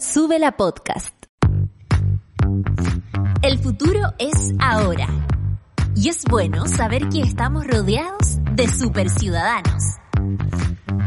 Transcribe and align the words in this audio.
Sube 0.00 0.38
la 0.38 0.56
podcast. 0.56 1.12
El 3.42 3.58
futuro 3.58 4.00
es 4.20 4.54
ahora. 4.60 5.08
Y 5.96 6.08
es 6.08 6.22
bueno 6.30 6.68
saber 6.68 7.08
que 7.08 7.20
estamos 7.20 7.66
rodeados 7.66 8.38
de 8.54 8.68
superciudadanos. 8.68 9.82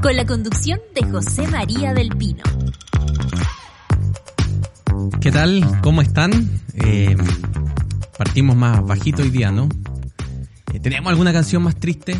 Con 0.01 0.17
la 0.17 0.25
conducción 0.25 0.81
de 0.93 1.09
José 1.09 1.47
María 1.47 1.93
del 1.93 2.09
Pino. 2.17 2.43
¿Qué 5.21 5.31
tal? 5.31 5.63
¿Cómo 5.81 6.01
están? 6.01 6.31
Eh, 6.73 7.15
partimos 8.17 8.57
más 8.57 8.85
bajito 8.85 9.21
hoy 9.21 9.29
día, 9.29 9.53
¿no? 9.53 9.69
Eh, 10.73 10.81
¿Tenemos 10.81 11.11
alguna 11.11 11.31
canción 11.31 11.63
más 11.63 11.77
triste? 11.77 12.17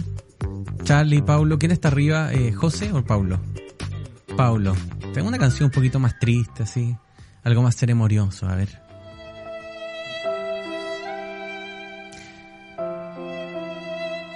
Charlie, 0.84 1.22
Paulo, 1.22 1.60
¿quién 1.60 1.74
está 1.74 1.90
arriba? 1.90 2.32
Eh, 2.32 2.54
¿José 2.54 2.94
o 2.94 3.04
Paulo? 3.04 3.42
Paulo. 4.38 4.74
Tengo 5.14 5.28
una 5.28 5.38
canción 5.38 5.66
un 5.66 5.72
poquito 5.72 6.00
más 6.00 6.18
triste, 6.20 6.64
así. 6.64 6.96
Algo 7.44 7.62
más 7.62 7.76
ceremorioso, 7.76 8.48
a 8.48 8.56
ver. 8.56 8.82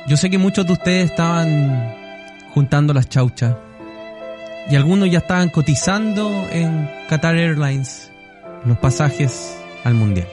Yo 0.07 0.17
sé 0.17 0.29
que 0.29 0.37
muchos 0.37 0.67
de 0.67 0.73
ustedes 0.73 1.11
estaban 1.11 1.95
juntando 2.53 2.93
las 2.93 3.09
chauchas. 3.09 3.55
Y 4.69 4.75
algunos 4.75 5.09
ya 5.09 5.19
estaban 5.19 5.49
cotizando 5.49 6.47
en 6.51 6.89
Qatar 7.09 7.35
Airlines 7.35 8.11
los 8.65 8.77
pasajes 8.79 9.55
al 9.83 9.93
Mundial. 9.93 10.27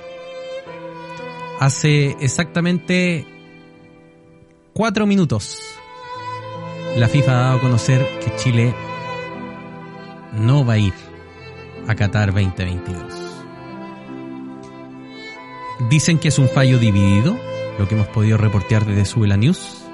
Hace 1.61 2.17
exactamente 2.21 3.27
cuatro 4.73 5.07
minutos 5.07 5.59
la 6.97 7.09
FIFA 7.09 7.31
ha 7.31 7.43
dado 7.43 7.59
a 7.59 7.61
conocer 7.61 8.07
que 8.21 8.35
Chile 8.37 8.75
no 10.33 10.65
va 10.65 10.75
a 10.75 10.79
ir 10.79 10.95
a 11.89 11.95
Qatar 11.95 12.33
2022. 12.33 13.13
Dicen 15.91 16.19
que 16.19 16.29
es 16.29 16.39
un 16.39 16.49
fallo 16.49 16.79
dividido, 16.79 17.39
lo 17.79 17.89
que 17.89 17.95
hemos 17.95 18.09
podido 18.09 18.39
reportear 18.39 18.85
desde 18.87 19.05
Subela 19.05 19.37
News, 19.37 19.85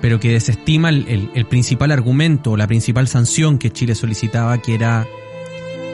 pero 0.00 0.20
que 0.20 0.32
desestima 0.32 0.90
el, 0.90 1.08
el, 1.08 1.30
el 1.34 1.46
principal 1.46 1.90
argumento, 1.90 2.56
la 2.56 2.66
principal 2.66 3.08
sanción 3.08 3.58
que 3.58 3.70
Chile 3.70 3.94
solicitaba, 3.94 4.58
que 4.58 4.74
era 4.74 5.06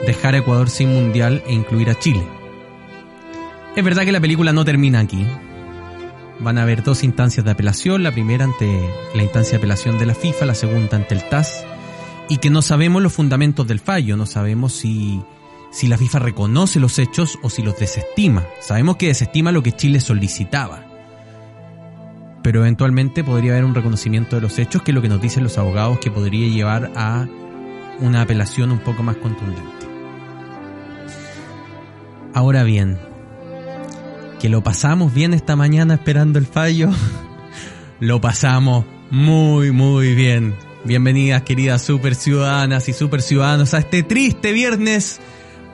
dejar 0.05 0.35
a 0.35 0.39
Ecuador 0.39 0.69
sin 0.69 0.93
mundial 0.93 1.43
e 1.47 1.53
incluir 1.53 1.89
a 1.89 1.97
Chile. 1.97 2.23
Es 3.75 3.83
verdad 3.83 4.03
que 4.03 4.11
la 4.11 4.21
película 4.21 4.53
no 4.53 4.65
termina 4.65 4.99
aquí. 4.99 5.25
Van 6.39 6.57
a 6.57 6.63
haber 6.63 6.83
dos 6.83 7.03
instancias 7.03 7.45
de 7.45 7.51
apelación, 7.51 8.03
la 8.03 8.11
primera 8.11 8.43
ante 8.43 8.79
la 9.15 9.23
instancia 9.23 9.51
de 9.51 9.57
apelación 9.57 9.97
de 9.97 10.05
la 10.05 10.13
FIFA, 10.13 10.45
la 10.45 10.55
segunda 10.55 10.97
ante 10.97 11.15
el 11.15 11.27
TAS, 11.29 11.65
y 12.29 12.37
que 12.37 12.49
no 12.49 12.61
sabemos 12.61 13.01
los 13.01 13.13
fundamentos 13.13 13.67
del 13.67 13.79
fallo, 13.79 14.17
no 14.17 14.25
sabemos 14.25 14.73
si, 14.73 15.21
si 15.71 15.87
la 15.87 15.97
FIFA 15.97 16.19
reconoce 16.19 16.79
los 16.79 16.99
hechos 16.99 17.37
o 17.41 17.49
si 17.49 17.61
los 17.61 17.77
desestima. 17.77 18.45
Sabemos 18.61 18.97
que 18.97 19.07
desestima 19.07 19.51
lo 19.51 19.63
que 19.63 19.73
Chile 19.73 19.99
solicitaba. 19.99 20.85
Pero 22.41 22.61
eventualmente 22.61 23.23
podría 23.23 23.53
haber 23.53 23.65
un 23.65 23.75
reconocimiento 23.75 24.35
de 24.35 24.41
los 24.41 24.59
hechos, 24.59 24.81
que 24.81 24.91
es 24.91 24.95
lo 24.95 25.01
que 25.01 25.09
nos 25.09 25.21
dicen 25.21 25.43
los 25.43 25.57
abogados, 25.57 25.99
que 25.99 26.11
podría 26.11 26.47
llevar 26.47 26.91
a 26.95 27.27
una 27.99 28.21
apelación 28.21 28.71
un 28.71 28.79
poco 28.79 29.03
más 29.03 29.15
contundente. 29.17 29.87
Ahora 32.33 32.63
bien, 32.63 32.97
que 34.39 34.49
lo 34.49 34.63
pasamos 34.63 35.13
bien 35.13 35.33
esta 35.33 35.55
mañana 35.55 35.93
esperando 35.93 36.39
el 36.39 36.47
fallo, 36.47 36.89
lo 37.99 38.19
pasamos 38.19 38.85
muy, 39.11 39.71
muy 39.71 40.15
bien. 40.15 40.55
Bienvenidas 40.85 41.43
queridas 41.43 41.81
super 41.81 42.13
ciudadanas 42.13 42.89
y 42.89 42.93
super 42.93 43.21
ciudadanos 43.21 43.73
a 43.73 43.77
este 43.77 44.03
triste 44.03 44.51
viernes 44.51 45.21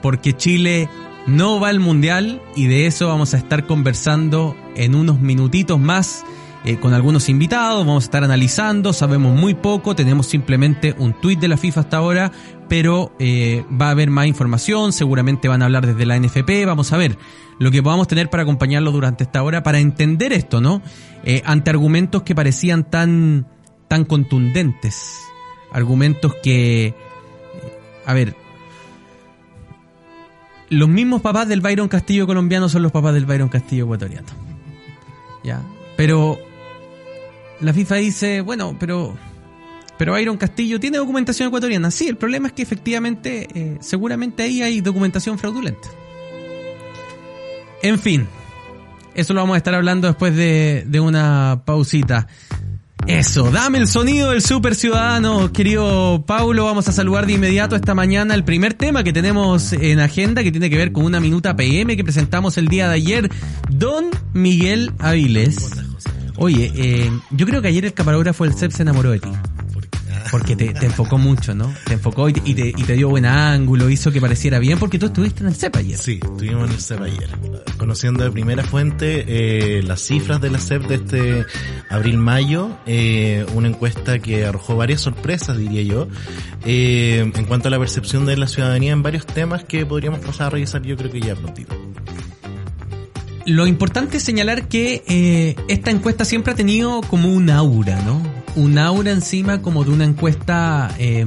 porque 0.02 0.36
Chile 0.36 0.88
no 1.26 1.58
va 1.58 1.70
al 1.70 1.80
mundial 1.80 2.40
y 2.54 2.68
de 2.68 2.86
eso 2.86 3.08
vamos 3.08 3.34
a 3.34 3.38
estar 3.38 3.66
conversando 3.66 4.56
en 4.76 4.94
unos 4.94 5.20
minutitos 5.20 5.80
más 5.80 6.24
eh, 6.64 6.76
con 6.76 6.94
algunos 6.94 7.28
invitados, 7.28 7.86
vamos 7.86 8.04
a 8.04 8.06
estar 8.06 8.22
analizando, 8.22 8.92
sabemos 8.92 9.34
muy 9.34 9.54
poco, 9.54 9.96
tenemos 9.96 10.26
simplemente 10.26 10.94
un 10.98 11.12
tuit 11.18 11.40
de 11.40 11.48
la 11.48 11.56
FIFA 11.56 11.80
hasta 11.80 11.96
ahora, 11.96 12.32
pero 12.68 13.12
eh, 13.18 13.64
va 13.80 13.88
a 13.88 13.90
haber 13.92 14.10
más 14.10 14.26
información, 14.26 14.92
seguramente 14.92 15.48
van 15.48 15.62
a 15.62 15.64
hablar 15.64 15.86
desde 15.86 16.06
la 16.06 16.18
NFP, 16.18 16.66
vamos 16.66 16.92
a 16.92 16.98
ver 16.98 17.16
lo 17.58 17.70
que 17.70 17.82
podamos 17.82 18.08
tener 18.08 18.28
para 18.30 18.42
acompañarlo 18.42 18.92
durante 18.92 19.24
esta 19.24 19.42
hora 19.42 19.62
para 19.62 19.80
entender 19.80 20.34
esto, 20.34 20.60
¿no? 20.60 20.82
Eh, 21.24 21.42
ante 21.46 21.70
argumentos 21.70 22.22
que 22.22 22.34
parecían 22.34 22.84
tan, 22.84 23.46
tan 23.90 24.04
contundentes, 24.04 25.18
argumentos 25.72 26.32
que, 26.44 26.94
a 28.06 28.14
ver, 28.14 28.36
los 30.68 30.88
mismos 30.88 31.22
papás 31.22 31.48
del 31.48 31.60
Byron 31.60 31.88
Castillo 31.88 32.24
colombiano 32.24 32.68
son 32.68 32.84
los 32.84 32.92
papás 32.92 33.14
del 33.14 33.26
Byron 33.26 33.48
Castillo 33.48 33.86
ecuatoriano. 33.86 34.28
Ya, 35.42 35.60
pero 35.96 36.38
la 37.58 37.72
FIFA 37.72 37.96
dice, 37.96 38.40
bueno, 38.42 38.76
pero 38.78 39.16
pero 39.98 40.12
Byron 40.12 40.36
Castillo 40.36 40.78
tiene 40.78 40.98
documentación 40.98 41.48
ecuatoriana. 41.48 41.90
Sí, 41.90 42.06
el 42.06 42.16
problema 42.16 42.46
es 42.46 42.52
que 42.52 42.62
efectivamente, 42.62 43.48
eh, 43.52 43.78
seguramente 43.80 44.44
ahí 44.44 44.62
hay 44.62 44.80
documentación 44.82 45.36
fraudulenta. 45.36 45.88
En 47.82 47.98
fin, 47.98 48.28
eso 49.16 49.34
lo 49.34 49.40
vamos 49.40 49.54
a 49.54 49.58
estar 49.58 49.74
hablando 49.74 50.06
después 50.06 50.36
de, 50.36 50.84
de 50.86 51.00
una 51.00 51.62
pausita. 51.64 52.28
Eso, 53.06 53.50
dame 53.50 53.78
el 53.78 53.88
sonido 53.88 54.30
del 54.30 54.42
super 54.42 54.74
ciudadano, 54.74 55.52
querido 55.52 56.22
Paulo. 56.26 56.64
Vamos 56.64 56.86
a 56.88 56.92
saludar 56.92 57.26
de 57.26 57.32
inmediato 57.32 57.74
esta 57.74 57.94
mañana 57.94 58.34
el 58.34 58.44
primer 58.44 58.74
tema 58.74 59.02
que 59.02 59.12
tenemos 59.12 59.72
en 59.72 60.00
agenda, 60.00 60.42
que 60.42 60.52
tiene 60.52 60.70
que 60.70 60.76
ver 60.76 60.92
con 60.92 61.04
una 61.04 61.18
minuta 61.18 61.56
PM 61.56 61.96
que 61.96 62.04
presentamos 62.04 62.56
el 62.58 62.68
día 62.68 62.88
de 62.88 62.94
ayer. 62.94 63.30
Don 63.68 64.06
Miguel 64.32 64.92
Aviles. 64.98 65.70
Oye, 66.36 66.72
eh, 66.74 67.10
yo 67.30 67.46
creo 67.46 67.60
que 67.60 67.68
ayer 67.68 67.84
el 67.84 67.92
camarógrafo 67.92 68.44
el 68.44 68.54
CEP 68.54 68.72
se 68.72 68.82
enamoró 68.82 69.10
de 69.10 69.20
ti. 69.20 69.30
Porque 70.30 70.54
te, 70.54 70.72
te, 70.72 70.86
enfocó 70.86 71.18
mucho, 71.18 71.54
¿no? 71.54 71.74
Te 71.86 71.94
enfocó 71.94 72.28
y 72.28 72.32
te, 72.32 72.42
y, 72.44 72.54
te, 72.54 72.68
y 72.68 72.84
te, 72.84 72.94
dio 72.94 73.08
buen 73.08 73.26
ángulo, 73.26 73.90
hizo 73.90 74.12
que 74.12 74.20
pareciera 74.20 74.58
bien, 74.58 74.78
porque 74.78 74.98
tú 74.98 75.06
estuviste 75.06 75.42
en 75.42 75.48
el 75.48 75.56
CEP 75.56 75.76
ayer. 75.76 75.98
Sí, 75.98 76.20
estuvimos 76.22 76.68
en 76.68 76.74
el 76.74 76.80
CEP 76.80 77.00
ayer. 77.02 77.30
Conociendo 77.76 78.22
de 78.22 78.30
primera 78.30 78.62
fuente 78.62 79.24
eh, 79.26 79.82
las 79.82 80.00
cifras 80.00 80.40
de 80.40 80.50
la 80.50 80.58
CEP 80.58 80.82
de 80.86 80.94
este 80.94 81.46
abril-mayo, 81.88 82.70
eh, 82.86 83.44
una 83.54 83.68
encuesta 83.68 84.20
que 84.20 84.44
arrojó 84.44 84.76
varias 84.76 85.00
sorpresas, 85.00 85.58
diría 85.58 85.82
yo, 85.82 86.08
eh, 86.64 87.30
en 87.34 87.44
cuanto 87.46 87.68
a 87.68 87.70
la 87.70 87.78
percepción 87.78 88.26
de 88.26 88.36
la 88.36 88.46
ciudadanía 88.46 88.92
en 88.92 89.02
varios 89.02 89.26
temas 89.26 89.64
que 89.64 89.84
podríamos 89.84 90.20
pasar 90.20 90.48
a 90.48 90.50
revisar 90.50 90.82
yo 90.82 90.96
creo 90.96 91.10
que 91.10 91.20
ya 91.20 91.34
prontito. 91.34 91.74
Lo 93.46 93.66
importante 93.66 94.18
es 94.18 94.22
señalar 94.22 94.68
que 94.68 95.02
eh, 95.08 95.56
esta 95.68 95.90
encuesta 95.90 96.24
siempre 96.24 96.52
ha 96.52 96.56
tenido 96.56 97.00
como 97.00 97.28
un 97.28 97.50
aura, 97.50 98.00
¿no? 98.02 98.22
Un 98.56 98.78
aura 98.78 99.10
encima 99.10 99.62
como 99.62 99.84
de 99.84 99.90
una 99.90 100.04
encuesta 100.04 100.94
eh, 100.98 101.24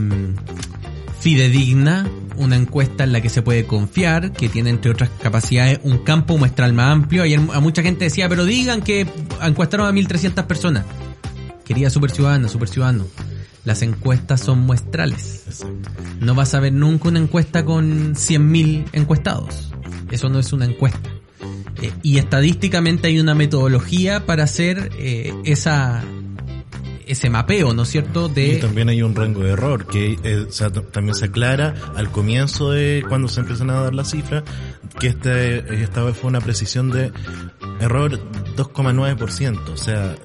fidedigna, 1.20 2.06
una 2.36 2.56
encuesta 2.56 3.04
en 3.04 3.14
la 3.14 3.22
que 3.22 3.30
se 3.30 3.42
puede 3.42 3.66
confiar, 3.66 4.32
que 4.34 4.50
tiene 4.50 4.70
entre 4.70 4.92
otras 4.92 5.10
capacidades 5.22 5.80
un 5.84 6.00
campo 6.00 6.38
muestral 6.38 6.74
más 6.74 6.92
amplio. 6.92 7.24
Ayer 7.24 7.40
a 7.54 7.60
mucha 7.60 7.82
gente 7.82 8.06
decía, 8.06 8.28
pero 8.28 8.46
digan 8.46 8.82
que 8.82 9.08
encuestaron 9.42 9.88
a 9.88 9.92
1.300 9.92 10.46
personas. 10.46 10.86
Quería 11.64 11.90
Super 11.90 12.12
Ciudadano, 12.12 12.50
Super 12.50 12.68
Ciudadano. 12.68 13.06
Las 13.64 13.82
encuestas 13.82 14.42
son 14.42 14.60
muestrales. 14.60 15.44
Exacto. 15.48 15.92
No 16.20 16.36
vas 16.36 16.54
a 16.54 16.60
ver 16.60 16.74
nunca 16.74 17.08
una 17.08 17.20
encuesta 17.20 17.64
con 17.64 18.16
100.000 18.16 18.88
encuestados. 18.92 19.72
Eso 20.12 20.28
no 20.28 20.40
es 20.40 20.52
una 20.52 20.66
encuesta. 20.66 21.10
Eh, 21.82 21.92
y 22.04 22.18
estadísticamente 22.18 23.08
hay 23.08 23.20
una 23.20 23.34
metodología 23.34 24.26
para 24.26 24.44
hacer 24.44 24.92
eh, 24.98 25.34
esa 25.46 26.04
ese 27.08 27.30
mapeo, 27.30 27.74
¿no 27.74 27.84
es 27.84 27.90
cierto? 27.90 28.30
De... 28.30 28.54
Y 28.54 28.60
también 28.60 28.90
hay 28.90 29.02
un 29.02 29.16
rango 29.16 29.42
de 29.42 29.52
error 29.52 29.86
que 29.86 30.18
eh, 30.24 30.46
o 30.48 30.52
sea, 30.52 30.70
también 30.72 31.16
se 31.16 31.26
aclara 31.26 31.74
al 31.96 32.12
comienzo 32.12 32.72
de 32.72 33.04
cuando 33.08 33.28
se 33.28 33.42
empiezan 33.42 33.70
a 33.70 33.82
dar 33.82 33.94
las 33.94 34.12
cifras 34.12 34.44
que 35.00 35.08
este, 35.08 35.84
esta 35.84 36.04
vez 36.04 36.18
fue 36.18 36.30
una 36.30 36.42
precisión 36.42 36.92
de 36.92 37.12
error 37.80 38.20
2,9%, 38.56 39.70
o 39.70 39.78
sea, 39.78 40.16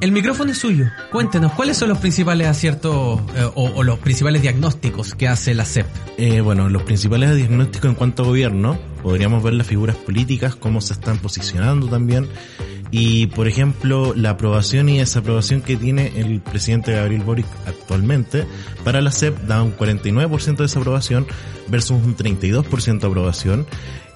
El 0.00 0.10
micrófono 0.10 0.50
es 0.50 0.58
suyo. 0.58 0.86
Cuéntenos, 1.12 1.52
¿cuáles 1.52 1.76
son 1.76 1.88
los 1.88 1.98
principales 1.98 2.48
aciertos 2.48 3.20
eh, 3.36 3.44
o, 3.54 3.70
o 3.70 3.82
los 3.84 3.98
principales 4.00 4.42
diagnósticos 4.42 5.14
que 5.14 5.28
hace 5.28 5.54
la 5.54 5.64
CEP? 5.64 5.86
Eh, 6.18 6.40
bueno, 6.40 6.68
los 6.68 6.82
principales 6.82 7.36
diagnósticos 7.36 7.88
en 7.90 7.94
cuanto 7.94 8.24
a 8.24 8.26
gobierno, 8.26 8.78
podríamos 9.02 9.42
ver 9.42 9.54
las 9.54 9.66
figuras 9.66 9.96
políticas, 9.96 10.56
cómo 10.56 10.80
se 10.80 10.92
están 10.92 11.18
posicionando 11.18 11.88
también, 11.88 12.28
y 12.90 13.26
por 13.28 13.48
ejemplo, 13.48 14.12
la 14.14 14.30
aprobación 14.30 14.90
y 14.90 14.98
desaprobación 14.98 15.62
que 15.62 15.76
tiene 15.76 16.12
el 16.16 16.40
presidente 16.40 16.92
Gabriel 16.92 17.22
Boric 17.22 17.46
actualmente, 17.66 18.44
para 18.84 19.00
la 19.00 19.10
CEP 19.10 19.36
da 19.46 19.62
un 19.62 19.74
49% 19.74 20.56
de 20.56 20.64
desaprobación 20.64 21.26
versus 21.68 22.04
un 22.04 22.14
32% 22.16 23.00
de 23.00 23.06
aprobación. 23.06 23.66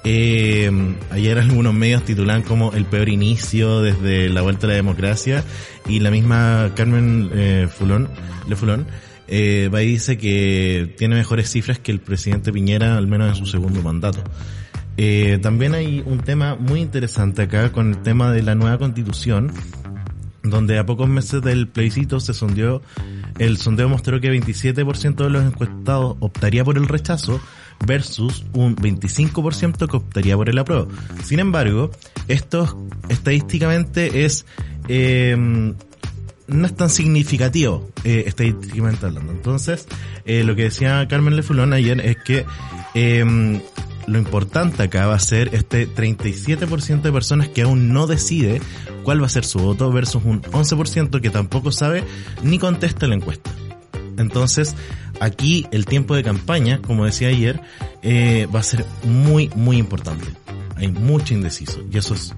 Eh, 0.04 0.70
ayer 1.10 1.38
algunos 1.38 1.74
medios 1.74 2.04
titulan 2.04 2.42
como 2.42 2.72
el 2.74 2.84
peor 2.84 3.08
inicio 3.08 3.80
desde 3.80 4.28
la 4.28 4.42
vuelta 4.42 4.66
a 4.66 4.70
la 4.70 4.76
democracia 4.76 5.42
y 5.88 5.98
la 5.98 6.12
misma 6.12 6.70
Carmen 6.76 7.30
eh, 7.32 7.68
Fulón, 7.68 8.08
Le 8.46 8.54
Fulón 8.54 8.86
eh, 9.26 9.68
va 9.74 9.82
y 9.82 9.86
dice 9.86 10.16
que 10.16 10.94
tiene 10.96 11.16
mejores 11.16 11.50
cifras 11.50 11.78
que 11.78 11.90
el 11.90 12.00
presidente 12.00 12.52
Piñera, 12.52 12.96
al 12.96 13.06
menos 13.08 13.30
en 13.30 13.34
su 13.34 13.46
segundo 13.46 13.82
mandato. 13.82 14.22
Eh, 14.96 15.38
también 15.42 15.74
hay 15.74 16.02
un 16.04 16.18
tema 16.20 16.56
muy 16.56 16.80
interesante 16.80 17.42
acá 17.42 17.70
con 17.72 17.90
el 17.90 18.02
tema 18.02 18.32
de 18.32 18.42
la 18.42 18.54
nueva 18.54 18.78
constitución, 18.78 19.52
donde 20.42 20.78
a 20.78 20.86
pocos 20.86 21.08
meses 21.08 21.42
del 21.42 21.68
plebiscito 21.68 22.20
se 22.20 22.32
sondeó, 22.32 22.82
el 23.38 23.58
sondeo 23.58 23.88
mostró 23.88 24.20
que 24.20 24.32
27% 24.32 25.16
de 25.16 25.30
los 25.30 25.44
encuestados 25.44 26.16
optaría 26.20 26.64
por 26.64 26.78
el 26.78 26.88
rechazo 26.88 27.40
versus 27.86 28.44
un 28.54 28.74
25% 28.76 29.88
que 29.88 29.96
optaría 29.96 30.36
por 30.36 30.48
el 30.48 30.58
apruebo. 30.58 30.88
Sin 31.22 31.40
embargo, 31.40 31.90
esto 32.28 32.88
estadísticamente 33.08 34.24
es 34.24 34.46
eh, 34.88 35.74
no 36.48 36.66
es 36.66 36.76
tan 36.76 36.90
significativo 36.90 37.90
eh, 38.04 38.24
estadísticamente 38.26 39.06
hablando. 39.06 39.32
Entonces, 39.32 39.86
eh, 40.24 40.44
lo 40.44 40.54
que 40.54 40.64
decía 40.64 41.06
Carmen 41.08 41.36
Lefulón 41.36 41.72
ayer 41.72 42.00
es 42.00 42.16
que 42.18 42.44
eh, 42.94 43.60
lo 44.06 44.18
importante 44.18 44.82
acá 44.82 45.06
va 45.06 45.14
a 45.14 45.20
ser 45.20 45.54
este 45.54 45.88
37% 45.88 47.02
de 47.02 47.12
personas 47.12 47.48
que 47.48 47.62
aún 47.62 47.92
no 47.92 48.06
decide 48.06 48.60
cuál 49.02 49.22
va 49.22 49.26
a 49.26 49.30
ser 49.30 49.44
su 49.44 49.58
voto 49.58 49.90
versus 49.90 50.24
un 50.24 50.42
11% 50.42 51.20
que 51.20 51.30
tampoco 51.30 51.72
sabe 51.72 52.04
ni 52.42 52.58
contesta 52.58 53.06
la 53.06 53.14
encuesta. 53.14 53.50
Entonces, 54.18 54.74
aquí 55.20 55.66
el 55.72 55.86
tiempo 55.86 56.14
de 56.14 56.22
campaña, 56.22 56.80
como 56.80 57.04
decía 57.04 57.28
ayer, 57.28 57.60
eh, 58.02 58.48
va 58.54 58.60
a 58.60 58.62
ser 58.62 58.84
muy, 59.04 59.50
muy 59.54 59.76
importante. 59.76 60.26
Hay 60.76 60.88
mucho 60.88 61.34
indeciso 61.34 61.82
y 61.90 61.98
eso 61.98 62.14
es 62.14 62.34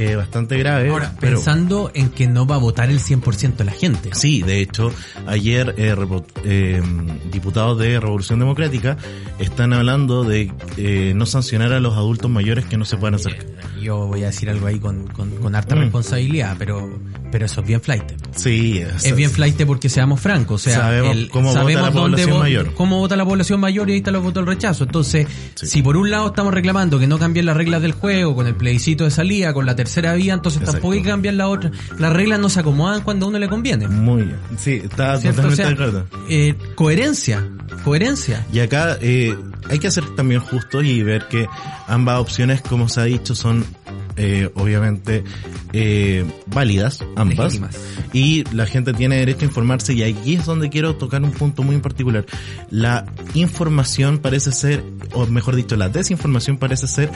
eh, 0.00 0.16
bastante 0.16 0.56
grave. 0.58 0.88
Ahora, 0.88 1.14
pero- 1.20 1.36
pensando 1.36 1.90
en 1.94 2.08
que 2.08 2.26
no 2.26 2.46
va 2.46 2.54
a 2.54 2.58
votar 2.58 2.88
el 2.90 3.00
100% 3.00 3.56
de 3.58 3.64
la 3.64 3.72
gente. 3.72 4.10
Sí, 4.14 4.42
de 4.42 4.60
hecho, 4.60 4.90
ayer 5.26 5.74
eh, 5.76 5.94
eh, 6.44 6.82
diputados 7.30 7.78
de 7.78 8.00
Revolución 8.00 8.38
Democrática 8.38 8.96
están 9.38 9.72
hablando 9.72 10.24
de 10.24 10.52
eh, 10.76 11.12
no 11.14 11.26
sancionar 11.26 11.72
a 11.72 11.80
los 11.80 11.94
adultos 11.96 12.30
mayores 12.30 12.64
que 12.64 12.76
no 12.76 12.84
se 12.84 12.96
puedan 12.96 13.14
acercar. 13.16 13.46
Yo 13.80 14.06
voy 14.06 14.22
a 14.24 14.26
decir 14.26 14.48
algo 14.50 14.66
ahí 14.66 14.78
con, 14.78 15.06
con, 15.08 15.30
con 15.36 15.54
harta 15.54 15.74
Mm. 15.76 15.80
responsabilidad, 15.80 16.56
pero, 16.58 16.98
pero 17.30 17.46
eso 17.46 17.60
es 17.60 17.66
bien 17.66 17.80
flight. 17.80 18.04
Sí, 18.36 18.82
Es 19.02 19.14
bien 19.16 19.30
flight 19.30 19.60
porque 19.64 19.88
seamos 19.88 20.20
francos, 20.20 20.62
o 20.66 20.70
sea, 20.70 20.78
Sabemos 20.80 21.16
cómo 21.30 21.48
vota 21.54 21.64
la 21.64 21.90
dónde 21.90 21.92
población 22.00 22.30
vo- 22.30 22.38
mayor. 22.38 22.74
cómo 22.74 22.98
vota 22.98 23.16
la 23.16 23.24
población 23.24 23.60
mayor 23.60 23.88
y 23.88 23.92
ahí 23.92 23.98
está 23.98 24.10
lo 24.10 24.20
votó 24.22 24.40
el 24.40 24.46
rechazo. 24.46 24.84
Entonces, 24.84 25.26
Sí. 25.54 25.66
si 25.66 25.82
por 25.82 25.96
un 25.96 26.10
lado 26.10 26.28
estamos 26.28 26.52
reclamando 26.54 26.98
que 26.98 27.06
no 27.06 27.18
cambien 27.18 27.46
las 27.46 27.56
reglas 27.56 27.82
del 27.82 27.92
juego 27.92 28.34
con 28.34 28.46
el 28.46 28.54
plebiscito 28.54 29.04
de 29.04 29.10
salida, 29.10 29.52
con 29.52 29.66
la 29.66 29.76
tercera 29.76 30.14
vía, 30.14 30.34
entonces 30.34 30.60
Exacto. 30.60 30.78
tampoco 30.78 30.92
hay 30.94 31.02
que 31.02 31.08
cambiar 31.08 31.34
la 31.34 31.48
otra. 31.48 31.70
Las 31.98 32.12
reglas 32.12 32.38
no 32.40 32.48
se 32.48 32.60
acomodan 32.60 33.02
cuando 33.02 33.26
a 33.26 33.28
uno 33.28 33.38
le 33.38 33.48
conviene. 33.48 33.88
Muy 33.88 34.22
bien. 34.22 34.36
Sí, 34.58 34.80
está 34.84 35.18
¿cierto? 35.18 35.42
O 35.42 35.50
totalmente 35.50 35.56
sea, 35.56 35.66
de 35.66 35.72
acuerdo. 35.72 36.06
eh, 36.28 36.54
coherencia, 36.74 37.46
coherencia. 37.84 38.46
Y 38.52 38.60
acá 38.60 38.96
eh, 39.00 39.34
hay 39.68 39.78
que 39.78 39.90
ser 39.90 40.04
también 40.16 40.40
justos 40.40 40.84
y 40.84 41.02
ver 41.02 41.26
que 41.28 41.46
ambas 41.86 42.18
opciones, 42.20 42.60
como 42.62 42.88
se 42.88 43.00
ha 43.00 43.04
dicho, 43.04 43.34
son 43.34 43.64
eh, 44.22 44.50
obviamente 44.54 45.24
eh, 45.72 46.26
válidas, 46.46 47.02
ambas. 47.16 47.54
Legítimas. 47.54 47.78
Y 48.12 48.44
la 48.54 48.66
gente 48.66 48.92
tiene 48.92 49.16
derecho 49.16 49.40
a 49.40 49.44
informarse 49.44 49.94
y 49.94 50.02
aquí 50.02 50.34
es 50.34 50.44
donde 50.44 50.68
quiero 50.68 50.96
tocar 50.96 51.22
un 51.22 51.30
punto 51.30 51.62
muy 51.62 51.74
en 51.74 51.80
particular. 51.80 52.26
La 52.68 53.06
información 53.32 54.18
parece 54.18 54.52
ser, 54.52 54.84
o 55.14 55.24
mejor 55.26 55.56
dicho, 55.56 55.74
la 55.76 55.88
desinformación 55.88 56.58
parece 56.58 56.86
ser 56.86 57.10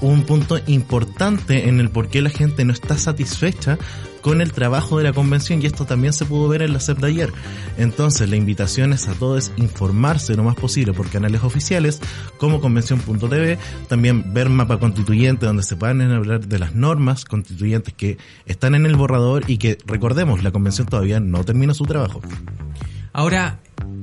un 0.00 0.24
punto 0.24 0.58
importante 0.66 1.68
en 1.68 1.80
el 1.80 1.90
por 1.90 2.08
qué 2.08 2.22
la 2.22 2.30
gente 2.30 2.64
no 2.64 2.72
está 2.72 2.96
satisfecha 2.96 3.78
con 4.20 4.40
el 4.40 4.52
trabajo 4.52 4.98
de 4.98 5.04
la 5.04 5.12
convención 5.12 5.62
y 5.62 5.66
esto 5.66 5.84
también 5.84 6.12
se 6.12 6.24
pudo 6.24 6.48
ver 6.48 6.62
en 6.62 6.72
la 6.72 6.80
CEP 6.80 6.98
de 6.98 7.06
ayer. 7.06 7.32
Entonces 7.76 8.28
la 8.28 8.36
invitación 8.36 8.92
es 8.92 9.08
a 9.08 9.14
todos 9.14 9.52
informarse 9.56 10.34
lo 10.34 10.42
más 10.42 10.56
posible 10.56 10.92
por 10.92 11.08
canales 11.08 11.42
oficiales 11.42 12.00
como 12.38 12.60
convención.tv, 12.60 13.58
también 13.88 14.34
ver 14.34 14.48
mapa 14.48 14.78
constituyente 14.78 15.46
donde 15.46 15.62
se 15.62 15.76
puedan 15.76 16.00
hablar 16.00 16.46
de 16.46 16.58
las 16.58 16.74
normas 16.74 17.24
constituyentes 17.24 17.94
que 17.94 18.18
están 18.46 18.74
en 18.74 18.86
el 18.86 18.96
borrador 18.96 19.44
y 19.46 19.58
que 19.58 19.78
recordemos 19.86 20.42
la 20.42 20.50
convención 20.50 20.86
todavía 20.86 21.20
no 21.20 21.44
termina 21.44 21.74
su 21.74 21.84
trabajo. 21.84 22.20
Ahora, 23.12 23.60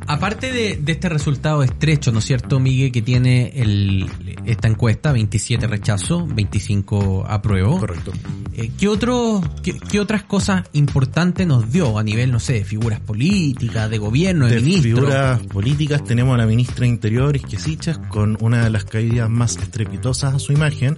aparte 0.08 0.52
de, 0.52 0.78
de 0.78 0.92
este 0.92 1.10
resultado 1.10 1.64
estrecho, 1.64 2.12
¿no 2.12 2.20
es 2.20 2.26
cierto, 2.26 2.60
Miguel, 2.60 2.92
que 2.92 3.02
tiene 3.02 3.52
el, 3.56 4.10
esta 4.46 4.68
encuesta, 4.68 5.12
27 5.12 5.68
rechazo, 5.68 6.26
25 6.28 7.26
apruebo? 7.28 7.80
Correcto. 7.80 8.12
Eh, 8.58 8.72
¿qué, 8.78 8.88
otro, 8.88 9.42
qué, 9.64 9.78
qué 9.90 10.00
otras 10.00 10.24
cosas 10.24 10.64
importantes 10.74 11.46
nos 11.46 11.72
dio 11.72 11.98
a 12.00 12.04
nivel, 12.04 12.32
no 12.32 12.40
sé, 12.40 12.54
de 12.54 12.66
figuras 12.66 13.00
políticas, 13.02 13.90
de 13.90 13.98
gobierno, 13.98 14.46
de, 14.48 14.56
de 14.56 14.62
ministros? 14.62 15.00
figuras 15.02 15.42
políticas 15.48 16.04
tenemos 16.04 16.36
a 16.36 16.38
la 16.38 16.46
ministra 16.46 16.82
de 16.82 16.88
Interior, 16.88 17.36
Isquesichas, 17.36 17.98
con 17.98 18.38
una 18.42 18.64
de 18.64 18.70
las 18.70 18.86
caídas 18.86 19.30
más 19.30 19.58
estrepitosas 19.58 20.36
a 20.36 20.40
su 20.40 20.54
imagen. 20.54 20.98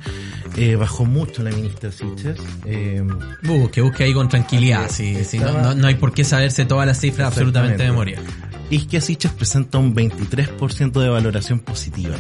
Eh, 0.56 0.75
bajó 0.75 1.06
mucho 1.06 1.42
la 1.44 1.50
ministra 1.51 1.92
Siches. 1.92 2.38
Eh, 2.66 3.04
Busque, 3.44 3.81
busque 3.81 4.04
ahí 4.04 4.13
con 4.13 4.28
tranquilidad, 4.30 4.90
sí, 4.92 5.18
sí, 5.24 5.40
no, 5.40 5.51
no- 5.54 5.74
no 5.75 5.88
hay 5.88 5.95
por 5.95 6.13
qué 6.13 6.24
saberse 6.24 6.66
todas 6.66 6.86
las 6.86 7.00
cifras 7.00 7.28
absolutamente 7.30 7.83
de 7.83 7.90
memoria. 7.90 8.19
Isquesichas 8.78 9.34
presenta 9.34 9.78
un 9.80 9.96
23% 9.96 11.02
de 11.02 11.10
valoración 11.10 11.60
positiva 11.60 12.16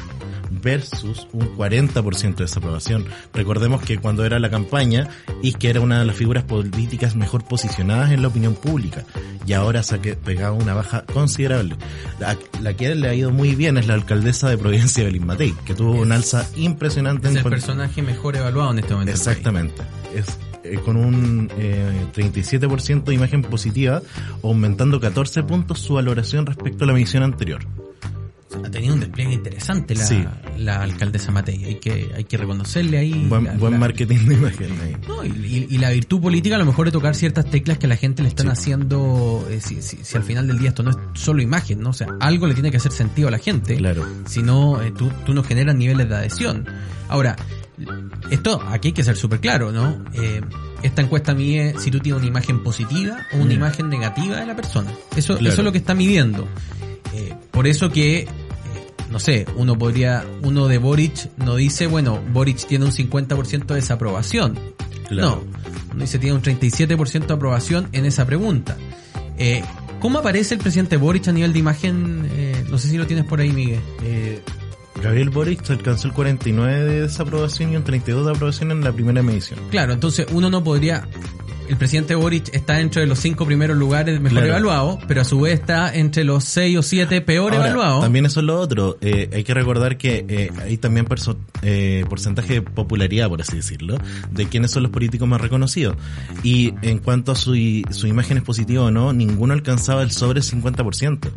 versus 0.49 1.27
un 1.33 1.55
40% 1.55 2.35
de 2.35 2.43
desaprobación. 2.45 3.05
Recordemos 3.33 3.81
que 3.81 3.97
cuando 3.97 4.25
era 4.25 4.39
la 4.39 4.49
campaña, 4.49 5.07
Isque 5.41 5.69
era 5.69 5.81
una 5.81 5.99
de 5.99 6.05
las 6.05 6.15
figuras 6.15 6.43
políticas 6.43 7.15
mejor 7.15 7.43
posicionadas 7.43 8.11
en 8.11 8.21
la 8.21 8.29
opinión 8.29 8.55
pública 8.55 9.05
y 9.45 9.53
ahora 9.53 9.83
se 9.83 9.95
ha 9.95 10.01
pegado 10.01 10.55
una 10.55 10.73
baja 10.73 11.05
considerable. 11.05 11.75
La, 12.19 12.37
la 12.61 12.73
que 12.73 12.95
le 12.95 13.07
ha 13.07 13.13
ido 13.13 13.31
muy 13.31 13.55
bien 13.55 13.77
es 13.77 13.87
la 13.87 13.93
alcaldesa 13.93 14.49
de 14.49 14.57
Providencia, 14.57 15.03
Belín 15.03 15.25
Matei, 15.25 15.53
que 15.65 15.73
tuvo 15.73 15.91
un 15.91 16.11
alza 16.11 16.47
impresionante 16.55 17.27
Es 17.27 17.35
en 17.35 17.37
el 17.37 17.43
personaje 17.43 18.01
mejor 18.01 18.35
evaluado 18.35 18.71
en 18.71 18.79
este 18.79 18.93
momento. 18.93 19.11
Exactamente. 19.11 19.81
Es 20.15 20.37
eh, 20.63 20.79
con 20.83 20.97
un 20.97 21.49
eh, 21.57 22.05
37% 22.15 23.03
de 23.03 23.15
imagen 23.15 23.41
positiva, 23.41 24.01
aumentando 24.43 24.99
14 24.99 25.43
puntos 25.43 25.79
su 25.79 25.95
valoración 25.95 26.45
respecto 26.45 26.83
a 26.83 26.87
la 26.87 26.93
medición 26.93 27.23
anterior. 27.23 27.65
Ha 28.67 28.69
tenido 28.71 28.93
un 28.95 28.99
despliegue 28.99 29.31
interesante 29.33 29.95
la, 29.95 30.05
Sí. 30.05 30.23
la 30.57 30.81
alcaldesa 30.81 31.31
Matei. 31.31 31.63
Hay 31.63 31.75
que, 31.75 32.09
hay 32.15 32.23
que 32.25 32.35
reconocerle 32.37 32.97
ahí. 32.97 33.25
Buen, 33.29 33.45
la- 33.45 33.53
buen 33.53 33.73
la- 33.73 33.79
marketing 33.79 34.25
de 34.27 34.33
imagen 34.33 34.71
ahí. 34.81 34.95
No, 35.07 35.23
y, 35.23 35.29
y- 35.29 35.67
y 35.69 35.77
la 35.77 35.91
virtud 35.91 36.19
política 36.21 36.55
a 36.55 36.59
lo 36.59 36.65
mejor 36.65 36.87
es 36.87 36.93
tocar 36.93 37.15
ciertas 37.15 37.49
teclas 37.49 37.77
que 37.77 37.85
a 37.85 37.89
la 37.89 37.95
gente 37.95 38.23
le 38.23 38.27
están 38.29 38.47
Sí. 38.47 38.51
haciendo, 38.51 39.47
eh, 39.49 39.61
si, 39.61 39.81
si- 39.81 39.99
si 40.03 40.17
al 40.17 40.23
final 40.23 40.47
del 40.47 40.59
día 40.59 40.69
esto 40.69 40.83
no 40.83 40.91
es 40.91 40.97
solo 41.13 41.41
imagen, 41.41 41.79
¿no? 41.79 41.91
O 41.91 41.93
sea, 41.93 42.07
algo 42.19 42.45
le 42.45 42.53
tiene 42.55 42.69
que 42.71 42.77
hacer 42.77 42.91
sentido 42.91 43.29
a 43.29 43.31
la 43.31 43.39
gente. 43.39 43.77
Claro. 43.77 44.05
Si 44.25 44.43
no, 44.43 44.81
eh, 44.81 44.91
tú, 44.91 45.09
tú 45.25 45.33
no 45.33 45.43
generas 45.43 45.75
niveles 45.75 46.09
de 46.09 46.15
adhesión. 46.15 46.65
Ahora, 47.07 47.37
esto 48.31 48.61
aquí 48.69 48.89
hay 48.89 48.93
que 48.93 49.03
ser 49.03 49.15
súper 49.15 49.39
claro, 49.39 49.71
¿no? 49.71 50.03
Eh, 50.13 50.41
esta 50.83 51.01
encuesta 51.01 51.33
mide 51.33 51.75
si 51.79 51.89
tú 51.91 51.99
tienes 51.99 52.19
una 52.19 52.27
imagen 52.27 52.63
positiva 52.63 53.25
o 53.33 53.37
una 53.37 53.45
Mm. 53.45 53.51
imagen 53.51 53.89
negativa 53.89 54.35
de 54.37 54.45
la 54.45 54.55
persona. 54.55 54.91
Eso, 55.15 55.35
Claro. 55.37 55.53
eso 55.53 55.61
es 55.61 55.65
lo 55.65 55.71
que 55.71 55.77
está 55.77 55.93
midiendo. 55.95 56.47
Eh, 57.13 57.33
por 57.51 57.67
eso 57.67 57.89
que, 57.89 58.27
no 59.09 59.19
sé, 59.19 59.45
uno 59.55 59.77
podría, 59.77 60.25
uno 60.41 60.67
de 60.67 60.77
Boric 60.77 61.29
no 61.37 61.55
dice, 61.55 61.87
bueno, 61.87 62.21
Boric 62.31 62.65
tiene 62.67 62.85
un 62.85 62.91
50% 62.91 63.65
de 63.65 63.75
desaprobación. 63.75 64.59
Claro. 65.07 65.29
No, 65.29 65.43
uno 65.93 66.01
dice 66.01 66.19
tiene 66.19 66.35
un 66.35 66.41
37% 66.41 67.27
de 67.27 67.33
aprobación 67.33 67.87
en 67.91 68.05
esa 68.05 68.25
pregunta. 68.25 68.77
Eh, 69.37 69.63
¿Cómo 69.99 70.19
aparece 70.19 70.55
el 70.55 70.59
presidente 70.59 70.97
Boric 70.97 71.27
a 71.27 71.31
nivel 71.31 71.53
de 71.53 71.59
imagen? 71.59 72.29
Eh, 72.31 72.65
no 72.69 72.77
sé 72.77 72.89
si 72.89 72.97
lo 72.97 73.07
tienes 73.07 73.25
por 73.25 73.39
ahí, 73.39 73.51
Miguel. 73.51 73.81
Eh, 74.03 74.41
Gabriel 75.01 75.29
Boric 75.29 75.69
alcanzó 75.69 76.07
el 76.07 76.13
49 76.13 76.83
de 76.83 77.01
desaprobación 77.01 77.73
y 77.73 77.75
un 77.75 77.83
32 77.83 78.25
de 78.25 78.31
aprobación 78.31 78.71
en 78.71 78.83
la 78.83 78.91
primera 78.91 79.21
medición. 79.23 79.59
Claro, 79.69 79.93
entonces 79.93 80.27
uno 80.31 80.49
no 80.49 80.63
podría 80.63 81.07
el 81.69 81.77
presidente 81.77 82.15
Boric 82.15 82.53
está 82.53 82.79
entre 82.79 83.05
los 83.05 83.19
cinco 83.19 83.45
primeros 83.45 83.77
lugares 83.77 84.19
mejor 84.19 84.37
Claro. 84.39 84.47
evaluados, 84.47 84.99
pero 85.07 85.21
a 85.21 85.23
su 85.23 85.41
vez 85.41 85.59
está 85.59 85.93
entre 85.93 86.23
los 86.23 86.43
seis 86.43 86.77
o 86.77 86.83
siete 86.83 87.21
peor 87.21 87.53
Ahora, 87.53 87.65
evaluados. 87.67 88.01
También 88.01 88.25
eso 88.25 88.39
es 88.39 88.45
lo 88.45 88.59
otro. 88.59 88.97
Eh, 89.01 89.29
hay 89.33 89.43
que 89.43 89.53
recordar 89.53 89.97
que 89.97 90.25
eh, 90.27 90.51
hay 90.61 90.77
también 90.77 91.07
eh, 91.61 92.05
porcentaje 92.09 92.55
de 92.55 92.61
popularidad, 92.61 93.29
por 93.29 93.41
así 93.41 93.55
decirlo, 93.57 93.97
de 94.31 94.47
quiénes 94.47 94.71
son 94.71 94.83
los 94.83 94.91
políticos 94.91 95.27
más 95.27 95.41
reconocidos. 95.41 95.97
Y 96.43 96.73
en 96.81 96.99
cuanto 96.99 97.31
a 97.31 97.35
su, 97.35 97.55
su 97.91 98.07
imagen 98.07 98.37
es 98.37 98.43
positiva 98.43 98.83
o 98.83 98.91
no, 98.91 99.13
ninguno 99.13 99.53
alcanzaba 99.53 100.03
el 100.03 100.11
sobre 100.11 100.41
50%. 100.41 101.29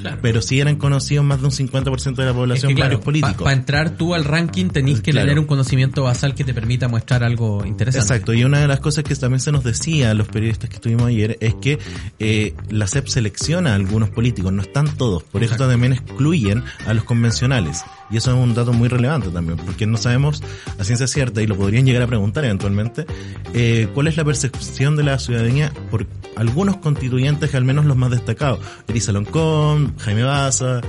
Claro. 0.00 0.18
Pero 0.22 0.42
sí 0.42 0.58
eran 0.60 0.76
conocidos 0.76 1.24
más 1.24 1.40
de 1.40 1.46
un 1.46 1.52
50% 1.52 2.14
de 2.16 2.24
la 2.24 2.30
Es 2.30 2.36
población 2.36 2.68
que, 2.70 2.74
claro, 2.76 2.88
varios 2.90 3.04
políticos. 3.04 3.42
Para 3.42 3.56
entrar 3.56 3.90
tú 3.96 4.14
al 4.14 4.24
ranking 4.24 4.68
tenés 4.68 5.00
que 5.00 5.12
Claro. 5.12 5.26
tener 5.26 5.38
un 5.38 5.46
conocimiento 5.46 6.02
basal 6.04 6.34
que 6.34 6.44
te 6.44 6.54
permita 6.54 6.88
mostrar 6.88 7.22
algo 7.24 7.64
interesante. 7.64 8.04
Exacto, 8.14 8.34
y 8.34 8.44
una 8.44 8.58
de 8.60 8.68
las 8.68 8.80
cosas 8.80 9.04
que 9.04 9.14
también 9.14 9.40
se 9.40 9.52
nos 9.52 9.62
decía 9.64 10.10
a 10.10 10.14
los 10.14 10.26
periodistas 10.28 10.68
que 10.70 10.76
estuvimos 10.76 11.06
ayer 11.06 11.36
es 11.40 11.54
que 11.54 11.78
eh, 12.18 12.54
la 12.70 12.86
CEP 12.86 13.06
selecciona 13.08 13.72
a 13.72 13.74
algunos 13.74 14.10
políticos, 14.10 14.52
no 14.52 14.62
están 14.62 14.96
todos, 14.96 15.22
por 15.22 15.42
eso 15.42 15.54
Exacto. 15.54 15.70
también 15.72 15.92
excluyen 15.92 16.64
a 16.86 16.94
los 16.94 17.04
convencionales. 17.04 17.82
Y 18.12 18.18
eso 18.18 18.30
es 18.32 18.36
un 18.36 18.54
dato 18.54 18.72
muy 18.72 18.88
relevante 18.88 19.30
también, 19.30 19.56
porque 19.58 19.86
no 19.86 19.96
sabemos 19.96 20.42
a 20.78 20.84
ciencia 20.84 21.06
cierta, 21.06 21.40
y 21.42 21.46
lo 21.46 21.56
podrían 21.56 21.86
llegar 21.86 22.02
a 22.02 22.06
preguntar 22.06 22.44
eventualmente, 22.44 23.06
eh, 23.54 23.88
cuál 23.94 24.08
es 24.08 24.16
la 24.16 24.24
percepción 24.24 24.96
de 24.96 25.02
la 25.02 25.18
ciudadanía 25.18 25.72
por 25.90 26.06
algunos 26.36 26.76
constituyentes, 26.76 27.54
al 27.54 27.64
menos 27.64 27.84
los 27.84 27.96
más 27.96 28.10
destacados. 28.10 28.58
Elisa 28.88 29.12
Loncón, 29.12 29.94
Jaime 29.98 30.24
Baza, 30.24 30.80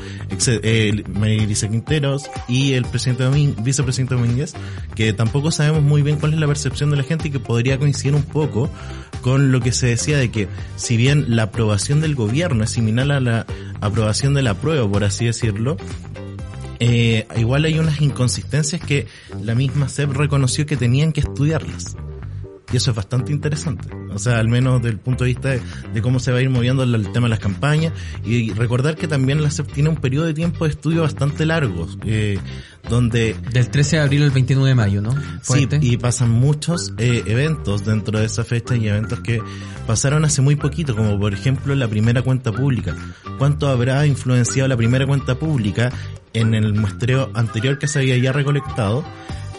eh, 0.47 1.03
María 1.13 1.43
Elisa 1.43 1.69
Quinteros 1.69 2.23
y 2.47 2.73
el 2.73 2.85
presidente 2.85 3.23
Domín- 3.23 3.55
vicepresidente 3.63 4.15
Domínguez, 4.15 4.53
que 4.95 5.13
tampoco 5.13 5.51
sabemos 5.51 5.81
muy 5.81 6.01
bien 6.01 6.17
cuál 6.17 6.33
es 6.33 6.39
la 6.39 6.47
percepción 6.47 6.89
de 6.89 6.97
la 6.97 7.03
gente 7.03 7.29
y 7.29 7.31
que 7.31 7.39
podría 7.39 7.77
coincidir 7.77 8.15
un 8.15 8.23
poco 8.23 8.69
con 9.21 9.51
lo 9.51 9.61
que 9.61 9.71
se 9.71 9.87
decía 9.87 10.17
de 10.17 10.31
que 10.31 10.49
si 10.75 10.97
bien 10.97 11.25
la 11.35 11.43
aprobación 11.43 12.01
del 12.01 12.15
gobierno 12.15 12.63
es 12.65 12.71
similar 12.71 13.11
a 13.11 13.19
la 13.19 13.45
aprobación 13.79 14.33
de 14.33 14.41
la 14.43 14.53
prueba, 14.55 14.89
por 14.89 15.03
así 15.03 15.25
decirlo, 15.25 15.77
eh, 16.79 17.27
igual 17.37 17.65
hay 17.65 17.79
unas 17.79 18.01
inconsistencias 18.01 18.81
que 18.81 19.07
la 19.41 19.55
misma 19.55 19.89
SEP 19.89 20.11
reconoció 20.11 20.65
que 20.65 20.77
tenían 20.77 21.11
que 21.13 21.21
estudiarlas. 21.21 21.95
Y 22.73 22.77
eso 22.77 22.89
es 22.89 22.97
bastante 22.97 23.31
interesante. 23.31 23.87
O 24.15 24.17
sea, 24.17 24.39
al 24.39 24.47
menos 24.47 24.81
desde 24.81 24.95
el 24.95 24.99
punto 24.99 25.25
de 25.25 25.29
vista 25.29 25.49
de, 25.49 25.61
de 25.93 26.01
cómo 26.01 26.19
se 26.19 26.31
va 26.31 26.39
a 26.39 26.41
ir 26.41 26.49
moviendo 26.49 26.81
el, 26.81 27.11
tema 27.11 27.27
de 27.27 27.29
las 27.29 27.39
campañas. 27.39 27.93
Y 28.25 28.51
recordar 28.51 28.95
que 28.95 29.07
también 29.07 29.43
la 29.43 29.51
SEP 29.51 29.71
tiene 29.71 29.89
un 29.89 29.97
periodo 29.97 30.25
de 30.25 30.33
tiempo 30.33 30.65
de 30.65 30.71
estudio 30.71 31.03
bastante 31.03 31.45
largo, 31.45 31.87
eh, 32.03 32.39
donde 32.89 33.35
Del 33.51 33.69
13 33.69 33.97
de 33.97 34.01
abril 34.01 34.23
al 34.23 34.31
29 34.31 34.69
de 34.69 34.75
mayo, 34.75 35.01
¿no? 35.01 35.15
Sí, 35.43 35.67
y 35.81 35.97
pasan 35.97 36.31
muchos 36.31 36.93
eh, 36.97 37.23
eventos 37.27 37.85
dentro 37.85 38.17
de 38.17 38.25
esa 38.25 38.43
fecha 38.43 38.75
y 38.75 38.87
eventos 38.87 39.19
que 39.19 39.39
pasaron 39.85 40.25
hace 40.25 40.41
muy 40.41 40.55
poquito, 40.55 40.95
como 40.95 41.19
por 41.19 41.31
ejemplo 41.31 41.75
la 41.75 41.87
primera 41.87 42.23
cuenta 42.23 42.51
pública. 42.51 42.95
¿Cuánto 43.37 43.67
habrá 43.67 44.07
influenciado 44.07 44.67
la 44.67 44.77
primera 44.77 45.05
cuenta 45.05 45.35
pública 45.35 45.91
en 46.33 46.55
el 46.55 46.73
muestreo 46.73 47.29
anterior 47.35 47.77
que 47.77 47.87
se 47.87 47.99
había 47.99 48.17
ya 48.17 48.31
recolectado 48.31 49.05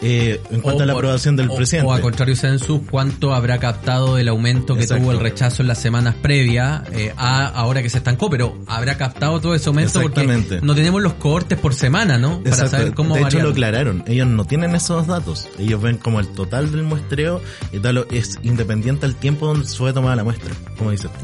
eh, 0.01 0.41
en 0.51 0.61
cuanto 0.61 0.81
O 0.81 0.83
a 0.83 0.85
la 0.85 0.93
por- 0.93 1.03
aprobación 1.05 1.35
del 1.35 1.49
o- 1.49 1.55
presidente? 1.55 1.87
O 1.89 1.93
a 1.93 2.01
contrario 2.01 2.35
census, 2.35 2.81
¿cuánto 2.89 3.33
habrá 3.33 3.57
captado 3.59 4.15
del 4.15 4.27
aumento 4.27 4.75
que 4.75 4.81
Exacto. 4.81 5.03
tuvo 5.03 5.11
el 5.13 5.19
rechazo 5.19 5.61
en 5.63 5.67
las 5.69 5.79
semanas 5.79 6.15
previas 6.21 6.81
eh, 6.91 7.13
a 7.17 7.47
ahora 7.47 7.81
que 7.81 7.89
se 7.89 7.97
estancó? 7.99 8.29
Pero 8.29 8.57
habrá 8.67 8.97
captado 8.97 9.39
todo 9.41 9.55
ese 9.55 9.69
aumento 9.69 10.01
porque 10.01 10.25
no 10.61 10.75
tenemos 10.75 11.01
los 11.01 11.13
cohortes 11.13 11.57
por 11.59 11.73
semana, 11.73 12.17
¿no? 12.17 12.37
Para 12.39 12.49
Exacto. 12.49 12.77
saber 12.77 12.93
cómo 12.93 13.15
de 13.15 13.21
hecho 13.21 13.39
lo 13.39 13.49
aclararon, 13.49 14.03
ellos 14.07 14.27
no 14.27 14.45
tienen 14.45 14.75
esos 14.75 15.07
datos, 15.07 15.47
ellos 15.59 15.81
ven 15.81 15.97
como 15.97 16.19
el 16.19 16.27
total 16.29 16.71
del 16.71 16.83
muestreo 16.83 17.41
y 17.71 17.79
tal 17.79 18.05
es 18.11 18.37
independiente 18.43 19.05
al 19.05 19.15
tiempo 19.15 19.47
donde 19.47 19.67
fue 19.67 19.93
tomada 19.93 20.15
la 20.15 20.23
muestra, 20.23 20.53
como 20.77 20.91
dices 20.91 21.09
tú. 21.11 21.17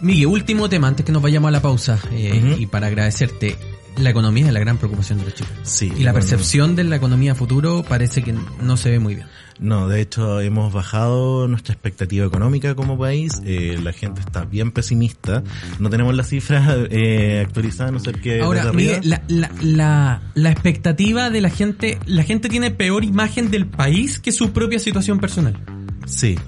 Miguel, 0.00 0.28
último 0.28 0.68
tema 0.68 0.86
antes 0.88 1.04
que 1.04 1.10
nos 1.12 1.20
vayamos 1.20 1.48
a 1.48 1.50
la 1.50 1.60
pausa 1.60 1.98
eh, 2.12 2.56
y 2.58 2.66
para 2.66 2.86
agradecerte. 2.86 3.56
La 4.00 4.10
economía 4.10 4.46
es 4.46 4.52
la 4.52 4.60
gran 4.60 4.78
preocupación 4.78 5.18
de 5.18 5.24
los 5.24 5.34
chicos. 5.34 5.52
Sí, 5.64 5.86
Y 5.86 6.02
la 6.04 6.12
bueno. 6.12 6.14
percepción 6.14 6.76
de 6.76 6.84
la 6.84 6.96
economía 6.96 7.34
futuro 7.34 7.84
parece 7.88 8.22
que 8.22 8.34
no 8.62 8.76
se 8.76 8.90
ve 8.90 8.98
muy 8.98 9.14
bien. 9.16 9.26
No, 9.58 9.88
de 9.88 10.00
hecho 10.00 10.40
hemos 10.40 10.72
bajado 10.72 11.48
nuestra 11.48 11.72
expectativa 11.74 12.24
económica 12.24 12.76
como 12.76 12.96
país. 12.96 13.32
eh, 13.44 13.76
la 13.82 13.92
gente 13.92 14.20
está 14.20 14.44
bien 14.44 14.70
pesimista. 14.70 15.42
No 15.80 15.90
tenemos 15.90 16.14
las 16.14 16.28
cifras 16.28 16.64
eh, 16.90 17.42
actualizadas, 17.44 17.92
no 17.92 17.98
ser 17.98 18.20
que 18.20 18.40
Ahora. 18.40 18.72
Miguel, 18.72 19.00
la, 19.02 19.22
la, 19.26 19.50
la, 19.60 20.22
la 20.34 20.50
expectativa 20.52 21.28
de 21.30 21.40
la 21.40 21.50
gente, 21.50 21.98
la 22.06 22.22
gente 22.22 22.48
tiene 22.48 22.70
peor 22.70 23.02
imagen 23.04 23.50
del 23.50 23.66
país 23.66 24.20
que 24.20 24.30
su 24.30 24.52
propia 24.52 24.78
situación 24.78 25.18
personal. 25.18 25.58
Sí, 26.06 26.38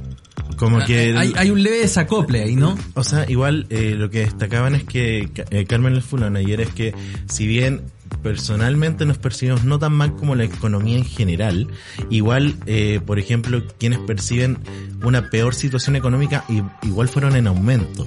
como 0.60 0.84
que 0.84 1.08
el- 1.10 1.16
Ah, 1.16 1.20
hay, 1.20 1.32
hay 1.36 1.50
un 1.50 1.62
leve 1.62 1.78
desacople 1.78 2.42
ahí, 2.42 2.54
¿no? 2.54 2.78
O 2.94 3.02
sea, 3.02 3.28
igual 3.28 3.66
eh, 3.70 3.94
lo 3.96 4.10
que 4.10 4.20
destacaban 4.20 4.74
es 4.76 4.84
que 4.84 5.28
eh, 5.50 5.64
Carmen 5.66 5.94
El 5.94 6.02
Fulano 6.02 6.38
ayer 6.38 6.60
es 6.60 6.68
que 6.70 6.94
si 7.28 7.46
bien 7.48 7.80
personalmente 8.22 9.06
nos 9.06 9.18
percibimos 9.18 9.64
no 9.64 9.78
tan 9.78 9.92
mal 9.94 10.14
como 10.14 10.34
la 10.34 10.44
economía 10.44 10.98
en 10.98 11.04
general, 11.04 11.68
igual, 12.10 12.56
eh, 12.66 13.00
por 13.04 13.18
ejemplo, 13.18 13.62
quienes 13.78 13.98
perciben 14.00 14.58
una 15.02 15.30
peor 15.30 15.54
situación 15.54 15.96
económica 15.96 16.44
igual 16.82 17.08
fueron 17.08 17.34
en 17.36 17.46
aumento. 17.46 18.04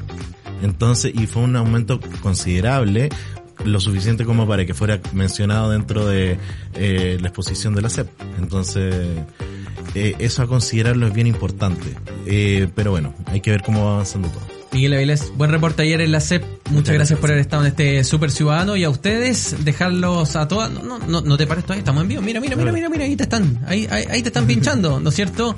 Entonces, 0.62 1.12
y 1.15 1.27
fue 1.27 1.41
un 1.43 1.55
aumento 1.55 2.00
considerable, 2.22 3.10
lo 3.65 3.79
suficiente 3.79 4.25
como 4.25 4.48
para 4.48 4.65
que 4.65 4.74
fuera 4.74 5.00
mencionado 5.13 5.72
dentro 5.72 6.05
de 6.05 6.38
eh, 6.75 7.17
la 7.20 7.27
exposición 7.27 7.75
de 7.75 7.82
la 7.82 7.89
CEP. 7.89 8.10
Entonces, 8.39 8.96
eh, 9.96 10.15
eso 10.20 10.41
a 10.41 10.48
considerarlo 10.48 11.08
es 11.08 11.13
bien 11.13 11.27
importante. 11.27 11.96
Eh, 12.25 12.67
pero 12.75 12.91
bueno, 12.91 13.13
hay 13.27 13.41
que 13.41 13.51
ver 13.51 13.62
cómo 13.63 13.86
va 13.86 13.93
avanzando 13.93 14.29
todo. 14.29 14.62
Miguel 14.74 14.94
Avilés, 14.94 15.32
buen 15.38 15.51
reporte 15.51 15.84
ayer 15.84 16.01
en 16.01 16.12
la 16.12 16.20
CEP. 16.20 16.42
Muchas, 16.42 16.72
Muchas 16.72 16.74
gracias, 16.74 16.98
gracias. 16.98 17.20
por 17.20 17.30
haber 17.30 17.42
estado 17.42 17.62
en 17.63 17.68
este 17.70 18.03
Super 18.03 18.32
Ciudadano 18.32 18.75
y 18.75 18.84
a 18.84 18.89
ustedes 18.89 19.63
dejarlos 19.63 20.36
a 20.36 20.48
todas. 20.48 20.72
No, 20.72 20.98
no, 20.98 21.22
no 21.22 21.38
te 21.38 21.46
pares 21.46 21.63
todavía, 21.63 21.82
estamos 21.82 22.01
en 22.01 22.08
vivo. 22.08 22.22
Mira, 22.24 22.39
mira, 22.39 22.56
mira, 22.56 22.72
mira, 22.72 22.89
mira, 22.89 23.03
ahí 23.03 23.15
te 23.15 23.24
están, 23.24 23.63
ahí, 23.68 23.88
ahí, 23.92 24.06
ahí 24.10 24.22
te 24.24 24.30
están 24.30 24.48
pinchando, 24.48 25.00
¿no 25.00 25.10
es 25.10 25.15
cierto? 25.15 25.56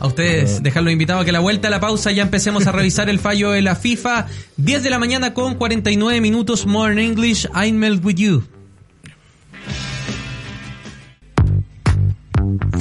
A 0.00 0.06
ustedes 0.06 0.62
dejarlos 0.62 0.92
invitados 0.92 1.22
a 1.22 1.24
que 1.24 1.30
a 1.30 1.32
la 1.32 1.40
vuelta 1.40 1.68
a 1.68 1.70
la 1.70 1.80
pausa 1.80 2.12
ya 2.12 2.22
empecemos 2.22 2.66
a 2.66 2.72
revisar 2.72 3.08
el 3.08 3.18
fallo 3.18 3.52
de 3.52 3.62
la 3.62 3.74
FIFA. 3.74 4.26
10 4.58 4.82
de 4.82 4.90
la 4.90 4.98
mañana 4.98 5.32
con 5.32 5.54
49 5.54 6.20
minutos 6.20 6.66
more 6.66 6.92
in 6.92 6.98
English. 6.98 7.46
I 7.54 7.72
melt 7.72 8.04
with 8.04 8.16
you. 8.16 8.44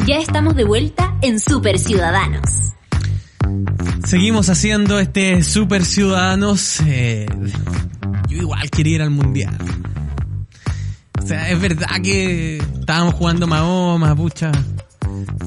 Ya 0.06 0.18
estamos 0.18 0.56
de 0.56 0.66
vuelta 0.66 1.16
en 1.22 1.40
Super 1.40 1.80
Ciudadanos. 1.80 2.77
Seguimos 4.06 4.50
haciendo 4.50 5.00
este 5.00 5.44
Super 5.44 5.84
Ciudadanos. 5.86 6.82
eh, 6.86 7.26
yo 8.28 8.38
igual 8.38 8.70
quería 8.70 8.96
ir 8.96 9.02
al 9.02 9.10
mundial. 9.10 9.58
O 11.22 11.26
sea, 11.26 11.50
es 11.50 11.60
verdad 11.60 12.02
que 12.02 12.58
estábamos 12.58 13.16
jugando 13.16 13.48
Mahoma, 13.48 14.16
pucha. 14.16 14.52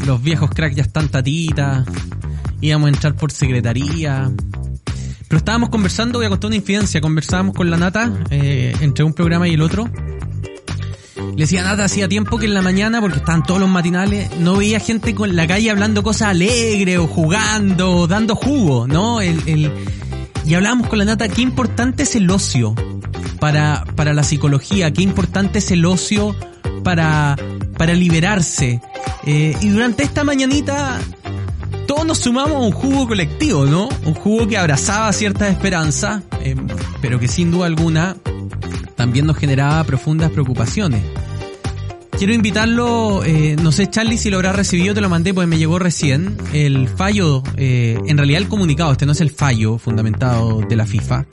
Los 0.05 0.23
viejos 0.23 0.51
cracks 0.51 0.77
ya 0.77 0.83
están 0.83 1.09
tatitas. 1.09 1.87
Íbamos 2.61 2.87
a 2.87 2.91
entrar 2.91 3.15
por 3.15 3.33
secretaría. 3.33 4.31
Pero 5.29 5.39
estábamos 5.39 5.71
conversando, 5.71 6.19
voy 6.19 6.27
a 6.27 6.29
contar 6.29 6.49
una 6.49 6.57
infidencia. 6.57 7.01
Conversábamos 7.01 7.55
con 7.55 7.71
la 7.71 7.77
Nata 7.77 8.13
eh, 8.31 8.75
entre 8.81 9.05
un 9.05 9.15
programa 9.15 9.49
y 9.49 9.55
el 9.55 9.63
otro. 9.63 9.89
Le 11.37 11.45
decía 11.45 11.63
Nata, 11.63 11.85
hacía 11.85 12.09
tiempo 12.09 12.39
que 12.39 12.47
en 12.47 12.55
la 12.55 12.63
mañana, 12.63 13.01
porque 13.01 13.19
estaban 13.19 13.43
todos 13.43 13.61
los 13.61 13.69
matinales, 13.69 14.31
no 14.39 14.57
veía 14.57 14.81
gente 14.81 15.15
con 15.15 15.35
la 15.37 15.47
calle 15.47 15.71
hablando 15.71 16.03
cosas 16.03 16.29
alegres 16.29 16.99
o 16.99 17.07
jugando, 17.07 17.93
o 17.97 18.07
dando 18.07 18.35
jugo, 18.35 18.87
¿no? 18.87 19.21
El, 19.21 19.41
el- 19.47 19.73
Y 20.47 20.55
hablábamos 20.55 20.89
con 20.89 20.99
la 20.99 21.05
Nata, 21.05 21.29
qué 21.29 21.43
importante 21.43 22.03
es 22.03 22.15
el 22.17 22.29
ocio 22.31 22.75
para, 23.39 23.85
para 23.97 24.13
la 24.13 24.23
psicología, 24.23 24.93
qué 24.93 25.03
importante 25.03 25.59
es 25.61 25.71
el 25.71 25.85
ocio 25.85 26.35
para, 26.85 27.37
para 27.79 27.95
liberarse. 27.95 28.81
Eh, 29.27 29.57
y 29.61 29.69
durante 29.69 30.03
esta 30.03 30.25
mañanita 30.25 30.99
todos 31.87 32.07
nos 32.07 32.19
sumamos 32.19 32.55
a 32.57 32.59
un 32.59 32.73
jugo 32.73 33.07
colectivo, 33.09 33.67
¿no? 33.67 33.89
Un 34.05 34.15
jugo 34.15 34.47
que 34.47 34.57
abrazaba 34.59 35.13
cierta 35.13 35.49
esperanza, 35.49 36.23
eh, 36.43 36.55
pero 37.03 37.19
que 37.19 37.29
sin 37.29 37.51
duda 37.51 37.67
alguna 37.67 38.17
también 39.01 39.25
nos 39.25 39.39
generaba 39.39 39.83
profundas 39.85 40.31
preocupaciones. 40.31 41.03
Quiero 42.19 42.35
invitarlo, 42.35 43.25
eh, 43.25 43.57
no 43.57 43.73
sé 43.73 43.89
Charlie 43.89 44.19
si 44.19 44.29
lo 44.29 44.37
habrá 44.37 44.53
recibido, 44.53 44.93
te 44.93 45.01
lo 45.01 45.09
mandé 45.09 45.33
porque 45.33 45.47
me 45.47 45.57
llegó 45.57 45.79
recién, 45.79 46.37
el 46.53 46.87
fallo, 46.87 47.43
eh, 47.57 47.99
en 48.07 48.19
realidad 48.19 48.43
el 48.43 48.49
comunicado, 48.49 48.93
este 48.93 49.07
no 49.07 49.13
es 49.13 49.23
el 49.23 49.31
fallo 49.31 49.79
fundamentado 49.79 50.61
de 50.69 50.77
la 50.77 50.85
FIFA. 50.85 51.25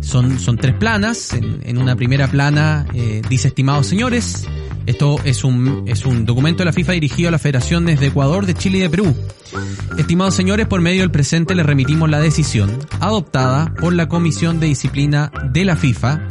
Son, 0.00 0.38
son 0.38 0.56
tres 0.56 0.74
planas, 0.76 1.34
en, 1.34 1.60
en 1.62 1.76
una 1.76 1.94
primera 1.94 2.26
plana 2.26 2.86
eh, 2.94 3.20
dice 3.28 3.48
estimados 3.48 3.86
señores, 3.86 4.46
esto 4.86 5.18
es 5.24 5.44
un, 5.44 5.84
es 5.86 6.06
un 6.06 6.24
documento 6.24 6.60
de 6.60 6.64
la 6.64 6.72
FIFA 6.72 6.92
dirigido 6.92 7.28
a 7.28 7.32
las 7.32 7.42
federaciones 7.42 8.00
de 8.00 8.06
Ecuador, 8.06 8.46
de 8.46 8.54
Chile 8.54 8.78
y 8.78 8.80
de 8.80 8.88
Perú. 8.88 9.14
Estimados 9.98 10.34
señores, 10.34 10.66
por 10.68 10.80
medio 10.80 11.02
del 11.02 11.10
presente 11.10 11.54
les 11.54 11.66
remitimos 11.66 12.08
la 12.08 12.18
decisión 12.18 12.78
adoptada 12.98 13.74
por 13.74 13.92
la 13.92 14.08
Comisión 14.08 14.58
de 14.58 14.68
Disciplina 14.68 15.30
de 15.52 15.66
la 15.66 15.76
FIFA 15.76 16.28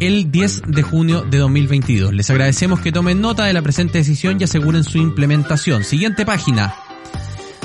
el 0.00 0.30
10 0.30 0.62
de 0.66 0.82
junio 0.82 1.22
de 1.22 1.38
2022. 1.38 2.12
Les 2.12 2.30
agradecemos 2.30 2.80
que 2.80 2.92
tomen 2.92 3.20
nota 3.20 3.44
de 3.44 3.52
la 3.52 3.62
presente 3.62 3.98
decisión 3.98 4.38
y 4.40 4.44
aseguren 4.44 4.84
su 4.84 4.98
implementación. 4.98 5.84
Siguiente 5.84 6.26
página. 6.26 6.74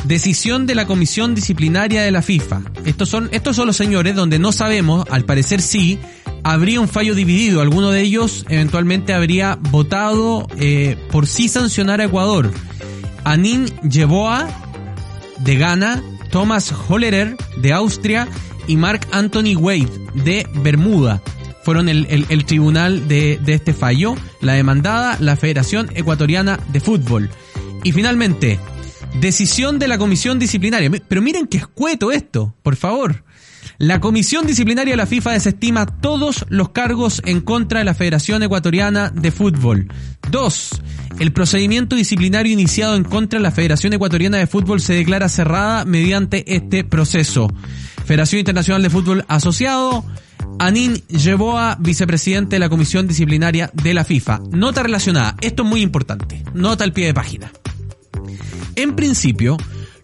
Decisión 0.05 0.65
de 0.65 0.75
la 0.75 0.87
Comisión 0.87 1.35
Disciplinaria 1.35 2.01
de 2.01 2.11
la 2.11 2.21
FIFA. 2.21 2.61
Estos 2.85 3.09
son, 3.09 3.29
estos 3.31 3.55
son 3.55 3.67
los 3.67 3.75
señores 3.75 4.15
donde 4.15 4.39
no 4.39 4.51
sabemos, 4.51 5.05
al 5.09 5.25
parecer 5.25 5.61
sí, 5.61 5.99
habría 6.43 6.79
un 6.79 6.87
fallo 6.87 7.15
dividido. 7.15 7.61
Alguno 7.61 7.91
de 7.91 8.01
ellos 8.01 8.45
eventualmente 8.49 9.13
habría 9.13 9.57
votado 9.59 10.47
eh, 10.57 10.97
por 11.11 11.27
sí 11.27 11.49
sancionar 11.49 11.99
a 11.99 12.05
Ecuador. 12.05 12.51
Anin 13.25 13.65
Yeboah 13.89 14.47
de 15.39 15.55
Ghana, 15.57 16.01
Thomas 16.31 16.73
Hollerer 16.87 17.35
de 17.57 17.73
Austria 17.73 18.27
y 18.67 18.77
Mark 18.77 19.05
Anthony 19.11 19.55
Wade 19.57 19.89
de 20.13 20.47
Bermuda 20.63 21.21
fueron 21.69 21.87
el, 21.87 22.25
el, 22.29 22.45
tribunal 22.45 23.07
de, 23.07 23.39
de, 23.45 23.53
este 23.53 23.75
fallo, 23.75 24.15
la 24.41 24.53
demandada, 24.53 25.17
la 25.19 25.35
Federación 25.35 25.87
Ecuatoriana 25.93 26.59
de 26.73 26.79
Fútbol. 26.79 27.29
Y 27.83 27.91
finalmente, 27.91 28.59
decisión 29.21 29.77
de 29.77 29.87
la 29.87 29.99
Comisión 29.99 30.39
Disciplinaria. 30.39 30.89
Pero 31.07 31.21
miren 31.21 31.45
qué 31.45 31.57
escueto 31.57 32.11
esto, 32.11 32.55
por 32.63 32.75
favor. 32.75 33.23
La 33.77 33.99
Comisión 33.99 34.47
Disciplinaria 34.47 34.93
de 34.93 34.97
la 34.97 35.05
FIFA 35.05 35.33
desestima 35.33 35.85
todos 35.85 36.43
los 36.49 36.69
cargos 36.69 37.21
en 37.23 37.39
contra 37.39 37.77
de 37.77 37.85
la 37.85 37.93
Federación 37.93 38.41
Ecuatoriana 38.41 39.11
de 39.11 39.29
Fútbol. 39.29 39.89
2. 40.31 40.81
El 41.19 41.33
procedimiento 41.33 41.95
disciplinario 41.95 42.51
iniciado 42.51 42.95
en 42.95 43.03
contra 43.03 43.37
de 43.37 43.43
la 43.43 43.51
Federación 43.51 43.93
Ecuatoriana 43.93 44.37
de 44.37 44.47
Fútbol 44.47 44.81
se 44.81 44.93
declara 44.93 45.29
cerrada 45.29 45.85
mediante 45.85 46.55
este 46.55 46.83
proceso. 46.83 47.53
Federación 48.09 48.39
Internacional 48.39 48.81
de 48.81 48.89
Fútbol 48.89 49.23
Asociado, 49.27 50.03
Anin 50.57 50.95
Yeboa, 51.09 51.77
vicepresidente 51.79 52.55
de 52.55 52.59
la 52.59 52.67
Comisión 52.67 53.07
Disciplinaria 53.07 53.69
de 53.71 53.93
la 53.93 54.03
FIFA. 54.03 54.39
Nota 54.49 54.81
relacionada, 54.81 55.35
esto 55.41 55.61
es 55.61 55.69
muy 55.69 55.83
importante. 55.83 56.43
Nota 56.55 56.83
al 56.83 56.91
pie 56.91 57.05
de 57.05 57.13
página. 57.13 57.51
En 58.75 58.95
principio, 58.95 59.57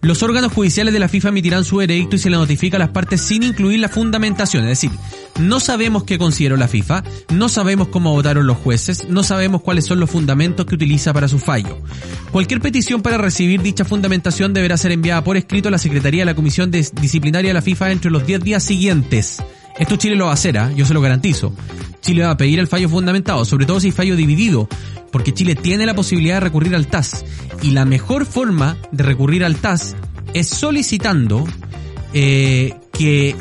los 0.06 0.22
órganos 0.22 0.54
judiciales 0.54 0.94
de 0.94 1.00
la 1.00 1.08
FIFA 1.08 1.30
emitirán 1.30 1.66
su 1.66 1.78
veredicto 1.78 2.16
y 2.16 2.20
se 2.20 2.30
le 2.30 2.38
notifica 2.38 2.78
a 2.78 2.80
las 2.80 2.90
partes 2.90 3.22
sin 3.22 3.42
incluir 3.42 3.80
la 3.80 3.90
fundamentación. 3.90 4.64
Es 4.66 4.82
decir, 4.82 4.92
no 5.40 5.60
sabemos 5.60 6.04
qué 6.04 6.20
consideró 6.20 6.58
la 6.58 6.68
FIFA, 6.68 7.04
no 7.34 7.50
sabemos 7.50 7.88
cómo 7.88 8.12
votaron 8.12 8.46
los 8.46 8.58
jueces, 8.58 9.10
no 9.10 9.24
sabemos 9.24 9.62
cuáles 9.62 9.86
son 9.86 10.00
los 10.00 10.12
fundamentos 10.12 10.68
que 10.68 10.76
utiliza 10.76 11.12
para 11.12 11.28
su 11.28 11.40
fallo. 11.40 11.80
Cualquier 12.32 12.62
petición 12.62 13.02
para 13.02 13.18
recibir 13.18 13.64
dicha 13.64 13.84
fundamentación 13.84 14.54
deberá 14.54 14.78
ser 14.78 14.92
enviada 14.92 15.24
por 15.24 15.38
escrito 15.38 15.70
a 15.70 15.72
la 15.72 15.80
Secretaría 15.80 16.22
de 16.22 16.26
la 16.26 16.36
Comisión 16.36 16.70
Disciplinaria 16.70 17.50
de 17.50 17.56
la 17.56 17.64
FIFA 17.64 17.92
entre 17.92 18.12
los 18.12 18.28
10 18.28 18.42
días 18.42 18.64
siguientes. 18.64 19.42
Esto 19.78 19.96
Chile 19.98 20.16
lo 20.16 20.26
va 20.26 20.32
a 20.32 20.36
hacer, 20.36 20.58
¿ah? 20.58 20.72
yo 20.74 20.86
se 20.86 20.94
lo 20.94 21.02
garantizo. 21.02 21.54
Chile 22.02 22.24
va 22.24 22.32
a 22.32 22.38
pedir 22.38 22.60
el 22.60 22.68
fallo 22.68 22.88
fundamentado, 22.88 23.46
sobre 23.46 23.66
todo 23.66 23.80
si 23.80 23.88
hay 23.88 23.92
fallo 23.92 24.16
dividido, 24.16 24.70
porque 25.12 25.34
Chile 25.34 25.56
tiene 25.56 25.86
la 25.86 25.96
posibilidad 25.96 26.36
de 26.36 26.42
recurrir 26.42 26.76
al 26.76 26.88
TAS. 26.88 27.26
Y 27.62 27.72
la 27.72 27.86
mejor 27.86 28.26
forma 28.26 28.78
de 28.92 29.04
recurrir 29.04 29.44
al 29.44 29.56
TAS 29.58 29.96
es 30.34 30.48
solicitando 30.48 31.46
eh, 32.14 32.74
que 32.94 33.36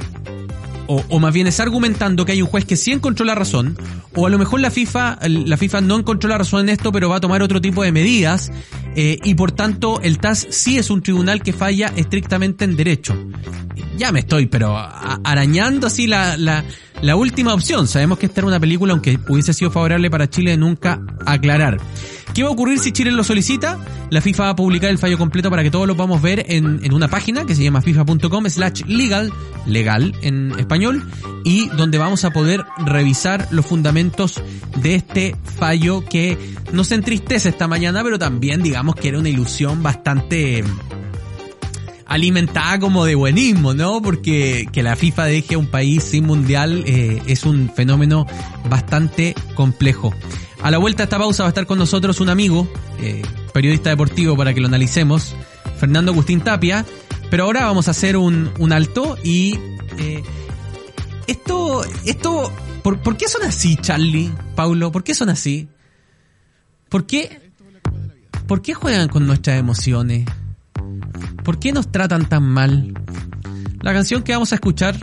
o, 0.86 1.04
o, 1.08 1.20
más 1.20 1.32
bien 1.32 1.46
es 1.46 1.60
argumentando 1.60 2.24
que 2.24 2.32
hay 2.32 2.42
un 2.42 2.48
juez 2.48 2.64
que 2.64 2.76
sí 2.76 2.92
encontró 2.92 3.24
la 3.24 3.34
razón, 3.34 3.76
o 4.14 4.26
a 4.26 4.30
lo 4.30 4.38
mejor 4.38 4.60
la 4.60 4.70
FIFA, 4.70 5.18
la 5.28 5.56
FIFA 5.56 5.80
no 5.82 5.98
encontró 5.98 6.28
la 6.28 6.38
razón 6.38 6.60
en 6.60 6.68
esto, 6.70 6.92
pero 6.92 7.08
va 7.08 7.16
a 7.16 7.20
tomar 7.20 7.42
otro 7.42 7.60
tipo 7.60 7.82
de 7.82 7.92
medidas, 7.92 8.52
eh, 8.96 9.18
y 9.24 9.34
por 9.34 9.52
tanto 9.52 10.00
el 10.02 10.18
TAS 10.18 10.46
sí 10.50 10.78
es 10.78 10.90
un 10.90 11.02
tribunal 11.02 11.42
que 11.42 11.52
falla 11.52 11.92
estrictamente 11.96 12.64
en 12.64 12.76
derecho. 12.76 13.14
Ya 13.96 14.10
me 14.10 14.20
estoy, 14.20 14.46
pero 14.46 14.76
arañando 14.76 15.86
así 15.86 16.06
la, 16.06 16.36
la, 16.36 16.64
la 17.00 17.16
última 17.16 17.54
opción. 17.54 17.86
Sabemos 17.86 18.18
que 18.18 18.26
esta 18.26 18.40
era 18.40 18.48
una 18.48 18.58
película, 18.58 18.92
aunque 18.92 19.18
hubiese 19.28 19.52
sido 19.52 19.70
favorable 19.70 20.10
para 20.10 20.28
Chile, 20.28 20.56
nunca 20.56 21.00
aclarar. 21.26 21.78
¿Qué 22.34 22.42
va 22.42 22.48
a 22.48 22.52
ocurrir 22.52 22.80
si 22.80 22.90
Chile 22.90 23.12
lo 23.12 23.22
solicita? 23.22 23.78
La 24.10 24.20
FIFA 24.20 24.42
va 24.42 24.48
a 24.50 24.56
publicar 24.56 24.90
el 24.90 24.98
fallo 24.98 25.16
completo 25.16 25.50
para 25.50 25.62
que 25.62 25.70
todos 25.70 25.86
lo 25.86 25.96
podamos 25.96 26.20
ver 26.20 26.44
en, 26.48 26.84
en 26.84 26.92
una 26.92 27.06
página 27.06 27.46
que 27.46 27.54
se 27.54 27.62
llama 27.62 27.80
fifa.com 27.80 28.48
slash 28.48 28.82
legal, 28.86 29.32
legal 29.66 30.12
en 30.20 30.50
español, 30.58 31.08
y 31.44 31.68
donde 31.68 31.96
vamos 31.96 32.24
a 32.24 32.30
poder 32.30 32.64
revisar 32.78 33.46
los 33.52 33.64
fundamentos 33.64 34.42
de 34.82 34.96
este 34.96 35.36
fallo 35.44 36.04
que 36.04 36.36
nos 36.72 36.90
entristece 36.90 37.50
esta 37.50 37.68
mañana, 37.68 38.02
pero 38.02 38.18
también 38.18 38.62
digamos 38.64 38.96
que 38.96 39.08
era 39.08 39.20
una 39.20 39.28
ilusión 39.28 39.84
bastante 39.84 40.64
alimentada 42.06 42.78
como 42.78 43.04
de 43.04 43.14
buenismo, 43.14 43.74
¿no? 43.74 44.02
Porque 44.02 44.66
que 44.72 44.82
la 44.82 44.96
FIFA 44.96 45.24
deje 45.26 45.54
a 45.54 45.58
un 45.58 45.66
país 45.66 46.02
sin 46.02 46.26
mundial 46.26 46.84
eh, 46.86 47.22
es 47.26 47.44
un 47.44 47.70
fenómeno 47.74 48.26
bastante 48.68 49.34
complejo. 49.54 50.14
A 50.62 50.70
la 50.70 50.78
vuelta 50.78 51.02
de 51.02 51.04
esta 51.04 51.18
pausa 51.18 51.42
va 51.42 51.48
a 51.48 51.50
estar 51.50 51.66
con 51.66 51.78
nosotros 51.78 52.20
un 52.20 52.30
amigo, 52.30 52.68
eh, 53.00 53.22
periodista 53.52 53.90
deportivo, 53.90 54.36
para 54.36 54.54
que 54.54 54.60
lo 54.60 54.68
analicemos, 54.68 55.34
Fernando 55.78 56.12
Agustín 56.12 56.40
Tapia. 56.40 56.84
Pero 57.30 57.44
ahora 57.44 57.64
vamos 57.64 57.88
a 57.88 57.92
hacer 57.92 58.16
un, 58.16 58.50
un 58.58 58.72
alto 58.72 59.16
y... 59.22 59.58
Eh, 59.98 60.22
esto, 61.26 61.84
esto, 62.04 62.52
¿por, 62.82 62.98
¿por 63.00 63.16
qué 63.16 63.28
son 63.28 63.42
así, 63.44 63.76
Charlie, 63.76 64.30
Paulo? 64.54 64.92
¿Por 64.92 65.04
qué 65.04 65.14
son 65.14 65.30
así? 65.30 65.68
¿Por 66.88 67.06
qué, 67.06 67.40
¿Por 68.46 68.60
qué 68.62 68.74
juegan 68.74 69.08
con 69.08 69.26
nuestras 69.26 69.58
emociones? 69.58 70.26
¿Por 71.44 71.58
qué 71.58 71.72
nos 71.72 71.92
tratan 71.92 72.26
tan 72.26 72.42
mal? 72.42 72.94
La 73.82 73.92
canción 73.92 74.22
que 74.22 74.32
vamos 74.32 74.52
a 74.52 74.54
escuchar 74.54 74.96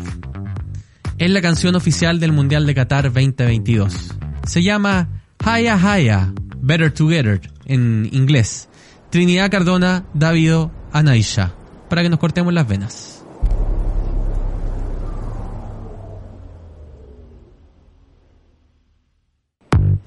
es 1.19 1.30
la 1.30 1.39
canción 1.39 1.75
oficial 1.75 2.19
del 2.19 2.32
Mundial 2.32 2.65
de 2.65 2.73
Qatar 2.73 3.04
2022. 3.13 4.15
Se 4.47 4.63
llama 4.63 5.08
Haya 5.45 5.75
Haya, 5.75 6.34
Better 6.58 6.91
Together 6.91 7.39
en 7.65 8.10
inglés. 8.12 8.69
Trinidad 9.12 9.51
Cardona, 9.51 10.06
Davido, 10.15 10.71
Anaisha. 10.91 11.54
Para 11.89 12.01
que 12.01 12.10
nos 12.10 12.17
cortemos 12.17 12.51
las 12.54 12.67
venas. 12.67 13.23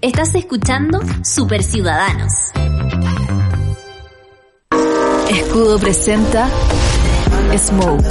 Estás 0.01 0.35
escuchando 0.35 1.01
Super 1.23 1.63
Ciudadanos. 1.63 2.53
Escudo 5.55 5.79
presenta 5.79 6.49
Smoke. 7.57 8.05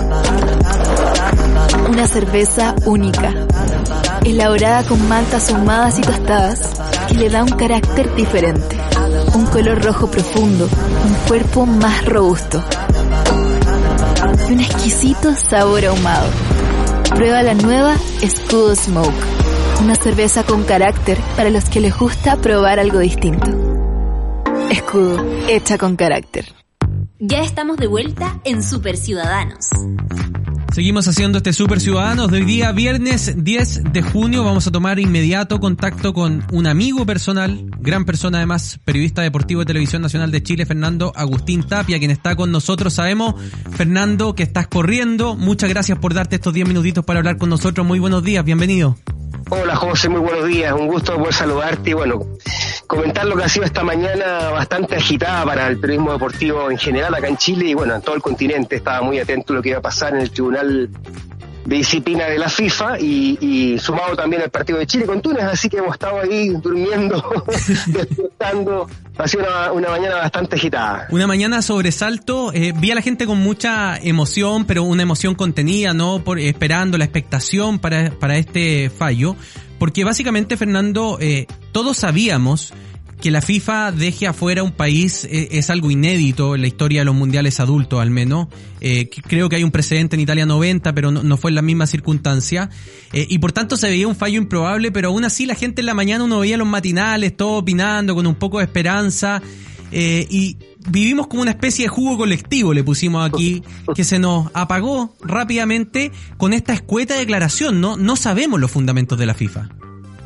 Una 1.90 2.08
cerveza 2.08 2.74
única, 2.86 3.34
elaborada 4.24 4.86
con 4.86 5.10
maltas 5.10 5.50
ahumadas 5.50 6.00
y 6.00 6.04
tostadas, 6.04 6.62
que 7.10 7.16
le 7.16 7.30
da 7.30 7.44
un 7.44 7.50
carácter 7.50 8.16
diferente. 8.16 8.78
Un 9.36 9.46
color 9.48 9.84
rojo 9.84 10.10
profundo, 10.10 10.70
un 11.06 11.14
cuerpo 11.28 11.66
más 11.66 12.06
robusto. 12.06 12.64
Y 14.48 14.54
un 14.54 14.62
exquisito 14.62 15.36
sabor 15.36 15.84
ahumado. 15.84 16.30
Prueba 17.14 17.44
la 17.44 17.56
nueva 17.56 17.98
Escudo 18.22 18.74
Smoke. 18.74 19.26
Una 19.82 19.96
cerveza 19.96 20.44
con 20.46 20.64
carácter 20.64 21.18
para 21.36 21.50
los 21.50 21.66
que 21.66 21.82
les 21.82 21.94
gusta 21.94 22.38
probar 22.38 22.80
algo 22.80 23.00
distinto. 23.00 23.52
Escudo, 24.70 25.22
hecha 25.50 25.78
con 25.78 25.98
carácter. 25.98 26.63
Ya 27.26 27.40
estamos 27.40 27.78
de 27.78 27.88
vuelta 27.88 28.42
en 28.44 28.62
Super 28.62 28.98
Ciudadanos. 28.98 29.70
Seguimos 30.74 31.08
haciendo 31.08 31.38
este 31.38 31.54
Super 31.54 31.80
Ciudadanos 31.80 32.30
de 32.30 32.40
hoy 32.40 32.44
día, 32.44 32.74
viernes 32.74 33.34
10 33.38 33.94
de 33.94 34.02
junio. 34.02 34.44
Vamos 34.44 34.68
a 34.68 34.72
tomar 34.74 35.00
inmediato 35.00 35.62
contacto 35.62 36.14
con 36.14 36.46
un 36.52 36.68
amigo 36.68 37.06
personal, 37.06 37.66
gran 37.80 38.04
persona 38.04 38.40
además, 38.40 38.78
periodista 38.84 39.22
deportivo 39.22 39.62
de 39.62 39.68
Televisión 39.68 40.02
Nacional 40.02 40.32
de 40.32 40.44
Chile, 40.44 40.66
Fernando 40.66 41.14
Agustín 41.16 41.64
Tapia, 41.64 41.98
quien 41.98 42.12
está 42.12 42.36
con 42.36 42.52
nosotros. 42.52 42.96
Sabemos, 42.96 43.36
Fernando, 43.72 44.36
que 44.36 44.44
estás 44.44 44.68
corriendo. 44.68 45.38
Muchas 45.38 45.70
gracias 45.70 46.00
por 46.00 46.14
darte 46.14 46.36
estos 46.36 46.54
10 46.54 46.68
minutitos 46.68 47.06
para 47.06 47.20
hablar 47.20 47.38
con 47.38 47.48
nosotros. 47.50 47.88
Muy 47.88 48.00
buenos 48.00 48.22
días, 48.22 48.44
bienvenido. 48.44 48.98
Hola 49.50 49.76
José, 49.76 50.10
muy 50.10 50.22
buenos 50.22 50.48
días, 50.48 50.74
un 50.74 50.88
gusto 50.88 51.16
poder 51.18 51.34
saludarte 51.34 51.90
y 51.92 51.94
bueno, 51.94 52.20
comentar 52.88 53.26
lo 53.26 53.36
que 53.36 53.44
ha 53.44 53.50
sido 53.50 53.66
esta 53.66 53.84
mañana 53.84 54.50
bastante 54.50 54.96
agitada 54.96 55.46
para 55.46 55.68
el 55.68 55.80
periodismo 55.80 56.14
deportivo 56.14 56.72
en 56.72 56.78
general 56.78 57.14
acá 57.14 57.28
en 57.28 57.38
Chile 57.38 57.68
y 57.68 57.74
bueno, 57.74 57.96
en 57.96 58.02
todo 58.02 58.16
el 58.16 58.22
continente. 58.22 58.78
Estaba 58.78 59.02
muy 59.02 59.20
atento 59.20 59.54
a 59.54 59.58
lo 59.58 59.62
que 59.62 59.70
iba 59.70 59.80
a 59.80 59.82
pasar 59.82 60.16
en 60.16 60.22
el 60.22 60.32
Tribunal 60.32 60.90
Disciplina 61.66 62.26
de 62.26 62.38
la 62.38 62.50
FIFA 62.50 63.00
y, 63.00 63.38
y 63.40 63.80
sumado 63.80 64.16
también 64.16 64.42
al 64.42 64.50
partido 64.50 64.80
de 64.80 64.86
Chile 64.86 65.06
con 65.06 65.22
Túnez, 65.22 65.44
así 65.46 65.70
que 65.70 65.78
hemos 65.78 65.94
estado 65.94 66.20
ahí 66.20 66.50
durmiendo, 66.50 67.24
despertando, 67.88 68.88
ha 69.18 69.28
sido 69.28 69.44
una, 69.44 69.72
una, 69.72 69.90
mañana 69.90 70.16
bastante 70.16 70.56
agitada. 70.56 71.08
Una 71.10 71.26
mañana 71.26 71.62
sobresalto, 71.62 72.52
eh, 72.54 72.74
vi 72.76 72.92
a 72.92 72.96
la 72.96 73.02
gente 73.02 73.26
con 73.26 73.40
mucha 73.40 73.98
emoción, 73.98 74.66
pero 74.66 74.84
una 74.84 75.04
emoción 75.04 75.36
contenida, 75.36 75.94
¿no? 75.94 76.24
Por, 76.24 76.40
esperando 76.40 76.98
la 76.98 77.06
expectación 77.06 77.80
para, 77.80 78.12
para 78.12 78.38
este 78.38 78.90
fallo, 78.90 79.36
porque 79.80 80.04
básicamente, 80.04 80.58
Fernando, 80.58 81.18
eh, 81.22 81.48
todos 81.72 81.98
sabíamos 81.98 82.74
que 83.24 83.32
la 83.32 83.42
FIFA 83.42 83.94
deje 83.94 84.28
afuera 84.28 84.64
un 84.64 84.74
país 84.74 85.24
eh, 85.24 85.48
es 85.52 85.70
algo 85.70 85.90
inédito 85.90 86.56
en 86.56 86.62
la 86.62 86.68
historia 86.68 87.00
de 87.00 87.06
los 87.06 87.16
mundiales 87.16 87.62
adultos, 87.62 88.02
al 88.02 88.10
menos. 88.10 88.50
Eh, 88.82 89.10
creo 89.10 89.48
que 89.48 89.56
hay 89.56 89.64
un 89.64 89.72
precedente 89.72 90.18
en 90.18 90.20
Italia 90.20 90.46
90, 90.46 90.94
pero 90.94 91.10
no, 91.10 91.38
fue 91.38 91.52
en 91.52 91.56
la 91.56 91.62
misma 91.62 91.88
circunstancia. 91.88 92.70
Eh, 93.14 93.26
y 93.30 93.40
por 93.40 93.54
tanto 93.54 93.78
se 93.78 93.88
veía 93.88 94.10
un 94.10 94.18
fallo 94.18 94.38
improbable, 94.38 94.92
pero 94.92 95.08
aún 95.08 95.24
así 95.24 95.46
la 95.46 95.56
gente 95.56 95.80
en 95.80 95.86
la 95.86 95.94
mañana 95.94 96.26
uno 96.26 96.40
veía 96.40 96.58
los 96.58 96.68
matinales, 96.68 97.38
todo 97.38 97.60
opinando, 97.60 98.14
con 98.14 98.28
un 98.28 98.36
poco 98.36 98.58
de 98.58 98.66
esperanza. 98.66 99.42
Y 99.94 100.58
vivimos 100.90 101.28
como 101.28 101.44
una 101.44 101.52
especie 101.52 101.86
de 101.86 101.90
jugo 101.90 102.18
colectivo, 102.18 102.74
le 102.74 102.84
pusimos 102.84 103.26
aquí, 103.26 103.64
que 103.96 104.04
se 104.04 104.20
nos 104.20 104.50
apagó 104.54 105.16
rápidamente 105.22 106.12
con 106.36 106.52
esta 106.52 106.74
escueta 106.74 107.16
declaración, 107.16 107.80
¿no? 107.80 107.96
No 107.96 108.18
sabemos 108.18 108.60
los 108.60 108.70
fundamentos 108.70 109.18
de 109.18 109.28
la 109.28 109.34
FIFA. 109.34 109.70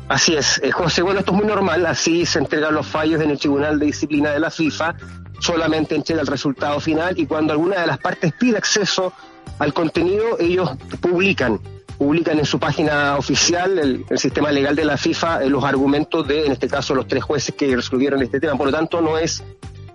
Así 0.08 0.34
es, 0.34 0.60
José, 0.72 1.02
bueno, 1.02 1.20
esto 1.20 1.32
es 1.32 1.38
muy 1.38 1.46
normal, 1.46 1.84
así 1.84 2.24
se 2.24 2.38
entregan 2.38 2.74
los 2.74 2.86
fallos 2.86 3.20
en 3.20 3.30
el 3.30 3.38
Tribunal 3.38 3.78
de 3.78 3.86
Disciplina 3.86 4.30
de 4.30 4.40
la 4.40 4.50
FIFA, 4.50 4.94
solamente 5.38 5.94
entrega 5.94 6.22
el 6.22 6.26
resultado 6.26 6.80
final 6.80 7.18
y 7.18 7.26
cuando 7.26 7.52
alguna 7.52 7.82
de 7.82 7.86
las 7.86 7.98
partes 7.98 8.32
pide 8.32 8.56
acceso 8.56 9.12
al 9.58 9.74
contenido, 9.74 10.38
ellos 10.38 10.70
publican 11.00 11.60
publican 11.98 12.38
en 12.38 12.46
su 12.46 12.58
página 12.60 13.16
oficial, 13.16 13.78
el, 13.78 14.06
sistema 14.18 14.52
legal 14.52 14.76
de 14.76 14.84
la 14.84 14.96
FIFA, 14.96 15.42
eh, 15.42 15.50
los 15.50 15.64
argumentos 15.64 16.26
de, 16.26 16.46
en 16.46 16.52
este 16.52 16.68
caso, 16.68 16.94
los 16.94 17.08
tres 17.08 17.24
jueces 17.24 17.54
que 17.56 17.74
resolvieron 17.74 18.22
este 18.22 18.38
tema. 18.38 18.56
Por 18.56 18.66
lo 18.66 18.72
tanto, 18.72 19.00
no 19.00 19.18
es, 19.18 19.42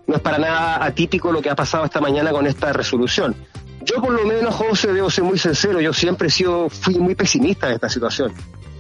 no 0.06 0.16
es 0.16 0.22
para 0.22 0.38
nada 0.38 0.84
atípico 0.84 1.32
lo 1.32 1.42
que 1.42 1.50
ha 1.50 1.56
pasado 1.56 1.86
esta 1.86 2.02
mañana 2.02 2.32
con 2.32 2.46
esta 2.46 2.74
resolución. 2.74 3.34
Yo 3.86 4.02
por 4.02 4.12
lo 4.12 4.26
menos, 4.26 4.54
José, 4.54 4.92
debo 4.92 5.10
ser 5.10 5.24
muy 5.24 5.40
sincero, 5.40 5.80
yo 5.80 5.94
siempre 5.94 6.28
he 6.28 6.32
sido, 6.32 6.70
fui 6.70 6.96
muy 6.96 7.16
pesimista 7.16 7.68
en 7.68 7.76
esta 7.76 7.88
situación. 7.88 8.34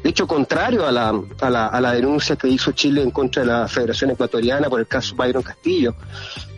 De 0.03 0.09
hecho, 0.09 0.27
contrario 0.27 0.85
a 0.85 0.91
la, 0.91 1.17
a 1.39 1.49
la, 1.49 1.67
a 1.67 1.79
la 1.79 1.93
denuncia 1.93 2.35
que 2.35 2.49
hizo 2.49 2.73
Chile 2.73 3.01
en 3.01 3.11
contra 3.11 3.41
de 3.41 3.47
la 3.47 3.67
Federación 3.69 4.11
Ecuatoriana 4.11 4.69
por 4.69 4.81
el 4.81 4.87
caso 4.87 5.15
Byron 5.15 5.41
Castillo, 5.41 5.95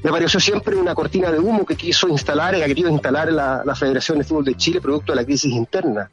me 0.04 0.10
pareció 0.10 0.40
siempre 0.40 0.76
una 0.76 0.96
cortina 0.96 1.32
de 1.32 1.40
humo 1.40 1.64
que 1.64 1.76
quiso 1.76 2.08
instalar 2.08 2.56
y 2.56 2.64
ha 2.64 2.66
querido 2.66 2.90
instalar 2.90 3.32
la, 3.32 3.62
la 3.64 3.76
Federación 3.76 4.18
de 4.18 4.24
Fútbol 4.24 4.46
de 4.46 4.56
Chile 4.56 4.82
producto 4.82 5.12
de 5.12 5.18
la 5.18 5.26
crisis 5.26 5.54
interna. 5.54 6.10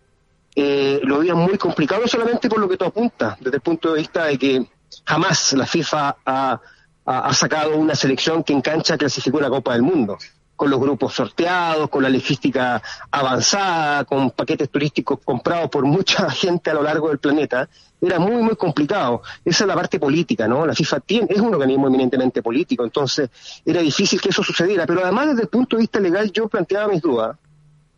Eh, 0.54 1.00
lo 1.04 1.20
veía 1.20 1.34
muy 1.34 1.56
complicado, 1.56 2.06
solamente 2.06 2.50
por 2.50 2.60
lo 2.60 2.68
que 2.68 2.76
tú 2.76 2.84
apuntas, 2.84 3.38
desde 3.40 3.56
el 3.56 3.62
punto 3.62 3.94
de 3.94 4.00
vista 4.00 4.26
de 4.26 4.38
que 4.38 4.66
jamás 5.06 5.54
la 5.54 5.64
FIFA 5.64 6.16
ha, 6.26 6.60
ha, 7.06 7.32
sacado 7.32 7.76
una 7.78 7.94
selección 7.94 8.44
que 8.44 8.52
en 8.52 8.60
cancha 8.60 8.98
clasificó 8.98 9.38
una 9.38 9.48
Copa 9.48 9.72
del 9.72 9.82
Mundo 9.82 10.18
con 10.62 10.70
los 10.70 10.78
grupos 10.78 11.12
sorteados, 11.12 11.88
con 11.88 12.04
la 12.04 12.08
logística 12.08 12.80
avanzada, 13.10 14.04
con 14.04 14.30
paquetes 14.30 14.70
turísticos 14.70 15.18
comprados 15.24 15.68
por 15.68 15.84
mucha 15.84 16.30
gente 16.42 16.70
a 16.70 16.74
lo 16.74 16.84
largo 16.84 17.08
del 17.08 17.18
planeta, 17.18 17.68
era 18.00 18.20
muy, 18.20 18.40
muy 18.40 18.54
complicado. 18.54 19.22
Esa 19.44 19.64
es 19.64 19.68
la 19.68 19.74
parte 19.74 19.98
política, 19.98 20.46
¿no? 20.46 20.64
La 20.64 20.72
FIFA 20.72 21.00
tiene, 21.00 21.26
es 21.30 21.40
un 21.40 21.52
organismo 21.52 21.88
eminentemente 21.88 22.42
político, 22.42 22.84
entonces 22.84 23.28
era 23.66 23.80
difícil 23.80 24.20
que 24.20 24.28
eso 24.28 24.44
sucediera, 24.44 24.86
pero 24.86 25.02
además 25.02 25.30
desde 25.30 25.42
el 25.42 25.48
punto 25.48 25.74
de 25.74 25.80
vista 25.80 25.98
legal 25.98 26.30
yo 26.30 26.46
planteaba 26.46 26.86
mis 26.86 27.02
dudas, 27.02 27.36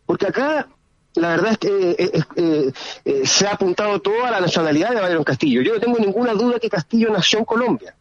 porque 0.07 0.25
acá 0.25 0.67
la 1.13 1.27
verdad 1.29 1.51
es 1.51 1.57
que 1.59 1.91
eh, 1.91 2.23
eh, 2.35 2.71
eh, 3.05 3.27
se 3.27 3.45
ha 3.45 3.51
apuntado 3.51 3.99
todo 4.01 4.25
a 4.25 4.31
la 4.31 4.41
nacionalidad 4.41 4.89
de 4.89 5.01
Byron 5.01 5.23
Castillo. 5.23 5.61
Yo 5.61 5.75
no 5.75 5.79
tengo 5.79 5.99
ninguna 5.99 6.33
duda 6.33 6.59
que 6.59 6.67
Castillo 6.67 7.11
nació 7.11 7.37
en 7.37 7.45
Colombia. 7.45 7.95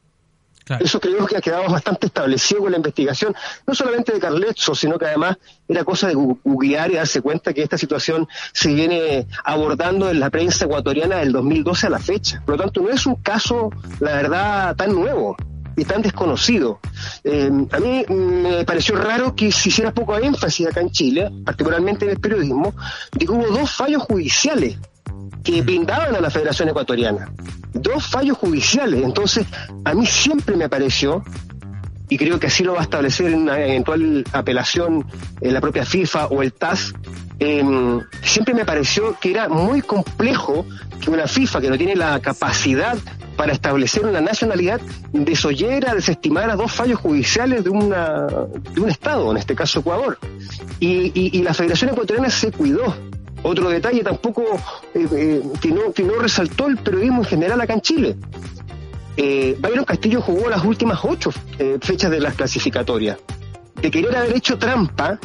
Eso 0.80 0.98
creo 0.98 1.26
que 1.26 1.36
ha 1.36 1.40
quedado 1.40 1.68
bastante 1.70 2.06
establecido 2.06 2.62
con 2.62 2.70
la 2.70 2.78
investigación, 2.78 3.34
no 3.66 3.74
solamente 3.74 4.12
de 4.12 4.20
Carletzo, 4.20 4.74
sino 4.74 4.98
que 4.98 5.06
además 5.06 5.36
era 5.68 5.84
cosa 5.84 6.08
de 6.08 6.14
googlear 6.14 6.90
y 6.90 6.94
darse 6.94 7.20
cuenta 7.20 7.52
que 7.52 7.62
esta 7.62 7.76
situación 7.76 8.26
se 8.52 8.72
viene 8.72 9.26
abordando 9.44 10.10
en 10.10 10.20
la 10.20 10.30
prensa 10.30 10.64
ecuatoriana 10.64 11.16
del 11.16 11.32
2012 11.32 11.86
a 11.86 11.90
la 11.90 11.98
fecha. 11.98 12.42
Por 12.44 12.56
lo 12.56 12.62
tanto, 12.62 12.80
no 12.80 12.90
es 12.90 13.04
un 13.04 13.16
caso, 13.16 13.70
la 14.00 14.14
verdad, 14.16 14.76
tan 14.76 14.94
nuevo 14.94 15.36
y 15.76 15.84
tan 15.84 16.02
desconocido. 16.02 16.80
Eh, 17.24 17.50
a 17.70 17.80
mí 17.80 18.04
me 18.08 18.64
pareció 18.64 18.96
raro 18.96 19.34
que 19.34 19.52
se 19.52 19.68
hiciera 19.68 19.92
poco 19.92 20.16
énfasis 20.16 20.68
acá 20.68 20.80
en 20.80 20.90
Chile, 20.90 21.30
particularmente 21.44 22.04
en 22.04 22.12
el 22.12 22.20
periodismo, 22.20 22.74
de 23.12 23.26
que 23.26 23.32
hubo 23.32 23.46
dos 23.48 23.70
fallos 23.70 24.02
judiciales 24.02 24.78
que 25.42 25.62
brindaban 25.62 26.14
a 26.14 26.20
la 26.20 26.30
Federación 26.30 26.68
Ecuatoriana. 26.68 27.30
Dos 27.72 28.06
fallos 28.06 28.38
judiciales. 28.38 29.02
Entonces, 29.02 29.46
a 29.84 29.94
mí 29.94 30.06
siempre 30.06 30.56
me 30.56 30.68
pareció, 30.68 31.24
y 32.08 32.16
creo 32.16 32.38
que 32.38 32.46
así 32.46 32.62
lo 32.62 32.74
va 32.74 32.80
a 32.80 32.82
establecer 32.84 33.32
en 33.32 33.42
una 33.42 33.58
eventual 33.58 34.24
apelación 34.32 35.06
en 35.40 35.54
la 35.54 35.60
propia 35.60 35.84
FIFA 35.84 36.26
o 36.26 36.42
el 36.42 36.52
TAS, 36.52 36.92
em, 37.38 38.00
siempre 38.22 38.54
me 38.54 38.64
pareció 38.64 39.18
que 39.18 39.30
era 39.30 39.48
muy 39.48 39.82
complejo 39.82 40.66
que 41.00 41.10
una 41.10 41.26
FIFA 41.26 41.60
que 41.60 41.70
no 41.70 41.76
tiene 41.76 41.96
la 41.96 42.20
capacidad 42.20 42.96
para 43.36 43.52
establecer 43.52 44.06
una 44.06 44.20
nacionalidad 44.20 44.80
desoyera, 45.12 45.94
desestimara 45.94 46.56
dos 46.56 46.72
fallos 46.72 47.00
judiciales 47.00 47.64
de, 47.64 47.70
una, 47.70 48.26
de 48.26 48.80
un 48.80 48.88
Estado, 48.88 49.30
en 49.30 49.36
este 49.38 49.54
caso 49.54 49.80
Ecuador. 49.80 50.18
Y, 50.80 51.42
la 51.42 51.52
Federación 51.52 51.90
Ecuatoriana 51.90 52.30
se 52.30 52.50
cuidó 52.52 52.94
otro 53.44 53.68
detalle 53.68 54.02
tampoco 54.02 54.42
eh, 54.94 55.06
eh, 55.12 55.42
que, 55.60 56.02
no, 56.02 56.18
resaltó 56.18 56.66
el 56.66 56.78
periodismo 56.78 57.18
en 57.18 57.24
general 57.24 57.60
acá 57.60 57.74
en 57.74 57.80
Chile. 57.82 58.16
Eh, 59.16 59.56
Castillo 59.86 60.20
jugó 60.22 60.48
las 60.48 60.64
últimas 60.64 60.98
ocho 61.04 61.30
eh, 61.58 61.78
fechas 61.80 62.10
de 62.10 62.20
las 62.20 62.34
clasificatorias. 62.34 63.18
De 63.80 63.90
querer 63.90 64.16
haber 64.16 64.36
hecho 64.36 64.58
trampa, 64.58 65.18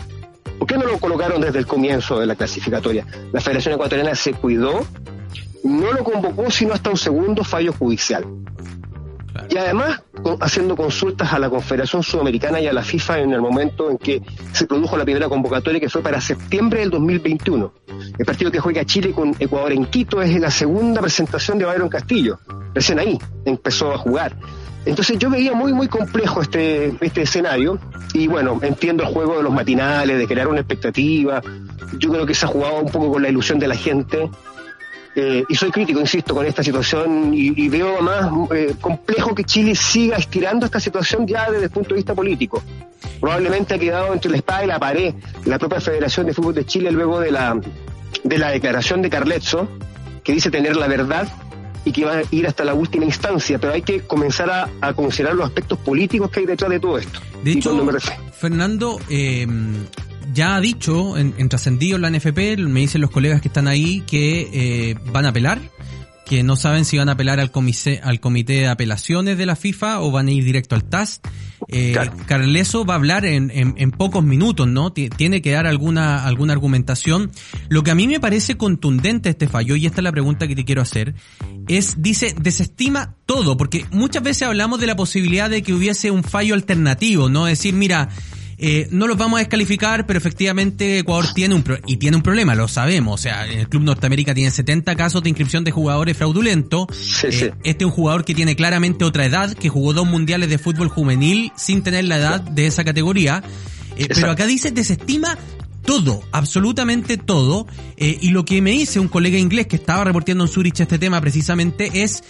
¿por 0.58 0.68
qué 0.68 0.78
no 0.78 0.86
lo 0.86 1.00
colocaron 1.00 1.42
desde 1.42 1.60
el 1.60 1.66
comienzo 1.66 2.20
de 2.20 2.26
la 2.26 2.36
clasificatoria? 2.36 3.06
La 3.32 3.40
Federación 3.40 3.76
Ecuatoriana 3.76 4.14
se 4.16 4.34
cuidó, 4.34 4.86
no 5.64 5.94
lo 5.94 6.04
convocó 6.04 6.52
sino 6.52 6.74
hasta 6.74 6.90
un 6.90 6.98
segundo 6.98 7.44
fallo 7.44 7.72
judicial. 7.72 8.26
Y 9.50 9.58
además 9.58 10.02
haciendo 10.42 10.76
consultas 10.76 11.32
a 11.34 11.40
la 11.40 11.50
Confederación 11.50 12.04
Sudamericana 12.04 12.60
y 12.60 12.68
a 12.68 12.74
la 12.74 12.84
FIFA 12.84 13.20
en 13.20 13.34
el 13.34 13.42
momento 13.42 13.90
en 13.90 13.98
que 13.98 14.22
se 14.52 14.66
produjo 14.66 14.98
la 14.98 15.04
primera 15.04 15.30
convocatoria 15.30 15.80
que 15.80 15.90
fue 15.90 16.02
para 16.02 16.20
septiembre 16.20 16.82
del 16.82 16.90
2021. 16.90 17.74
El 18.18 18.26
partido 18.26 18.52
que 18.52 18.60
juega 18.60 18.86
Chile 18.86 19.12
con 19.12 19.36
Ecuador 19.40 19.72
en 19.72 19.86
Quito 19.86 20.22
es 20.22 20.40
la 20.40 20.52
segunda 20.52 21.02
presentación 21.02 21.58
de 21.58 21.66
Byron 21.66 21.90
Castillo. 21.90 22.40
Recién 22.74 23.00
ahí 23.00 23.18
empezó 23.46 23.94
a 23.94 23.98
jugar. 23.98 24.36
Entonces 24.86 25.20
yo 25.20 25.30
veía 25.30 25.54
muy, 25.54 25.74
muy 25.74 25.88
complejo 25.88 26.42
este, 26.42 26.94
este 27.02 27.22
escenario 27.24 27.80
y 28.14 28.28
bueno, 28.28 28.60
entiendo 28.62 29.04
el 29.04 29.10
juego 29.10 29.38
de 29.38 29.44
los 29.44 29.54
matinales, 29.54 30.18
de 30.18 30.28
crear 30.28 30.48
una 30.48 30.62
expectativa. 30.62 31.42
Yo 31.98 32.12
creo 32.12 32.26
que 32.26 32.34
se 32.34 32.46
ha 32.46 32.50
jugado 32.50 32.80
un 32.80 32.92
poco 32.92 33.12
con 33.14 33.22
la 33.22 33.30
ilusión 33.30 33.60
de 33.60 33.68
la 33.68 33.76
gente 33.76 34.30
eh, 35.22 35.44
y 35.50 35.56
soy 35.56 35.70
crítico, 35.70 36.00
insisto, 36.00 36.34
con 36.34 36.46
esta 36.46 36.64
situación 36.64 37.34
y, 37.34 37.68
veo 37.68 38.02
más 38.02 38.32
eh, 38.56 38.74
complejo 38.80 39.36
que 39.36 39.44
Chile 39.44 39.76
siga 39.76 40.16
estirando 40.16 40.66
esta 40.66 40.80
situación 40.80 41.28
ya 41.28 41.52
desde 41.52 41.66
el 41.66 41.72
punto 41.72 41.90
de 41.90 41.96
vista 41.96 42.16
político. 42.16 42.64
Probablemente 43.20 43.74
ha 43.74 43.80
quedado 43.80 44.14
entre 44.14 44.32
la 44.32 44.38
espada 44.38 44.64
y 44.64 44.68
la 44.68 44.80
pared 44.80 45.14
la 45.44 45.60
propia 45.60 45.82
Federación 45.82 46.26
de 46.28 46.34
Fútbol 46.34 46.56
de 46.56 46.66
Chile 46.66 46.90
luego 46.92 47.20
de 47.20 47.32
la, 47.32 47.60
de 48.24 48.38
la 48.38 48.52
declaración 48.52 49.02
de 49.02 49.10
Carletzo, 49.10 49.68
que 50.24 50.32
dice 50.32 50.50
tener 50.50 50.78
la 50.78 50.88
verdad 50.88 51.28
y 51.84 51.92
que 51.92 52.06
va 52.06 52.20
a 52.20 52.24
ir 52.32 52.48
hasta 52.48 52.64
la 52.64 52.74
última 52.74 53.04
instancia, 53.04 53.60
pero 53.60 53.74
hay 53.74 53.82
que 53.82 54.02
comenzar 54.02 54.70
a, 54.80 54.94
considerar 54.94 55.36
los 55.36 55.48
aspectos 55.48 55.80
políticos 55.80 56.32
que 56.32 56.40
hay 56.42 56.46
detrás 56.46 56.72
de 56.72 56.80
todo 56.80 56.98
esto. 56.98 57.20
De 57.44 57.52
hecho, 57.52 57.78
Fernando, 58.40 59.00
eh, 59.10 59.46
ya 60.34 60.56
ha 60.56 60.62
dicho 60.62 61.18
en, 61.18 61.50
trascendido 61.50 61.96
en 61.96 62.02
la 62.02 62.10
NFP, 62.10 62.58
me 62.60 62.82
dicen 62.82 63.02
los 63.02 63.12
colegas 63.12 63.42
que 63.42 63.48
están 63.48 63.68
ahí, 63.68 64.02
que 64.02 64.50
eh, 64.54 64.96
van 65.12 65.26
a 65.26 65.30
apelar, 65.30 65.60
que 66.26 66.44
no 66.44 66.56
saben 66.56 66.86
si 66.86 66.98
van 66.98 67.10
a 67.10 67.14
apelar 67.14 67.40
al 67.40 67.50
comité, 67.52 68.02
al 68.04 68.20
comité 68.20 68.54
de 68.54 68.68
apelaciones 68.68 69.38
de 69.38 69.48
la 69.48 69.56
FIFA 69.56 70.02
o 70.02 70.12
van 70.12 70.28
a 70.28 70.32
ir 70.32 70.44
directo 70.44 70.76
al 70.76 70.84
TAS. 70.84 71.22
Eh, 71.68 71.96
Carleso 72.28 72.86
va 72.86 72.94
a 72.94 72.98
hablar 72.98 73.26
en, 73.26 73.52
en, 73.52 73.92
pocos 73.92 74.24
minutos, 74.24 74.68
¿no? 74.68 74.92
Tiene 74.94 75.42
que 75.42 75.52
dar 75.52 75.68
alguna, 75.68 76.26
alguna 76.26 76.54
argumentación. 76.54 77.32
Lo 77.68 77.84
que 77.84 77.92
a 77.92 77.96
mí 77.96 78.08
me 78.08 78.20
parece 78.20 78.58
contundente 78.58 79.30
este 79.30 79.48
fallo, 79.48 79.76
y 79.76 79.86
esta 79.86 80.02
es 80.02 80.04
la 80.04 80.12
pregunta 80.12 80.48
que 80.48 80.56
te 80.56 80.66
quiero 80.66 80.82
hacer, 80.82 81.16
es, 81.68 82.02
dice, 82.02 82.36
desestima 82.40 83.16
todo, 83.26 83.58
porque 83.58 83.86
muchas 83.92 84.24
veces 84.24 84.44
hablamos 84.44 84.80
de 84.80 84.88
la 84.88 84.96
posibilidad 84.96 85.50
de 85.50 85.64
que 85.64 85.74
hubiese 85.74 86.12
un 86.12 86.24
fallo 86.24 86.54
alternativo, 86.54 87.30
¿no? 87.30 87.46
decir, 87.46 87.74
mira, 87.74 88.10
eh, 88.62 88.88
no 88.92 89.08
los 89.08 89.18
vamos 89.18 89.38
a 89.38 89.40
descalificar, 89.40 90.06
pero 90.06 90.18
efectivamente 90.18 91.00
Ecuador 91.00 91.28
tiene 91.34 91.56
un 91.56 91.64
y 91.88 91.96
tiene 91.96 92.18
un 92.18 92.24
problema, 92.24 92.56
lo 92.56 92.68
sabemos. 92.68 93.20
O 93.20 93.24
sea, 93.24 93.46
el 93.46 93.70
Club 93.70 93.84
Norteamérica 93.84 94.34
tiene 94.34 94.52
70 94.52 94.96
casos 94.96 95.24
de 95.24 95.30
inscripción 95.30 95.64
de 95.64 95.72
jugadores 95.72 96.18
fraudulentos. 96.18 96.88
Eh, 97.24 97.54
este 97.64 97.84
es 97.84 97.86
un 97.86 97.92
jugador 97.92 98.26
que 98.26 98.36
tiene 98.36 98.58
claramente 98.58 99.06
otra 99.06 99.26
edad, 99.26 99.54
que 99.54 99.70
jugó 99.70 99.94
dos 99.94 100.06
mundiales 100.06 100.50
de 100.50 100.58
fútbol 100.58 100.90
juvenil 100.90 101.54
sin 101.56 101.84
tener 101.84 102.04
la 102.04 102.18
edad 102.18 102.42
de 102.42 102.68
esa 102.68 102.84
categoría. 102.84 103.44
Eh, 103.96 104.08
pero 104.14 104.32
acá 104.32 104.46
dice 104.46 104.72
desestima 104.72 105.38
todo, 105.84 106.22
absolutamente 106.32 107.18
todo. 107.18 107.68
y 107.98 108.30
lo 108.30 108.46
que 108.46 108.62
me 108.62 108.72
dice 108.72 109.00
un 109.00 109.08
colega 109.08 109.38
inglés 109.38 109.68
que 109.68 109.76
estaba 109.76 110.04
reportando 110.04 110.44
en 110.44 110.50
Zurich 110.50 110.80
este 110.80 111.00
tema 111.00 111.20
precisamente 111.22 112.04
es 112.04 112.24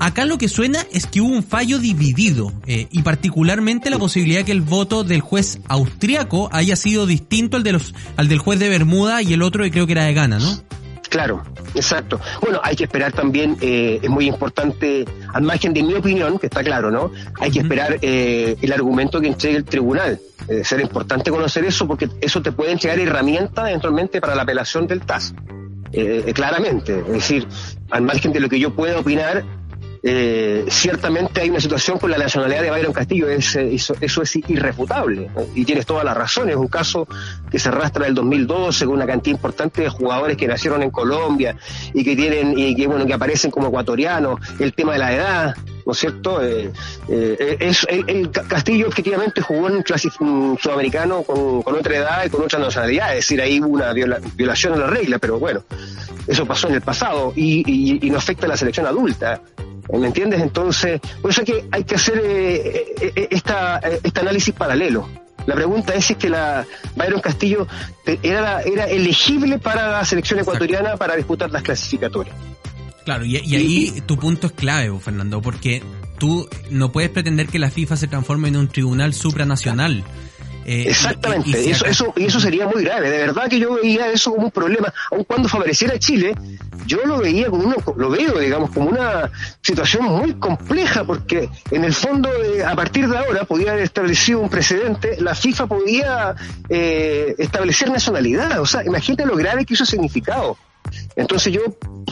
Acá 0.00 0.24
lo 0.24 0.38
que 0.38 0.48
suena 0.48 0.86
es 0.92 1.06
que 1.06 1.20
hubo 1.20 1.28
un 1.34 1.42
fallo 1.42 1.78
dividido 1.78 2.54
eh, 2.66 2.88
y 2.90 3.02
particularmente 3.02 3.90
la 3.90 3.98
posibilidad 3.98 4.44
que 4.44 4.52
el 4.52 4.62
voto 4.62 5.04
del 5.04 5.20
juez 5.20 5.60
austriaco 5.68 6.48
haya 6.52 6.74
sido 6.74 7.04
distinto 7.04 7.58
al 7.58 7.64
de 7.64 7.72
los 7.72 7.94
al 8.16 8.28
del 8.28 8.38
juez 8.38 8.58
de 8.58 8.70
Bermuda 8.70 9.20
y 9.20 9.34
el 9.34 9.42
otro 9.42 9.62
que 9.62 9.70
creo 9.70 9.86
que 9.86 9.92
era 9.92 10.04
de 10.04 10.14
Ghana, 10.14 10.38
¿no? 10.38 10.62
Claro, 11.10 11.42
exacto. 11.74 12.20
Bueno, 12.40 12.60
hay 12.62 12.76
que 12.76 12.84
esperar 12.84 13.12
también, 13.12 13.56
eh, 13.60 13.98
es 14.00 14.08
muy 14.08 14.28
importante, 14.28 15.04
al 15.34 15.42
margen 15.42 15.74
de 15.74 15.82
mi 15.82 15.94
opinión, 15.94 16.38
que 16.38 16.46
está 16.46 16.62
claro, 16.62 16.92
¿no? 16.92 17.10
Hay 17.40 17.50
que 17.50 17.58
esperar 17.58 17.98
eh, 18.00 18.56
el 18.62 18.72
argumento 18.72 19.20
que 19.20 19.26
entregue 19.26 19.56
el 19.56 19.64
tribunal. 19.64 20.20
Eh, 20.46 20.62
será 20.64 20.82
importante 20.82 21.32
conocer 21.32 21.64
eso 21.64 21.86
porque 21.88 22.08
eso 22.20 22.40
te 22.40 22.52
puede 22.52 22.70
entregar 22.70 22.98
herramientas 23.00 23.68
eventualmente 23.68 24.20
para 24.20 24.36
la 24.36 24.42
apelación 24.42 24.86
del 24.86 25.00
TAS. 25.02 25.34
claramente, 26.32 27.00
es 27.00 27.12
decir, 27.12 27.48
al 27.90 28.02
margen 28.02 28.32
de 28.32 28.38
lo 28.38 28.48
que 28.48 28.60
yo 28.60 28.76
pueda 28.76 29.00
opinar, 29.00 29.42
eh, 30.02 30.64
ciertamente 30.68 31.42
hay 31.42 31.50
una 31.50 31.60
situación 31.60 31.98
con 31.98 32.10
la 32.10 32.18
nacionalidad 32.18 32.62
de 32.62 32.70
Byron 32.70 32.92
Castillo, 32.92 33.28
es, 33.28 33.54
eh, 33.56 33.74
eso, 33.74 33.94
eso, 34.00 34.22
es 34.22 34.36
irrefutable. 34.36 35.30
Y 35.54 35.64
tienes 35.64 35.84
toda 35.84 36.04
la 36.04 36.14
razón, 36.14 36.48
es 36.48 36.56
un 36.56 36.68
caso 36.68 37.06
que 37.50 37.58
se 37.58 37.68
arrastra 37.68 38.06
del 38.06 38.14
2012 38.14 38.86
con 38.86 38.94
una 38.94 39.06
cantidad 39.06 39.36
importante 39.36 39.82
de 39.82 39.88
jugadores 39.88 40.36
que 40.36 40.46
nacieron 40.46 40.82
en 40.82 40.90
Colombia 40.90 41.56
y 41.92 42.02
que 42.02 42.16
tienen, 42.16 42.58
y 42.58 42.74
que 42.74 42.86
bueno, 42.86 43.06
que 43.06 43.14
aparecen 43.14 43.50
como 43.50 43.68
ecuatorianos, 43.68 44.40
el 44.58 44.72
tema 44.72 44.94
de 44.94 44.98
la 44.98 45.12
edad, 45.12 45.54
¿no 45.84 45.92
es 45.92 45.98
cierto? 45.98 46.42
Eh, 46.42 46.72
eh, 47.08 47.56
es, 47.60 47.86
el, 47.88 48.30
Castillo 48.30 48.88
efectivamente 48.88 49.42
jugó 49.42 49.68
en 49.68 49.84
un 50.20 50.58
sudamericano 50.58 51.22
con, 51.22 51.62
con, 51.62 51.74
otra 51.74 51.96
edad 51.96 52.24
y 52.24 52.30
con 52.30 52.42
otra 52.42 52.58
nacionalidad, 52.58 53.10
es 53.10 53.26
decir, 53.26 53.40
ahí 53.40 53.60
hubo 53.60 53.68
una 53.68 53.92
violación 53.92 54.74
a 54.74 54.76
la 54.76 54.86
regla, 54.86 55.18
pero 55.18 55.38
bueno, 55.38 55.62
eso 56.26 56.46
pasó 56.46 56.68
en 56.68 56.74
el 56.74 56.80
pasado 56.80 57.32
y, 57.36 57.62
y, 57.66 58.06
y 58.06 58.10
no 58.10 58.18
afecta 58.18 58.46
a 58.46 58.48
la 58.48 58.56
selección 58.56 58.86
adulta. 58.86 59.42
¿Me 59.92 60.06
entiendes? 60.06 60.40
Entonces, 60.40 61.00
por 61.20 61.30
eso 61.30 61.40
hay 61.40 61.46
que, 61.46 61.64
hay 61.70 61.84
que 61.84 61.94
hacer 61.94 62.18
eh, 62.18 62.94
eh, 63.00 63.12
eh, 63.16 63.28
esta, 63.30 63.78
este 63.78 64.20
análisis 64.20 64.54
paralelo. 64.54 65.08
La 65.46 65.54
pregunta 65.54 65.94
es 65.94 66.04
si 66.04 66.12
es 66.12 66.18
que 66.18 66.28
la 66.28 66.66
Byron 66.96 67.20
Castillo 67.20 67.66
era, 68.04 68.60
era 68.60 68.84
elegible 68.84 69.58
para 69.58 69.90
la 69.90 70.04
selección 70.04 70.38
ecuatoriana 70.38 70.96
para 70.96 71.16
disputar 71.16 71.50
las 71.50 71.62
clasificatorias. 71.62 72.36
Claro, 73.04 73.24
y, 73.24 73.36
ahí 73.36 74.02
tu 74.06 74.16
punto 74.16 74.48
es 74.48 74.52
clave, 74.52 74.96
Fernando, 75.00 75.40
porque 75.40 75.82
tú 76.18 76.48
no 76.70 76.92
puedes 76.92 77.10
pretender 77.10 77.48
que 77.48 77.58
la 77.58 77.70
FIFA 77.70 77.96
se 77.96 78.06
transforme 78.06 78.48
en 78.48 78.56
un 78.56 78.68
tribunal 78.68 79.14
supranacional. 79.14 80.04
Eh, 80.70 80.88
Exactamente, 80.88 81.60
y, 81.60 81.70
eso, 81.70 81.84
eso, 81.84 82.14
y 82.16 82.26
eso 82.26 82.38
sería 82.38 82.64
muy 82.64 82.84
grave. 82.84 83.10
De 83.10 83.18
verdad 83.18 83.48
que 83.48 83.58
yo 83.58 83.74
veía 83.74 84.06
eso 84.12 84.30
como 84.30 84.44
un 84.44 84.50
problema, 84.52 84.94
aun 85.10 85.24
cuando 85.24 85.48
favoreciera 85.48 85.94
a 85.94 85.98
Chile, 85.98 86.32
yo 86.86 87.04
lo 87.04 87.18
veía 87.18 87.50
como 87.50 87.64
uno, 87.64 87.74
lo 87.96 88.08
veo, 88.08 88.38
digamos, 88.38 88.70
como 88.70 88.88
una 88.88 89.32
situación 89.62 90.04
muy 90.04 90.34
compleja, 90.34 91.02
porque 91.02 91.50
en 91.72 91.82
el 91.82 91.92
fondo, 91.92 92.30
eh, 92.32 92.62
a 92.64 92.76
partir 92.76 93.08
de 93.08 93.18
ahora, 93.18 93.42
podía 93.46 93.72
haber 93.72 93.82
establecido 93.82 94.38
un 94.38 94.48
precedente, 94.48 95.20
la 95.20 95.34
FIFA 95.34 95.66
podía 95.66 96.36
eh, 96.68 97.34
establecer 97.38 97.90
nacionalidad. 97.90 98.60
O 98.60 98.66
sea, 98.66 98.84
imagínate 98.84 99.26
lo 99.26 99.34
grave 99.34 99.66
que 99.66 99.74
eso 99.74 99.82
ha 99.82 99.86
significado. 99.88 100.56
Entonces 101.16 101.52
yo 101.52 101.62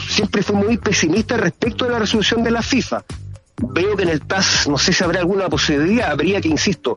siempre 0.05 0.43
fui 0.43 0.57
muy 0.57 0.77
pesimista 0.77 1.37
respecto 1.37 1.85
de 1.85 1.91
la 1.91 1.99
resolución 1.99 2.43
de 2.43 2.51
la 2.51 2.61
FIFA. 2.61 3.05
Veo 3.71 3.95
que 3.95 4.03
en 4.03 4.09
el 4.09 4.21
TAS, 4.21 4.67
no 4.67 4.77
sé 4.77 4.91
si 4.91 5.01
habrá 5.01 5.21
alguna 5.21 5.47
posibilidad, 5.47 6.11
habría 6.11 6.41
que, 6.41 6.49
insisto, 6.49 6.93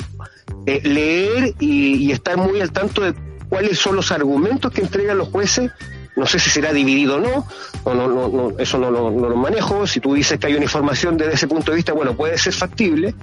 eh, 0.66 0.80
leer 0.82 1.54
y, 1.58 2.10
estar 2.12 2.36
muy 2.36 2.60
al 2.60 2.72
tanto 2.72 3.02
de 3.02 3.14
cuáles 3.48 3.78
son 3.78 3.96
los 3.96 4.12
argumentos 4.12 4.72
que 4.72 4.80
entregan 4.80 5.18
los 5.18 5.28
jueces. 5.28 5.70
No 6.14 6.26
sé 6.26 6.38
si 6.38 6.50
será 6.50 6.72
dividido 6.72 7.16
o 7.16 7.20
no, 7.20 7.46
o 7.84 7.94
no, 7.94 8.08
no, 8.08 8.58
eso 8.58 8.78
no, 8.78 8.90
lo 8.90 9.36
manejo. 9.36 9.86
Si 9.86 9.98
tú 10.00 10.14
dices 10.14 10.38
que 10.38 10.46
hay 10.46 10.54
una 10.54 10.64
información 10.64 11.16
desde 11.16 11.34
ese 11.34 11.48
punto 11.48 11.72
de 11.72 11.76
vista, 11.76 11.92
bueno, 11.92 12.14
puede 12.14 12.36
ser 12.36 12.52
factible. 12.52 13.14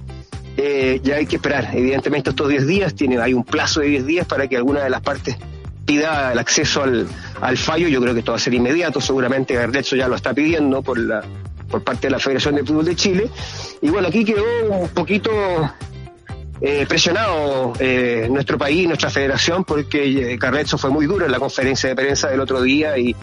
Eh, 0.56 1.00
ya 1.02 1.16
hay 1.16 1.26
que 1.26 1.36
esperar. 1.36 1.70
Evidentemente 1.72 2.30
estos 2.30 2.48
10 2.48 2.66
días, 2.66 2.94
tiene, 2.94 3.18
hay 3.18 3.32
un 3.32 3.44
plazo 3.44 3.80
de 3.80 3.88
10 3.88 4.06
días 4.06 4.26
para 4.26 4.48
que 4.48 4.56
alguna 4.56 4.82
de 4.82 4.90
las 4.90 5.00
partes 5.00 5.36
pida 5.86 6.32
el 6.32 6.38
acceso 6.38 6.82
al, 6.82 7.06
al 7.40 7.56
fallo. 7.56 7.86
Yo 7.88 8.00
creo 8.00 8.12
que 8.12 8.20
esto 8.20 8.32
va 8.32 8.36
a 8.36 8.40
ser 8.40 8.54
inmediato. 8.54 9.00
Seguramente 9.00 9.54
Gardecho 9.54 9.94
ya 9.94 10.08
lo 10.08 10.16
está 10.16 10.34
pidiendo 10.34 10.82
por 10.82 10.98
la 10.98 11.24
por 11.70 11.82
parte 11.82 12.08
de 12.08 12.10
la 12.10 12.18
Federación 12.18 12.56
de 12.56 12.64
Fútbol 12.64 12.84
de 12.84 12.96
Chile. 12.96 13.30
Y 13.80 13.88
bueno, 13.88 14.08
aquí 14.08 14.24
quedó 14.24 14.44
un 14.68 14.88
poquito 14.88 15.30
eh, 16.60 16.86
presionado 16.86 17.72
eh, 17.78 18.28
nuestro 18.30 18.58
país, 18.58 18.86
nuestra 18.86 19.10
federación, 19.10 19.64
porque 19.64 20.32
eh, 20.34 20.38
Carretzo 20.38 20.76
fue 20.78 20.90
muy 20.90 21.06
duro 21.06 21.24
en 21.24 21.32
la 21.32 21.38
conferencia 21.38 21.88
de 21.88 21.96
prensa 21.96 22.28
del 22.28 22.40
otro 22.40 22.60
día 22.62 22.98
y, 22.98 23.14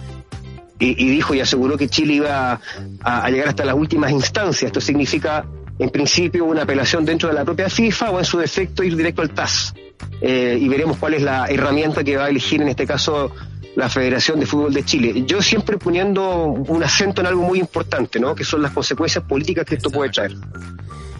y, 0.79 1.09
dijo 1.09 1.33
y 1.33 1.39
aseguró 1.39 1.77
que 1.77 1.87
Chile 1.87 2.13
iba 2.13 2.59
a, 3.01 3.29
llegar 3.29 3.49
hasta 3.49 3.65
las 3.65 3.75
últimas 3.75 4.11
instancias. 4.11 4.69
Esto 4.69 4.81
significa, 4.81 5.45
en 5.79 5.89
principio, 5.89 6.45
una 6.45 6.63
apelación 6.63 7.05
dentro 7.05 7.29
de 7.29 7.35
la 7.35 7.45
propia 7.45 7.69
FIFA 7.69 8.11
o 8.11 8.19
en 8.19 8.25
su 8.25 8.37
defecto 8.37 8.83
ir 8.83 8.95
directo 8.95 9.21
al 9.21 9.31
TAS. 9.31 9.73
Eh, 10.21 10.57
y 10.59 10.67
veremos 10.67 10.97
cuál 10.97 11.15
es 11.15 11.21
la 11.21 11.47
herramienta 11.47 12.03
que 12.03 12.17
va 12.17 12.25
a 12.25 12.29
elegir 12.29 12.61
en 12.61 12.69
este 12.69 12.85
caso 12.85 13.31
la 13.75 13.89
Federación 13.89 14.39
de 14.39 14.45
Fútbol 14.45 14.73
de 14.73 14.83
Chile. 14.83 15.23
Yo 15.27 15.41
siempre 15.41 15.77
poniendo 15.77 16.45
un 16.45 16.83
acento 16.83 17.21
en 17.21 17.27
algo 17.27 17.43
muy 17.43 17.59
importante, 17.59 18.19
¿no? 18.19 18.33
Que 18.33 18.43
son 18.43 18.61
las 18.61 18.71
consecuencias 18.71 19.23
políticas 19.23 19.65
que 19.65 19.75
esto 19.75 19.91
puede 19.91 20.09
traer. 20.09 20.35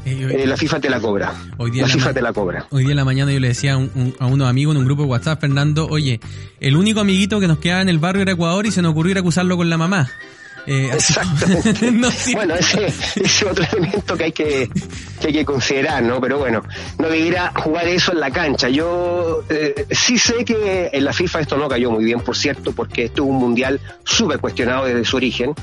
Eh, 0.08 0.48
la 0.48 0.56
FIFA 0.56 0.80
te 0.80 0.89
la 0.89 1.00
cobra. 1.00 1.34
Hoy 1.58 1.72
día 1.72 1.84
la, 1.84 1.89
FIFA 1.89 2.13
te 2.13 2.22
la 2.22 2.34
cobra. 2.34 2.65
Hoy 2.72 2.84
día 2.84 2.91
en 2.91 2.98
la 2.98 3.06
mañana 3.06 3.32
yo 3.32 3.39
le 3.39 3.50
decía 3.50 3.74
a, 3.74 4.26
unos 4.26 4.50
amigos 4.50 4.76
en 4.76 4.80
un 4.80 4.86
grupo 4.86 5.04
de 5.04 5.10
WhatsApp, 5.10 5.41
Fernando, 5.41 5.88
oye, 5.88 6.20
el 6.60 6.78
único 6.78 7.02
amiguito 7.02 7.39
que 7.39 7.48
nos 7.48 7.60
quedaba 7.60 7.82
en 7.82 7.89
el 7.89 8.00
barrio 8.00 8.22
era 8.22 8.32
Ecuador 8.32 8.65
y 8.65 8.72
se 8.72 8.82
nos 8.82 8.91
ocurrió 8.91 9.12
ir 9.12 9.17
a 9.17 9.20
acusarlo 9.20 9.58
con 9.58 9.70
la 9.70 9.78
mamá. 9.78 10.10
Eh, 10.65 10.89
Exactamente. 10.93 11.74
Bueno, 12.34 12.56
ese 12.56 12.88
es 13.15 13.43
otro 13.43 13.65
elemento 13.72 14.17
que 14.17 14.24
hay 14.26 14.32
que, 14.34 14.70
que 15.22 15.28
hay 15.28 15.34
que 15.34 15.46
considerar, 15.46 16.04
¿no? 16.04 16.20
Pero 16.20 16.39
bueno, 16.39 16.62
no 17.00 17.08
debiera 17.08 17.54
jugar 17.56 17.88
eso 17.88 18.12
en 18.12 18.20
la 18.20 18.32
cancha. 18.32 18.67
Yo 18.67 19.43
eh, 19.50 19.86
sí 19.91 20.17
sé 20.17 20.43
que 20.43 20.89
en 20.91 21.06
la 21.06 21.13
FIFA 21.13 21.41
esto 21.41 21.58
no 21.58 21.70
cayó 21.70 21.89
muy 21.89 22.04
bien, 22.04 22.20
por 22.20 22.36
cierto, 22.36 22.74
porque 22.74 23.06
esto 23.06 23.24
es 23.24 23.30
un 23.30 23.38
mundial 23.38 23.80
súper 24.04 24.39
cuestionado 24.39 24.86
desde 24.86 25.06
su 25.06 25.15
origen. 25.15 25.54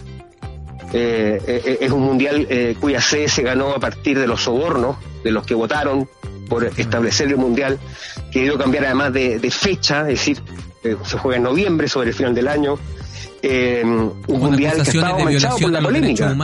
Eh, 0.96 1.42
eh, 1.44 1.78
es 1.80 1.90
un 1.90 2.02
mundial 2.02 2.46
eh, 2.48 2.76
cuya 2.78 3.00
sede 3.00 3.26
se 3.26 3.42
ganó 3.42 3.72
a 3.72 3.80
partir 3.80 4.16
de 4.16 4.28
los 4.28 4.42
sobornos 4.42 4.96
de 5.24 5.32
los 5.32 5.44
que 5.44 5.52
votaron 5.52 6.08
por 6.48 6.64
establecer 6.64 7.26
el 7.28 7.36
mundial, 7.36 7.80
que 8.30 8.42
debió 8.42 8.56
cambiar 8.56 8.84
además 8.84 9.12
de, 9.12 9.50
fecha, 9.50 10.02
es 10.02 10.18
decir, 10.18 10.40
se 10.82 11.18
juega 11.18 11.38
en 11.38 11.42
noviembre 11.42 11.88
sobre 11.88 12.10
el 12.10 12.14
final 12.14 12.32
del 12.32 12.46
año. 12.46 12.78
un 13.42 14.12
mundial 14.28 14.84
que 14.84 14.90
estaba 14.90 15.18
manchado 15.18 15.58
por 15.58 15.70
la 15.72 15.80
polémica. 15.80 16.36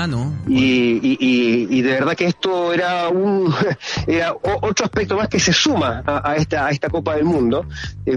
y, 0.48 1.82
de 1.82 1.92
verdad 1.92 2.16
que 2.16 2.26
esto 2.26 2.72
era 2.72 3.08
un 3.08 3.54
era 4.08 4.34
otro 4.42 4.86
aspecto 4.86 5.16
más 5.16 5.28
que 5.28 5.38
se 5.38 5.52
suma 5.52 6.02
a, 6.04 6.34
esta 6.34 6.66
a 6.66 6.70
esta 6.70 6.88
Copa 6.88 7.14
del 7.14 7.24
Mundo. 7.24 7.66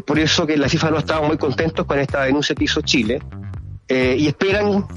Por 0.04 0.18
eso 0.18 0.48
que 0.48 0.58
la 0.58 0.68
FIFA 0.68 0.90
no 0.90 0.98
estaba 0.98 1.28
muy 1.28 1.38
contentos 1.38 1.86
con 1.86 2.00
esta 2.00 2.24
denuncia 2.24 2.56
que 2.56 2.64
hizo 2.64 2.82
Chile. 2.82 3.22
Y 3.88 4.26
esperan 4.26 4.88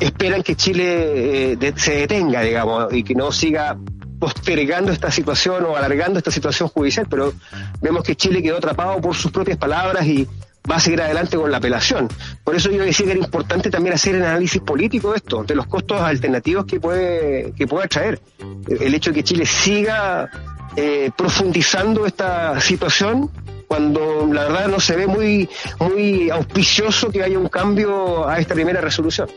esperan 0.00 0.42
que 0.42 0.56
Chile 0.56 1.52
eh, 1.52 1.72
se 1.76 1.96
detenga, 1.96 2.42
digamos, 2.42 2.92
y 2.92 3.02
que 3.02 3.14
no 3.14 3.32
siga 3.32 3.76
postergando 4.18 4.92
esta 4.92 5.10
situación 5.10 5.64
o 5.64 5.76
alargando 5.76 6.18
esta 6.18 6.30
situación 6.30 6.68
judicial, 6.68 7.06
pero 7.08 7.34
vemos 7.80 8.02
que 8.02 8.16
Chile 8.16 8.42
quedó 8.42 8.56
atrapado 8.56 9.00
por 9.00 9.14
sus 9.14 9.30
propias 9.30 9.58
palabras 9.58 10.06
y 10.06 10.26
va 10.70 10.76
a 10.76 10.80
seguir 10.80 11.00
adelante 11.00 11.36
con 11.36 11.50
la 11.50 11.58
apelación. 11.58 12.08
Por 12.42 12.56
eso 12.56 12.70
yo 12.70 12.82
decía 12.82 13.06
que 13.06 13.12
era 13.12 13.20
importante 13.20 13.70
también 13.70 13.94
hacer 13.94 14.16
el 14.16 14.24
análisis 14.24 14.60
político 14.62 15.12
de 15.12 15.18
esto, 15.18 15.44
de 15.44 15.54
los 15.54 15.66
costos 15.66 16.00
alternativos 16.00 16.64
que 16.64 16.80
puede, 16.80 17.52
que 17.52 17.66
pueda 17.66 17.86
traer. 17.86 18.20
El 18.68 18.94
hecho 18.94 19.10
de 19.10 19.16
que 19.16 19.24
Chile 19.24 19.46
siga 19.46 20.28
eh, 20.74 21.10
profundizando 21.16 22.06
esta 22.06 22.60
situación 22.60 23.30
cuando 23.68 24.28
la 24.32 24.44
verdad 24.44 24.68
no 24.68 24.80
se 24.80 24.96
ve 24.96 25.06
muy, 25.06 25.48
muy 25.80 26.30
auspicioso 26.30 27.10
que 27.10 27.22
haya 27.22 27.38
un 27.38 27.48
cambio 27.48 28.28
a 28.28 28.38
esta 28.38 28.54
primera 28.54 28.80
resolución. 28.80 29.28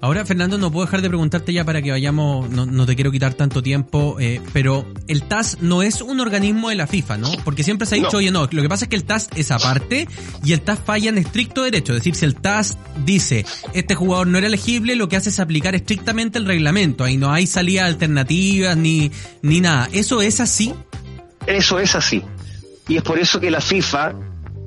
Ahora, 0.00 0.24
Fernando, 0.24 0.58
no 0.58 0.70
puedo 0.70 0.86
dejar 0.86 1.02
de 1.02 1.08
preguntarte 1.08 1.52
ya 1.52 1.64
para 1.64 1.82
que 1.82 1.90
vayamos, 1.90 2.48
no, 2.50 2.66
no 2.66 2.86
te 2.86 2.94
quiero 2.94 3.10
quitar 3.10 3.34
tanto 3.34 3.62
tiempo, 3.62 4.16
eh, 4.20 4.40
pero 4.52 4.86
el 5.08 5.24
TAS 5.24 5.58
no 5.60 5.82
es 5.82 6.02
un 6.02 6.20
organismo 6.20 6.68
de 6.68 6.76
la 6.76 6.86
FIFA, 6.86 7.18
¿no? 7.18 7.30
Porque 7.44 7.64
siempre 7.64 7.86
se 7.86 7.96
ha 7.96 7.98
dicho, 7.98 8.18
oye, 8.18 8.30
no, 8.30 8.48
lo 8.50 8.62
que 8.62 8.68
pasa 8.68 8.84
es 8.84 8.88
que 8.88 8.96
el 8.96 9.04
TAS 9.04 9.28
es 9.34 9.50
aparte 9.50 10.06
y 10.44 10.52
el 10.52 10.60
TAS 10.60 10.78
falla 10.84 11.08
en 11.08 11.18
estricto 11.18 11.64
derecho. 11.64 11.94
Es 11.94 12.00
decir, 12.00 12.14
si 12.14 12.24
el 12.24 12.36
TAS 12.36 12.78
dice, 13.04 13.44
este 13.74 13.96
jugador 13.96 14.28
no 14.28 14.38
era 14.38 14.46
elegible, 14.46 14.94
lo 14.94 15.08
que 15.08 15.16
hace 15.16 15.30
es 15.30 15.40
aplicar 15.40 15.74
estrictamente 15.74 16.38
el 16.38 16.46
reglamento. 16.46 17.02
Ahí 17.02 17.16
no 17.16 17.32
hay 17.32 17.48
salidas 17.48 17.86
alternativas 17.86 18.76
ni, 18.76 19.10
ni 19.42 19.60
nada. 19.60 19.88
¿Eso 19.92 20.22
es 20.22 20.38
así? 20.38 20.74
Eso 21.46 21.80
es 21.80 21.96
así. 21.96 22.22
Y 22.86 22.96
es 22.96 23.02
por 23.02 23.18
eso 23.18 23.40
que 23.40 23.50
la 23.50 23.60
FIFA 23.60 24.14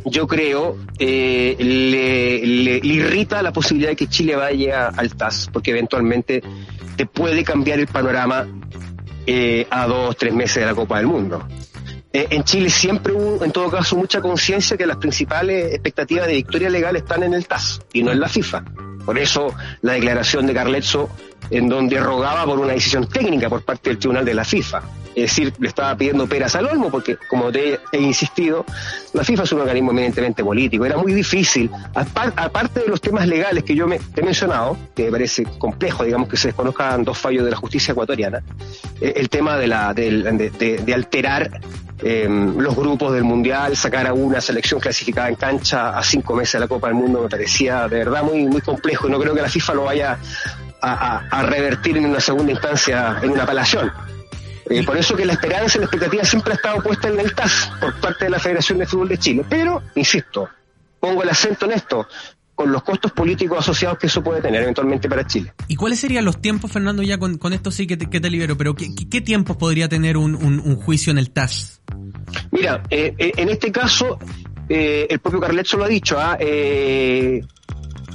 yo 0.05 0.27
creo, 0.27 0.77
eh, 0.99 1.55
le, 1.59 2.79
irrita 2.83 3.41
la 3.41 3.53
posibilidad 3.53 3.91
de 3.91 3.95
que 3.95 4.07
Chile 4.07 4.35
vaya 4.35 4.87
al 4.87 5.15
TAS, 5.15 5.49
porque 5.51 5.71
eventualmente 5.71 6.41
te 6.95 7.05
puede 7.05 7.43
cambiar 7.43 7.79
el 7.79 7.87
panorama 7.87 8.47
eh, 9.25 9.67
a 9.69 9.87
dos, 9.87 10.15
tres 10.17 10.33
meses 10.33 10.57
de 10.57 10.65
la 10.65 10.75
Copa 10.75 10.97
del 10.97 11.07
Mundo. 11.07 11.47
Eh, 12.13 12.27
en 12.31 12.43
Chile 12.43 12.69
siempre 12.69 13.13
hubo, 13.13 13.43
en 13.43 13.51
todo 13.51 13.69
caso, 13.69 13.95
mucha 13.95 14.21
conciencia 14.21 14.75
que 14.75 14.85
las 14.85 14.97
principales 14.97 15.73
expectativas 15.73 16.27
de 16.27 16.33
victoria 16.33 16.69
legal 16.69 16.95
están 16.95 17.23
en 17.23 17.33
el 17.33 17.47
TAS 17.47 17.81
y 17.93 18.03
no 18.03 18.11
en 18.11 18.19
la 18.19 18.27
FIFA. 18.27 18.63
Por 19.05 19.17
eso 19.17 19.53
la 19.81 19.93
declaración 19.93 20.45
de 20.45 20.53
Carletzo, 20.53 21.09
en 21.49 21.69
donde 21.69 21.99
rogaba 21.99 22.45
por 22.45 22.59
una 22.59 22.73
decisión 22.73 23.07
técnica 23.07 23.49
por 23.49 23.63
parte 23.63 23.89
del 23.89 23.99
Tribunal 23.99 24.25
de 24.25 24.33
la 24.33 24.43
FIFA. 24.43 24.81
Es 25.15 25.23
decir, 25.23 25.53
le 25.59 25.67
estaba 25.67 25.95
pidiendo 25.95 26.27
peras 26.27 26.55
al 26.55 26.67
olmo 26.67 26.89
porque, 26.89 27.17
como 27.29 27.51
te 27.51 27.79
he 27.91 28.01
insistido, 28.01 28.65
la 29.13 29.23
FIFA 29.23 29.43
es 29.43 29.51
un 29.51 29.59
organismo 29.61 29.91
eminentemente 29.91 30.43
político. 30.43 30.85
Era 30.85 30.97
muy 30.97 31.13
difícil, 31.13 31.69
aparte 31.93 32.81
de 32.81 32.87
los 32.87 33.01
temas 33.01 33.27
legales 33.27 33.63
que 33.63 33.75
yo 33.75 33.87
me, 33.87 33.99
he 34.15 34.21
mencionado, 34.21 34.77
que 34.95 35.05
me 35.05 35.11
parece 35.11 35.43
complejo, 35.43 36.03
digamos, 36.03 36.29
que 36.29 36.37
se 36.37 36.49
desconozcan 36.49 37.03
dos 37.03 37.17
fallos 37.17 37.43
de 37.43 37.51
la 37.51 37.57
justicia 37.57 37.91
ecuatoriana, 37.91 38.41
eh, 38.99 39.13
el 39.17 39.29
tema 39.29 39.57
de, 39.57 39.67
la, 39.67 39.93
de, 39.93 40.93
alterar 40.93 41.59
em, 42.03 42.57
los 42.57 42.75
grupos 42.75 43.13
del 43.13 43.23
Mundial, 43.23 43.75
sacar 43.75 44.07
a 44.07 44.13
una 44.13 44.39
selección 44.39 44.79
clasificada 44.79 45.29
en 45.29 45.35
cancha 45.35 45.97
a 45.97 46.03
cinco 46.03 46.35
meses 46.35 46.53
de 46.53 46.59
la 46.61 46.67
Copa 46.67 46.87
del 46.87 46.95
Mundo 46.95 47.21
me 47.21 47.29
parecía 47.29 47.87
de 47.87 47.97
verdad 47.97 48.23
muy, 48.23 48.45
muy 48.45 48.61
complejo 48.61 49.07
y 49.07 49.11
no 49.11 49.19
creo 49.19 49.33
que 49.33 49.41
la 49.41 49.49
FIFA 49.49 49.73
lo 49.73 49.83
vaya 49.83 50.17
a, 50.81 51.43
revertir 51.43 51.97
en 51.97 52.05
una 52.05 52.19
segunda 52.19 52.51
instancia 52.51 53.19
en 53.21 53.31
una 53.31 53.43
apelación. 53.43 53.91
Eh, 54.71 54.83
por 54.85 54.97
eso 54.97 55.15
que 55.15 55.25
la 55.25 55.33
esperanza 55.33 55.77
y 55.77 55.79
la 55.79 55.85
expectativa 55.85 56.23
siempre 56.23 56.53
ha 56.53 56.55
estado 56.55 56.81
puesta 56.81 57.09
en 57.09 57.19
el 57.19 57.33
TAS 57.35 57.71
por 57.79 57.99
parte 57.99 58.25
de 58.25 58.31
la 58.31 58.39
Federación 58.39 58.77
de 58.79 58.85
Fútbol 58.85 59.09
de 59.09 59.17
Chile. 59.17 59.45
Pero, 59.49 59.83
insisto, 59.95 60.47
pongo 60.99 61.23
el 61.23 61.29
acento 61.29 61.65
en 61.65 61.73
esto, 61.73 62.07
con 62.55 62.71
los 62.71 62.81
costos 62.83 63.11
políticos 63.11 63.59
asociados 63.59 63.97
que 63.97 64.07
eso 64.07 64.23
puede 64.23 64.41
tener 64.41 64.61
eventualmente 64.63 65.09
para 65.09 65.27
Chile. 65.27 65.53
¿Y 65.67 65.75
cuáles 65.75 65.99
serían 65.99 66.23
los 66.23 66.39
tiempos, 66.39 66.71
Fernando? 66.71 67.03
Ya 67.03 67.17
con, 67.17 67.37
esto 67.51 67.71
sí 67.71 67.85
que 67.85 67.97
te, 67.97 68.29
libero, 68.29 68.55
pero 68.55 68.73
¿qué, 68.75 69.21
tiempos 69.21 69.57
podría 69.57 69.89
tener 69.89 70.15
un, 70.15 70.75
juicio 70.77 71.11
en 71.11 71.17
el 71.17 71.31
TAS? 71.31 71.81
Mira, 72.51 72.83
eh, 72.89 73.13
eh, 73.17 73.33
en 73.35 73.49
este 73.49 73.71
caso, 73.73 74.19
el 74.69 75.19
propio 75.19 75.41
Carletzo 75.41 75.77
lo 75.77 75.83
ha 75.83 75.89
dicho, 75.89 76.17
¿ah? 76.17 76.37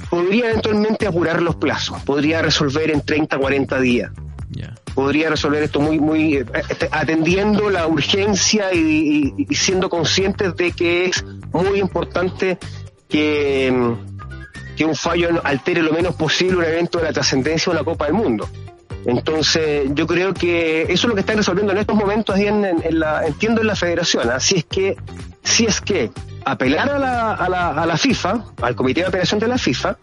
podría 0.09 0.49
eventualmente 0.49 1.05
apurar 1.05 1.41
los 1.41 1.57
plazos, 1.57 2.01
podría 2.01 2.41
resolver 2.41 2.89
en 2.89 3.01
30, 3.05 3.37
40 3.37 3.79
días. 3.79 4.11
Podría 4.97 5.29
resolver 5.29 5.61
esto 5.61 5.79
muy, 5.79 5.99
muy, 5.99 6.37
eh, 6.37 6.45
este, 6.71 6.89
atendiendo 6.91 7.69
la 7.69 7.85
urgencia 7.85 8.73
y, 8.73 9.45
siendo 9.51 9.91
conscientes 9.91 10.55
de 10.55 10.71
que 10.71 11.05
es 11.05 11.23
muy 11.53 11.79
importante 11.79 12.57
que, 13.07 13.95
que 14.75 14.85
un 14.85 14.95
fallo 14.95 15.39
altere 15.43 15.83
lo 15.83 15.93
menos 15.93 16.15
posible 16.15 16.57
un 16.57 16.63
evento 16.63 16.97
de 16.97 17.03
la 17.03 17.13
trascendencia 17.13 17.71
de 17.71 17.77
la 17.77 17.85
Copa 17.85 18.05
del 18.05 18.15
Mundo. 18.15 18.49
Entonces, 19.05 19.87
yo 19.93 20.07
creo 20.07 20.33
que 20.33 20.81
eso 20.81 20.91
es 20.93 21.03
lo 21.05 21.13
que 21.13 21.19
están 21.19 21.37
resolviendo 21.37 21.73
en 21.73 21.77
estos 21.77 21.95
momentos 21.95 22.35
ahí 22.35 22.47
en, 22.47 22.99
la, 22.99 23.27
entiendo 23.27 23.61
en 23.61 23.67
la 23.67 23.75
federación. 23.75 24.31
Así 24.31 24.55
¿ah? 24.55 24.57
es 24.57 24.65
que, 24.65 24.97
si 25.43 25.67
es 25.67 25.79
que 25.79 26.09
apelar 26.43 26.89
a 26.89 26.97
la, 26.97 27.33
a 27.35 27.47
la, 27.47 27.67
a 27.69 27.85
la 27.85 27.97
FIFA, 27.97 28.45
al 28.63 28.75
Comité 28.75 29.01
de 29.01 29.07
Apelación 29.09 29.39
de 29.39 29.47
la 29.47 29.59
FIFA, 29.59 29.95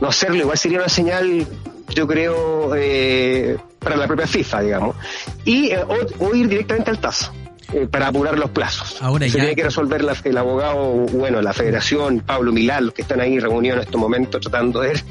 no 0.00 0.08
hacerlo 0.08 0.38
igual 0.38 0.56
sería 0.56 0.78
una 0.78 0.88
señal, 0.88 1.46
yo 1.94 2.06
creo, 2.06 2.74
eh, 2.74 3.58
para 3.80 3.96
la 3.96 4.06
propia 4.06 4.26
FIFA, 4.26 4.60
digamos, 4.60 4.96
y 5.44 5.70
eh, 5.70 5.80
o, 6.18 6.34
ir 6.34 6.48
directamente 6.48 6.90
al 6.90 6.98
TAS. 7.00 7.32
Eh, 7.72 7.86
para 7.86 8.08
apurar 8.08 8.36
los 8.36 8.50
plazos. 8.50 9.00
Ahora 9.00 9.26
Se 9.26 9.30
ya... 9.30 9.38
tiene 9.44 9.54
que 9.54 9.62
resolver 9.62 10.04
el 10.24 10.36
abogado, 10.38 11.06
bueno, 11.12 11.40
la 11.40 11.52
federación, 11.52 12.18
Pablo 12.18 12.50
Milán, 12.50 12.86
los 12.86 12.94
que 12.94 13.02
están 13.02 13.20
ahí 13.20 13.38
reunidos 13.38 13.76
en 13.76 13.82
estos 13.84 14.00
momentos 14.00 14.40
tratando 14.40 14.80
de 14.80 14.88
ver 14.88 15.04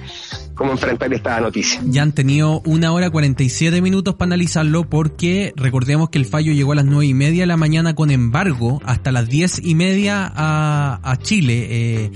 cómo 0.55 0.73
enfrentar 0.73 1.13
esta 1.13 1.39
noticia. 1.39 1.81
Ya 1.85 2.01
han 2.01 2.11
tenido 2.11 2.61
una 2.65 2.91
hora 2.91 3.09
47 3.09 3.81
minutos 3.81 4.15
para 4.15 4.27
analizarlo 4.27 4.83
porque 4.89 5.53
recordemos 5.55 6.09
que 6.09 6.17
el 6.17 6.25
fallo 6.25 6.51
llegó 6.51 6.73
a 6.73 6.75
las 6.75 6.85
nueve 6.85 7.05
y 7.05 7.13
media 7.13 7.43
de 7.43 7.47
la 7.47 7.55
mañana 7.55 7.95
con 7.95 8.11
embargo 8.11 8.81
hasta 8.83 9.13
las 9.13 9.29
diez 9.29 9.61
y 9.63 9.75
media 9.75 10.29
a, 10.35 10.99
a 11.01 11.15
Chile. 11.15 11.67
Eh, 11.69 12.11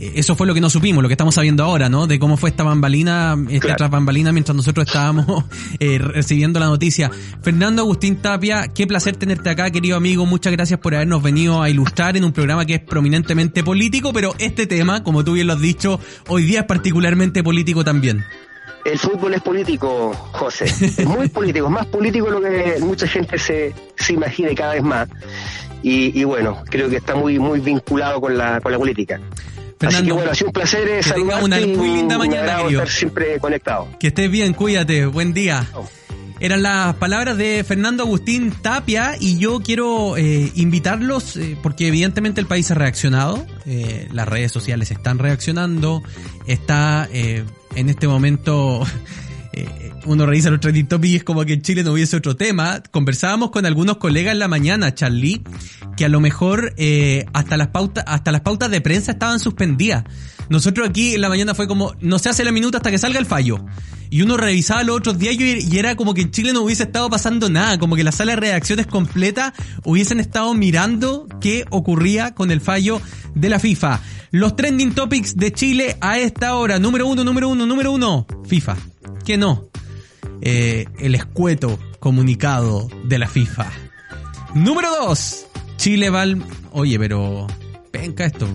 eso 0.00 0.36
fue 0.36 0.46
lo 0.46 0.54
que 0.54 0.60
no 0.60 0.70
supimos, 0.70 1.02
lo 1.02 1.08
que 1.08 1.14
estamos 1.14 1.34
sabiendo 1.34 1.64
ahora, 1.64 1.88
¿no? 1.88 2.06
De 2.06 2.18
cómo 2.18 2.36
fue 2.36 2.50
esta 2.50 2.62
bambalina, 2.62 3.36
esta 3.50 3.74
claro. 3.74 3.90
bambalina 3.90 4.32
mientras 4.32 4.56
nosotros 4.56 4.86
estábamos 4.86 5.44
eh, 5.80 5.98
recibiendo 5.98 6.60
la 6.60 6.66
noticia. 6.66 7.10
Fernando 7.42 7.82
Agustín 7.82 8.16
Tapia, 8.16 8.68
qué 8.74 8.86
placer 8.86 9.16
tenerte 9.16 9.50
acá, 9.50 9.70
querido 9.70 9.96
amigo. 9.96 10.26
Muchas 10.26 10.52
gracias 10.52 10.78
por 10.80 10.94
habernos 10.94 11.22
venido 11.22 11.62
a 11.62 11.70
ilustrar 11.70 12.16
en 12.16 12.24
un 12.24 12.32
programa 12.32 12.64
que 12.64 12.74
es 12.74 12.80
prominentemente 12.80 13.64
político, 13.64 14.12
pero 14.12 14.34
este 14.38 14.66
tema, 14.66 15.02
como 15.02 15.24
tú 15.24 15.32
bien 15.32 15.46
lo 15.46 15.54
has 15.54 15.60
dicho, 15.60 16.00
hoy 16.28 16.44
día 16.44 16.60
es 16.60 16.66
particularmente 16.66 17.42
político 17.42 17.84
también. 17.84 18.24
El 18.84 18.98
fútbol 18.98 19.34
es 19.34 19.42
político, 19.42 20.14
José. 20.32 20.64
Es 20.64 21.04
muy 21.04 21.28
político, 21.28 21.66
es 21.66 21.72
más 21.72 21.86
político 21.86 22.26
de 22.26 22.32
lo 22.32 22.40
que 22.40 22.76
mucha 22.80 23.06
gente 23.06 23.38
se, 23.38 23.74
se 23.96 24.12
imagina 24.12 24.54
cada 24.54 24.74
vez 24.74 24.82
más. 24.82 25.08
Y, 25.82 26.18
y, 26.18 26.24
bueno, 26.24 26.62
creo 26.68 26.88
que 26.88 26.96
está 26.96 27.14
muy, 27.14 27.38
muy 27.38 27.60
vinculado 27.60 28.20
con 28.20 28.36
la, 28.36 28.60
con 28.60 28.72
la 28.72 28.78
política. 28.78 29.20
Así 29.80 30.02
que 30.04 30.12
bueno, 30.12 30.30
ha 30.30 30.34
sido 30.34 30.48
un 30.48 30.52
placer 30.52 30.88
eh, 30.88 31.02
saludarte 31.02 31.44
una 31.44 31.58
muy 31.58 31.88
linda 31.94 32.18
mañana, 32.18 32.62
estar 32.62 32.88
siempre 32.88 33.38
conectado. 33.38 33.88
Que 34.00 34.08
estés 34.08 34.30
bien, 34.30 34.54
cuídate, 34.54 35.06
buen 35.06 35.32
día. 35.32 35.66
Eran 36.40 36.62
las 36.62 36.94
palabras 36.96 37.36
de 37.36 37.64
Fernando 37.64 38.04
Agustín 38.04 38.52
Tapia 38.62 39.16
y 39.18 39.38
yo 39.38 39.60
quiero 39.60 40.16
eh, 40.16 40.52
invitarlos 40.54 41.36
eh, 41.36 41.56
porque 41.62 41.88
evidentemente 41.88 42.40
el 42.40 42.46
país 42.46 42.70
ha 42.70 42.74
reaccionado, 42.74 43.44
las 44.12 44.28
redes 44.28 44.52
sociales 44.52 44.90
están 44.90 45.18
reaccionando, 45.18 46.02
está 46.46 47.08
en 47.12 47.88
este 47.88 48.06
momento 48.08 48.84
uno 50.06 50.26
revisa 50.26 50.50
los 50.50 50.60
trending 50.60 50.86
topics 50.86 51.12
y 51.12 51.16
es 51.16 51.24
como 51.24 51.44
que 51.44 51.54
en 51.54 51.62
Chile 51.62 51.82
no 51.82 51.92
hubiese 51.92 52.16
otro 52.16 52.36
tema. 52.36 52.82
Conversábamos 52.90 53.50
con 53.50 53.66
algunos 53.66 53.98
colegas 53.98 54.32
en 54.32 54.38
la 54.38 54.48
mañana, 54.48 54.94
Charlie, 54.94 55.42
que 55.96 56.04
a 56.04 56.08
lo 56.08 56.20
mejor 56.20 56.74
eh, 56.76 57.26
hasta 57.32 57.56
las 57.56 57.68
pautas, 57.68 58.04
hasta 58.06 58.32
las 58.32 58.42
pautas 58.42 58.70
de 58.70 58.80
prensa 58.80 59.12
estaban 59.12 59.40
suspendidas. 59.40 60.04
Nosotros 60.48 60.88
aquí 60.88 61.14
en 61.14 61.20
la 61.20 61.28
mañana 61.28 61.54
fue 61.54 61.68
como, 61.68 61.94
no 62.00 62.18
se 62.18 62.28
hace 62.30 62.44
la 62.44 62.52
minuta 62.52 62.78
hasta 62.78 62.90
que 62.90 62.98
salga 62.98 63.18
el 63.18 63.26
fallo. 63.26 63.64
Y 64.10 64.22
uno 64.22 64.38
revisaba 64.38 64.82
los 64.84 64.96
otros 64.96 65.18
días 65.18 65.36
y 65.38 65.78
era 65.78 65.94
como 65.94 66.14
que 66.14 66.22
en 66.22 66.30
Chile 66.30 66.54
no 66.54 66.62
hubiese 66.62 66.84
estado 66.84 67.10
pasando 67.10 67.50
nada, 67.50 67.78
como 67.78 67.94
que 67.94 68.04
la 68.04 68.12
sala 68.12 68.32
de 68.32 68.40
redacciones 68.40 68.86
completa 68.86 69.52
hubiesen 69.84 70.18
estado 70.18 70.54
mirando 70.54 71.26
qué 71.42 71.66
ocurría 71.68 72.34
con 72.34 72.50
el 72.50 72.62
fallo 72.62 73.02
de 73.34 73.50
la 73.50 73.58
FIFA. 73.58 74.00
Los 74.30 74.56
trending 74.56 74.92
topics 74.94 75.36
de 75.36 75.52
Chile 75.52 75.96
a 76.00 76.18
esta 76.18 76.54
hora, 76.54 76.78
número 76.78 77.06
uno, 77.06 77.24
número 77.24 77.48
uno, 77.48 77.66
número 77.66 77.92
uno, 77.92 78.26
FIFA. 78.46 78.76
Que 79.24 79.36
no, 79.36 79.68
eh, 80.40 80.86
el 80.98 81.14
escueto 81.14 81.78
comunicado 81.98 82.88
de 83.04 83.18
la 83.18 83.26
FIFA. 83.26 83.70
Número 84.54 84.88
2. 85.06 85.46
Chile 85.76 86.10
va 86.10 86.22
al... 86.22 86.42
Oye, 86.72 86.98
pero... 86.98 87.46
Penca 87.90 88.24
esto. 88.24 88.46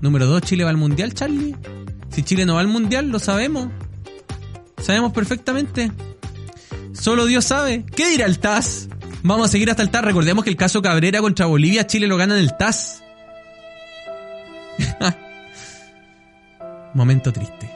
Número 0.00 0.26
2. 0.26 0.42
Chile 0.42 0.64
va 0.64 0.70
al 0.70 0.76
Mundial, 0.76 1.14
Charlie. 1.14 1.54
Si 2.10 2.22
Chile 2.22 2.44
no 2.46 2.54
va 2.54 2.60
al 2.60 2.68
Mundial, 2.68 3.08
lo 3.08 3.18
sabemos. 3.18 3.68
Sabemos 4.80 5.12
perfectamente. 5.12 5.92
Solo 6.92 7.26
Dios 7.26 7.44
sabe. 7.44 7.84
¿Qué 7.94 8.08
dirá 8.10 8.26
el 8.26 8.38
TAS? 8.38 8.88
Vamos 9.22 9.48
a 9.48 9.50
seguir 9.50 9.70
hasta 9.70 9.82
el 9.82 9.90
TAS. 9.90 10.04
Recordemos 10.04 10.44
que 10.44 10.50
el 10.50 10.56
caso 10.56 10.82
Cabrera 10.82 11.20
contra 11.20 11.46
Bolivia, 11.46 11.86
Chile 11.86 12.06
lo 12.06 12.16
gana 12.16 12.36
en 12.36 12.40
el 12.40 12.56
TAS. 12.56 13.02
Momento 16.94 17.32
triste. 17.32 17.68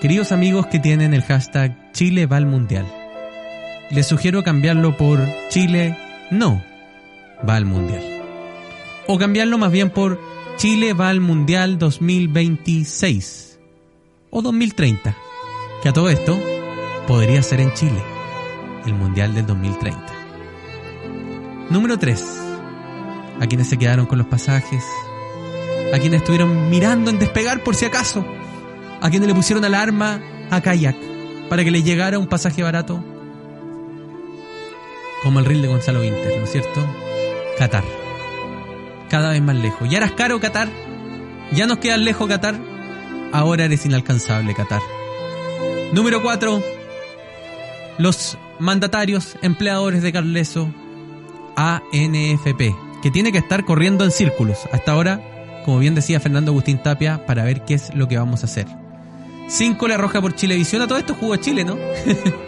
Queridos 0.00 0.32
amigos 0.32 0.66
que 0.66 0.78
tienen 0.78 1.14
el 1.14 1.22
hashtag 1.22 1.92
Chile 1.92 2.26
va 2.26 2.36
al 2.36 2.44
Mundial, 2.46 2.86
les 3.90 4.06
sugiero 4.06 4.42
cambiarlo 4.42 4.96
por 4.96 5.18
Chile 5.48 5.96
no 6.30 6.62
va 7.48 7.56
al 7.56 7.64
Mundial. 7.64 8.02
O 9.06 9.18
cambiarlo 9.18 9.56
más 9.56 9.72
bien 9.72 9.90
por 9.90 10.20
Chile 10.56 10.92
va 10.92 11.08
al 11.08 11.20
Mundial 11.20 11.78
2026 11.78 13.58
o 14.30 14.42
2030, 14.42 15.16
que 15.82 15.88
a 15.88 15.92
todo 15.92 16.10
esto 16.10 16.38
podría 17.06 17.42
ser 17.42 17.60
en 17.60 17.72
Chile, 17.72 18.02
el 18.84 18.94
Mundial 18.94 19.34
del 19.34 19.46
2030. 19.46 20.00
Número 21.70 21.98
3. 21.98 22.22
A 23.40 23.46
quienes 23.46 23.68
se 23.68 23.78
quedaron 23.78 24.06
con 24.06 24.18
los 24.18 24.26
pasajes, 24.26 24.84
a 25.92 25.98
quienes 25.98 26.20
estuvieron 26.20 26.70
mirando 26.70 27.10
en 27.10 27.18
despegar 27.18 27.62
por 27.62 27.74
si 27.74 27.84
acaso 27.84 28.24
a 29.04 29.10
quienes 29.10 29.28
le 29.28 29.34
pusieron 29.34 29.64
alarma 29.64 30.20
a 30.50 30.62
Kayak 30.62 30.96
para 31.50 31.62
que 31.62 31.70
le 31.70 31.82
llegara 31.82 32.18
un 32.18 32.26
pasaje 32.26 32.62
barato. 32.62 33.04
Como 35.22 35.38
el 35.40 35.44
reel 35.44 35.60
de 35.60 35.68
Gonzalo 35.68 36.00
Winter, 36.00 36.38
¿no 36.38 36.44
es 36.44 36.50
cierto? 36.50 36.86
Qatar. 37.58 37.84
Cada 39.10 39.30
vez 39.30 39.42
más 39.42 39.56
lejos. 39.56 39.88
Ya 39.90 39.98
eras 39.98 40.12
caro 40.12 40.40
Qatar. 40.40 40.68
Ya 41.52 41.66
nos 41.66 41.78
quedas 41.78 41.98
lejos 41.98 42.26
Qatar. 42.28 42.58
Ahora 43.32 43.66
eres 43.66 43.84
inalcanzable 43.84 44.54
Qatar. 44.54 44.80
Número 45.92 46.22
4. 46.22 46.62
Los 47.98 48.38
mandatarios, 48.58 49.36
empleadores 49.42 50.02
de 50.02 50.12
Carleso, 50.12 50.72
ANFP, 51.56 52.74
que 53.02 53.10
tiene 53.10 53.32
que 53.32 53.38
estar 53.38 53.64
corriendo 53.64 54.04
en 54.04 54.10
círculos. 54.10 54.60
Hasta 54.72 54.92
ahora, 54.92 55.20
como 55.64 55.78
bien 55.78 55.94
decía 55.94 56.20
Fernando 56.20 56.50
Agustín 56.52 56.78
Tapia, 56.78 57.24
para 57.26 57.44
ver 57.44 57.64
qué 57.64 57.74
es 57.74 57.94
lo 57.94 58.06
que 58.06 58.18
vamos 58.18 58.42
a 58.42 58.46
hacer. 58.46 58.66
5 59.48 59.88
le 59.88 59.94
arroja 59.94 60.20
por 60.20 60.34
Chilevisión. 60.34 60.82
A 60.82 60.86
todo 60.86 60.98
esto 60.98 61.14
jugó 61.14 61.36
Chile, 61.36 61.64
¿no? 61.64 61.76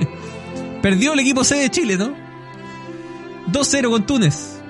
Perdió 0.82 1.12
el 1.12 1.20
equipo 1.20 1.44
C 1.44 1.56
de 1.56 1.70
Chile, 1.70 1.96
¿no? 1.96 2.14
2-0 3.52 3.90
con 3.90 4.06
Túnez. 4.06 4.60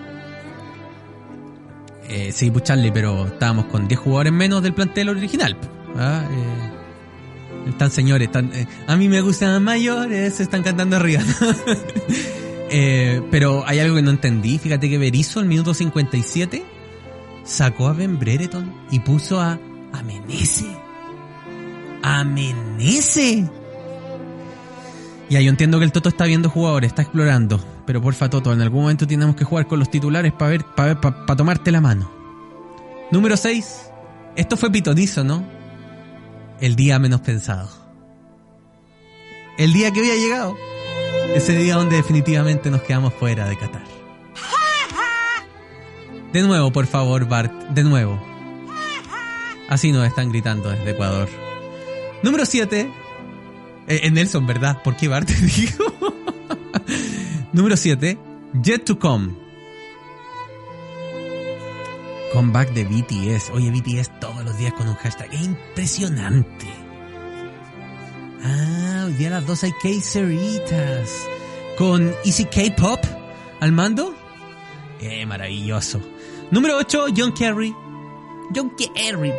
Eh, 2.09 2.31
sí, 2.33 2.51
pues 2.51 2.65
Charlie, 2.65 2.93
pero 2.93 3.27
estábamos 3.27 3.67
con 3.67 3.89
10 3.89 3.99
jugadores 4.01 4.33
menos 4.33 4.63
del 4.63 4.75
plantel 4.75 5.09
original. 5.09 5.57
¿ah? 5.97 6.25
Eh, 6.31 7.71
están 7.71 7.91
señores, 7.91 8.29
están, 8.29 8.53
eh, 8.55 8.67
a 8.87 8.97
mí 8.97 9.09
me 9.09 9.21
gustan 9.21 9.63
mayores, 9.63 10.39
están 10.41 10.63
cantando 10.63 10.97
arriba. 10.97 11.23
pero 13.31 13.65
hay 13.67 13.81
algo 13.81 13.97
que 13.97 14.03
no 14.03 14.11
entendí. 14.11 14.59
Fíjate 14.59 14.89
que 14.89 14.99
Berizzo, 14.99 15.41
el 15.41 15.47
minuto 15.47 15.75
57, 15.75 16.76
sacó 17.47 17.87
a 17.87 17.93
Ben 17.95 18.19
Brereton 18.19 18.75
y 18.91 19.01
puso 19.01 19.41
a, 19.41 19.53
a 19.93 19.99
amenece. 22.03 23.49
Ya, 25.29 25.41
yo 25.41 25.51
entiendo 25.51 25.79
que 25.79 25.85
el 25.85 25.93
Toto 25.93 26.09
está 26.09 26.25
viendo 26.27 26.51
jugadores, 26.51 26.89
está 26.89 27.03
explorando. 27.03 27.65
Pero 27.87 28.03
porfa, 28.03 28.29
Toto, 28.29 28.53
en 28.53 28.61
algún 28.61 28.83
momento 28.83 29.07
tenemos 29.07 29.35
que 29.37 29.45
jugar 29.45 29.67
con 29.67 29.79
los 29.79 29.91
titulares 29.91 30.33
para 30.33 30.51
ver, 30.51 30.65
para 30.65 30.95
ver, 30.95 31.01
para 31.01 31.37
tomarte 31.37 31.73
la 31.73 31.81
mano. 31.81 32.11
Número 33.11 33.37
6. 33.37 33.91
Esto 34.37 34.57
fue 34.57 34.71
pitonizo, 34.71 35.25
¿no? 35.25 35.45
El 36.61 36.77
día 36.77 36.99
menos 36.99 37.21
pensado. 37.23 37.69
el 39.59 39.73
día 39.73 39.91
que 39.91 40.01
había 40.01 40.15
llegado. 40.17 40.57
Ese 41.35 41.57
día 41.57 41.77
donde 41.77 41.97
definitivamente 41.97 42.71
nos 42.71 42.83
quedamos 42.83 43.15
fuera 43.15 43.49
de 43.49 43.57
Qatar. 43.57 43.96
De 46.37 46.43
nuevo, 46.43 46.71
por 46.71 46.87
favor, 46.87 47.27
Bart, 47.27 47.51
de 47.71 47.83
nuevo. 47.83 48.23
Así 49.71 49.91
nos 49.91 50.07
están 50.07 50.29
gritando 50.29 50.69
desde 50.69 50.91
Ecuador. 50.91 51.31
Número 52.23 52.45
7. 52.45 52.93
Eh, 53.89 54.11
Nelson, 54.11 54.47
¿verdad? 54.47 54.83
¿Por 54.83 54.97
qué 54.97 55.09
Bart 55.09 55.27
dijo? 55.31 55.85
Número 57.55 57.75
7. 57.75 58.19
Yet 58.63 58.85
to 58.85 58.99
Come. 58.99 59.33
Comeback 62.35 62.75
de 62.75 62.85
BTS. 62.85 63.53
Oye, 63.55 63.71
BTS 63.71 64.21
todos 64.21 64.45
los 64.45 64.59
días 64.59 64.75
con 64.75 64.89
un 64.89 64.95
hashtag. 64.97 65.33
Es 65.33 65.41
impresionante. 65.41 66.67
Ah, 68.45 69.07
hoy 69.07 69.25
a 69.25 69.31
las 69.31 69.47
2 69.47 69.65
hay 69.65 69.73
K-Ceritas. 69.73 71.15
Con 71.79 72.15
Easy 72.27 72.45
K-Pop 72.45 73.01
al 73.61 73.73
mando. 73.73 74.15
Eh, 75.01 75.25
maravilloso. 75.25 76.03
Número 76.51 76.77
8, 76.77 77.07
John 77.17 77.33
Kerry. 77.33 77.75
John 78.55 78.73
Kerry. 78.77 79.33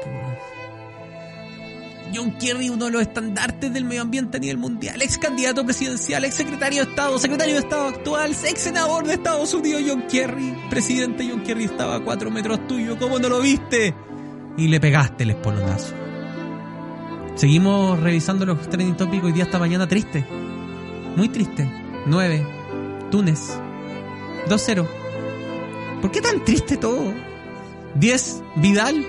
John 2.13 2.31
Kerry, 2.39 2.69
uno 2.69 2.85
de 2.85 2.91
los 2.91 3.01
estandartes 3.01 3.73
del 3.73 3.85
medio 3.85 4.01
ambiente 4.01 4.37
a 4.37 4.39
nivel 4.39 4.57
mundial, 4.57 5.01
ex 5.01 5.17
candidato 5.17 5.63
presidencial, 5.65 6.23
ex 6.25 6.35
secretario 6.35 6.83
de 6.83 6.89
Estado, 6.89 7.19
secretario 7.19 7.55
de 7.55 7.59
Estado 7.59 7.87
actual, 7.87 8.31
ex 8.31 8.61
senador 8.61 9.05
de 9.05 9.13
Estados 9.13 9.53
Unidos, 9.53 9.83
John 9.87 10.03
Kerry. 10.09 10.55
Presidente 10.69 11.27
John 11.29 11.41
Kerry 11.43 11.65
estaba 11.65 11.95
a 11.95 11.99
cuatro 11.99 12.31
metros 12.31 12.65
tuyo, 12.67 12.97
¿cómo 12.97 13.19
no 13.19 13.29
lo 13.29 13.41
viste? 13.41 13.93
Y 14.57 14.67
le 14.67 14.79
pegaste 14.79 15.23
el 15.23 15.31
espolonazo. 15.31 15.93
Seguimos 17.35 17.99
revisando 17.99 18.45
los 18.45 18.67
trending 18.67 18.97
tópicos 18.97 19.27
hoy 19.27 19.33
día 19.33 19.43
esta 19.43 19.59
mañana 19.59 19.87
triste. 19.87 20.25
Muy 21.15 21.29
triste. 21.29 21.69
9. 22.07 22.47
Túnez. 23.11 23.59
2-0. 24.47 25.06
¿Por 26.01 26.11
qué 26.11 26.21
tan 26.21 26.43
triste 26.43 26.77
todo? 26.77 27.13
10. 27.95 28.43
Vidal. 28.57 29.05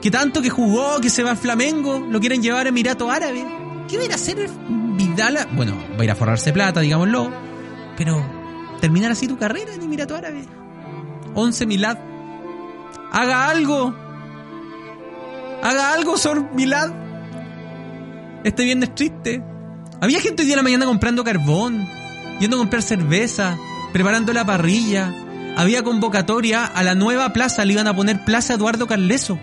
Que 0.00 0.10
tanto 0.10 0.42
que 0.42 0.50
jugó, 0.50 1.00
que 1.00 1.10
se 1.10 1.22
va 1.22 1.30
al 1.30 1.36
Flamengo, 1.36 1.98
lo 1.98 2.20
quieren 2.20 2.42
llevar 2.42 2.66
a 2.66 2.68
Emirato 2.68 3.10
Árabe. 3.10 3.44
¿Qué 3.88 3.96
va 3.96 4.02
a 4.02 4.06
ir 4.06 4.12
a 4.12 4.16
hacer 4.16 4.48
Vidal? 4.96 5.48
Bueno, 5.52 5.74
va 5.96 6.02
a 6.02 6.04
ir 6.04 6.10
a 6.10 6.14
forrarse 6.14 6.52
plata, 6.52 6.80
digámoslo. 6.80 7.30
Pero 7.96 8.24
terminar 8.80 9.10
así 9.10 9.26
tu 9.26 9.38
carrera 9.38 9.74
en 9.74 9.82
Emirato 9.82 10.14
Árabe. 10.14 10.44
11 11.34 11.66
Milad. 11.66 11.98
Haga 13.10 13.48
algo. 13.48 13.94
Haga 15.62 15.92
algo, 15.92 16.16
Sor 16.16 16.52
Milad. 16.54 16.92
Este 18.44 18.64
viernes 18.64 18.94
triste. 18.94 19.42
Había 20.00 20.20
gente 20.20 20.42
hoy 20.42 20.46
día 20.46 20.54
en 20.54 20.58
la 20.58 20.62
mañana 20.62 20.86
comprando 20.86 21.24
carbón, 21.24 21.88
yendo 22.38 22.56
a 22.56 22.60
comprar 22.60 22.82
cerveza, 22.82 23.58
preparando 23.92 24.32
la 24.32 24.44
parrilla. 24.44 25.12
Había 25.56 25.82
convocatoria 25.82 26.66
a 26.66 26.82
la 26.82 26.94
nueva 26.94 27.32
plaza, 27.32 27.64
le 27.64 27.72
iban 27.72 27.88
a 27.88 27.96
poner 27.96 28.26
Plaza 28.26 28.54
Eduardo 28.54 28.86
Carleso. 28.86 29.38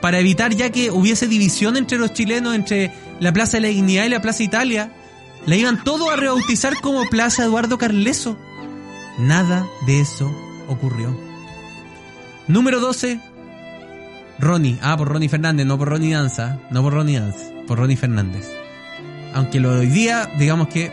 Para 0.00 0.18
evitar 0.18 0.54
ya 0.54 0.70
que 0.70 0.90
hubiese 0.90 1.28
división 1.28 1.76
entre 1.76 1.98
los 1.98 2.14
chilenos, 2.14 2.54
entre 2.54 2.90
la 3.20 3.30
Plaza 3.30 3.58
de 3.58 3.60
la 3.60 3.68
Dignidad 3.68 4.06
y 4.06 4.08
la 4.08 4.22
Plaza 4.22 4.42
Italia, 4.42 4.90
la 5.44 5.56
iban 5.56 5.84
todo 5.84 6.10
a 6.10 6.16
rebautizar 6.16 6.80
como 6.80 7.04
Plaza 7.10 7.44
Eduardo 7.44 7.76
Carleso. 7.76 8.38
Nada 9.18 9.66
de 9.86 10.00
eso 10.00 10.34
ocurrió. 10.66 11.14
Número 12.48 12.80
12. 12.80 13.20
Ronnie. 14.38 14.78
Ah, 14.80 14.96
por 14.96 15.08
Ronnie 15.08 15.28
Fernández, 15.28 15.66
no 15.66 15.76
por 15.76 15.90
Ronnie 15.90 16.14
Danza. 16.14 16.58
No 16.70 16.82
por 16.82 16.94
Ronnie 16.94 17.20
Danza, 17.20 17.44
por 17.66 17.78
Ronnie 17.78 17.98
Fernández. 17.98 18.50
Aunque 19.34 19.60
lo 19.60 19.74
de 19.74 19.80
hoy 19.80 19.88
día, 19.88 20.26
digamos 20.38 20.68
que. 20.68 20.90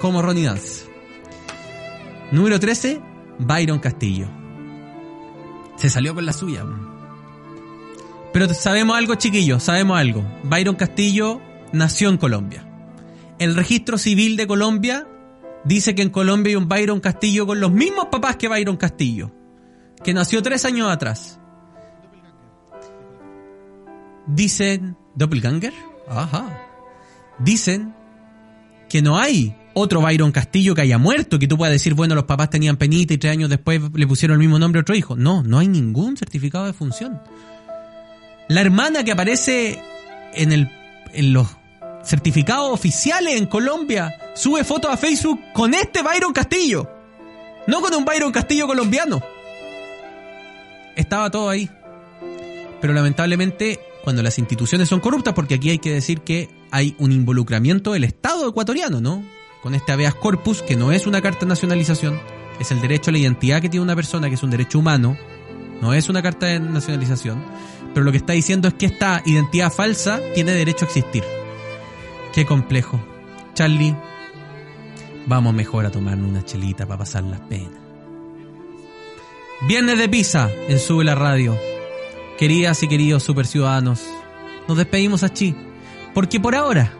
Como 0.00 0.20
Ronnie 0.20 0.46
Dance. 0.46 0.93
Número 2.32 2.58
13, 2.58 3.00
Byron 3.38 3.78
Castillo. 3.78 4.26
Se 5.76 5.90
salió 5.90 6.14
con 6.14 6.26
la 6.26 6.32
suya. 6.32 6.64
Pero 8.32 8.52
sabemos 8.52 8.96
algo, 8.96 9.14
chiquillos, 9.14 9.62
sabemos 9.62 9.98
algo. 9.98 10.24
Byron 10.42 10.76
Castillo 10.76 11.40
nació 11.72 12.08
en 12.08 12.16
Colombia. 12.16 12.66
El 13.38 13.54
registro 13.54 13.98
civil 13.98 14.36
de 14.36 14.46
Colombia 14.46 15.06
dice 15.64 15.94
que 15.94 16.02
en 16.02 16.10
Colombia 16.10 16.50
hay 16.50 16.56
un 16.56 16.68
Byron 16.68 17.00
Castillo 17.00 17.46
con 17.46 17.60
los 17.60 17.70
mismos 17.72 18.06
papás 18.06 18.36
que 18.36 18.48
Byron 18.48 18.76
Castillo, 18.76 19.30
que 20.02 20.14
nació 20.14 20.42
tres 20.42 20.64
años 20.64 20.90
atrás. 20.90 21.38
Dicen, 24.26 24.96
¿Doppelganger? 25.14 25.74
Ajá. 26.08 26.46
Dicen 27.38 27.94
que 28.88 29.02
no 29.02 29.18
hay 29.18 29.56
otro 29.74 30.00
Byron 30.00 30.32
Castillo 30.32 30.74
que 30.74 30.82
haya 30.82 30.98
muerto, 30.98 31.38
que 31.38 31.46
tú 31.46 31.56
puedas 31.56 31.72
decir, 31.72 31.94
bueno, 31.94 32.14
los 32.14 32.24
papás 32.24 32.50
tenían 32.50 32.76
penita 32.76 33.14
y 33.14 33.18
tres 33.18 33.32
años 33.32 33.50
después 33.50 33.80
le 33.94 34.06
pusieron 34.06 34.34
el 34.34 34.38
mismo 34.38 34.58
nombre 34.58 34.80
a 34.80 34.82
otro 34.82 34.94
hijo. 34.94 35.16
No, 35.16 35.42
no 35.42 35.58
hay 35.58 35.68
ningún 35.68 36.16
certificado 36.16 36.66
de 36.66 36.72
función. 36.72 37.20
La 38.48 38.60
hermana 38.60 39.04
que 39.04 39.12
aparece 39.12 39.80
en, 40.34 40.52
el, 40.52 40.70
en 41.12 41.32
los 41.32 41.48
certificados 42.04 42.70
oficiales 42.72 43.36
en 43.36 43.46
Colombia 43.46 44.14
sube 44.34 44.64
fotos 44.64 44.90
a 44.90 44.96
Facebook 44.96 45.40
con 45.52 45.74
este 45.74 46.02
Byron 46.02 46.32
Castillo. 46.32 46.90
No 47.66 47.80
con 47.80 47.94
un 47.94 48.04
Byron 48.04 48.32
Castillo 48.32 48.66
colombiano. 48.66 49.22
Estaba 50.96 51.30
todo 51.30 51.48
ahí. 51.48 51.68
Pero 52.80 52.92
lamentablemente, 52.92 53.80
cuando 54.02 54.22
las 54.22 54.38
instituciones 54.38 54.88
son 54.88 55.00
corruptas, 55.00 55.32
porque 55.32 55.54
aquí 55.54 55.70
hay 55.70 55.78
que 55.78 55.92
decir 55.92 56.20
que 56.20 56.50
hay 56.70 56.94
un 56.98 57.12
involucramiento 57.12 57.92
del 57.92 58.04
Estado 58.04 58.48
ecuatoriano, 58.48 59.00
¿no? 59.00 59.24
Con 59.64 59.74
este 59.74 59.92
habeas 59.92 60.14
corpus, 60.14 60.60
que 60.60 60.76
no 60.76 60.92
es 60.92 61.06
una 61.06 61.22
carta 61.22 61.40
de 61.40 61.46
nacionalización, 61.46 62.20
es 62.60 62.70
el 62.70 62.82
derecho 62.82 63.08
a 63.08 63.12
la 63.12 63.18
identidad 63.18 63.62
que 63.62 63.70
tiene 63.70 63.82
una 63.82 63.96
persona, 63.96 64.28
que 64.28 64.34
es 64.34 64.42
un 64.42 64.50
derecho 64.50 64.78
humano, 64.78 65.16
no 65.80 65.94
es 65.94 66.10
una 66.10 66.20
carta 66.20 66.44
de 66.44 66.60
nacionalización, 66.60 67.42
pero 67.94 68.04
lo 68.04 68.10
que 68.10 68.18
está 68.18 68.34
diciendo 68.34 68.68
es 68.68 68.74
que 68.74 68.84
esta 68.84 69.22
identidad 69.24 69.72
falsa 69.72 70.20
tiene 70.34 70.52
derecho 70.52 70.84
a 70.84 70.88
existir. 70.88 71.24
Qué 72.34 72.44
complejo. 72.44 73.00
Charlie, 73.54 73.96
vamos 75.24 75.54
mejor 75.54 75.86
a 75.86 75.90
tomarnos 75.90 76.28
una 76.28 76.44
chelita 76.44 76.84
para 76.84 76.98
pasar 76.98 77.24
las 77.24 77.40
penas. 77.40 77.80
Viernes 79.66 79.96
de 79.96 80.10
pizza 80.10 80.50
en 80.68 80.78
Sube 80.78 81.04
la 81.04 81.14
Radio. 81.14 81.58
Queridas 82.38 82.82
y 82.82 82.88
queridos 82.88 83.22
super 83.22 83.46
ciudadanos, 83.46 84.02
nos 84.68 84.76
despedimos 84.76 85.22
aquí, 85.22 85.56
porque 86.12 86.38
por 86.38 86.54
ahora 86.54 86.92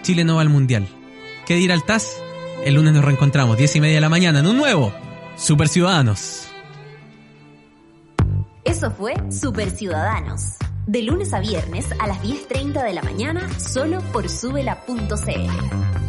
Chile 0.00 0.24
no 0.24 0.36
va 0.36 0.40
al 0.40 0.48
Mundial. 0.48 0.88
¿Qué 1.46 1.54
dirá 1.54 1.74
el 1.74 1.84
TAS? 1.84 2.20
El 2.64 2.74
lunes 2.74 2.92
nos 2.92 3.04
reencontramos, 3.04 3.56
10 3.56 3.76
y 3.76 3.80
media 3.80 3.94
de 3.94 4.00
la 4.00 4.08
mañana, 4.08 4.40
en 4.40 4.48
un 4.48 4.56
nuevo 4.56 4.92
Super 5.36 5.68
Ciudadanos. 5.68 6.48
Eso 8.64 8.90
fue 8.90 9.14
Super 9.30 9.70
Ciudadanos. 9.70 10.56
De 10.88 11.02
lunes 11.02 11.32
a 11.32 11.38
viernes 11.38 11.86
a 12.00 12.08
las 12.08 12.20
10.30 12.20 12.82
de 12.82 12.92
la 12.92 13.02
mañana, 13.02 13.48
solo 13.60 14.00
por 14.12 14.28
subela.cl. 14.28 16.05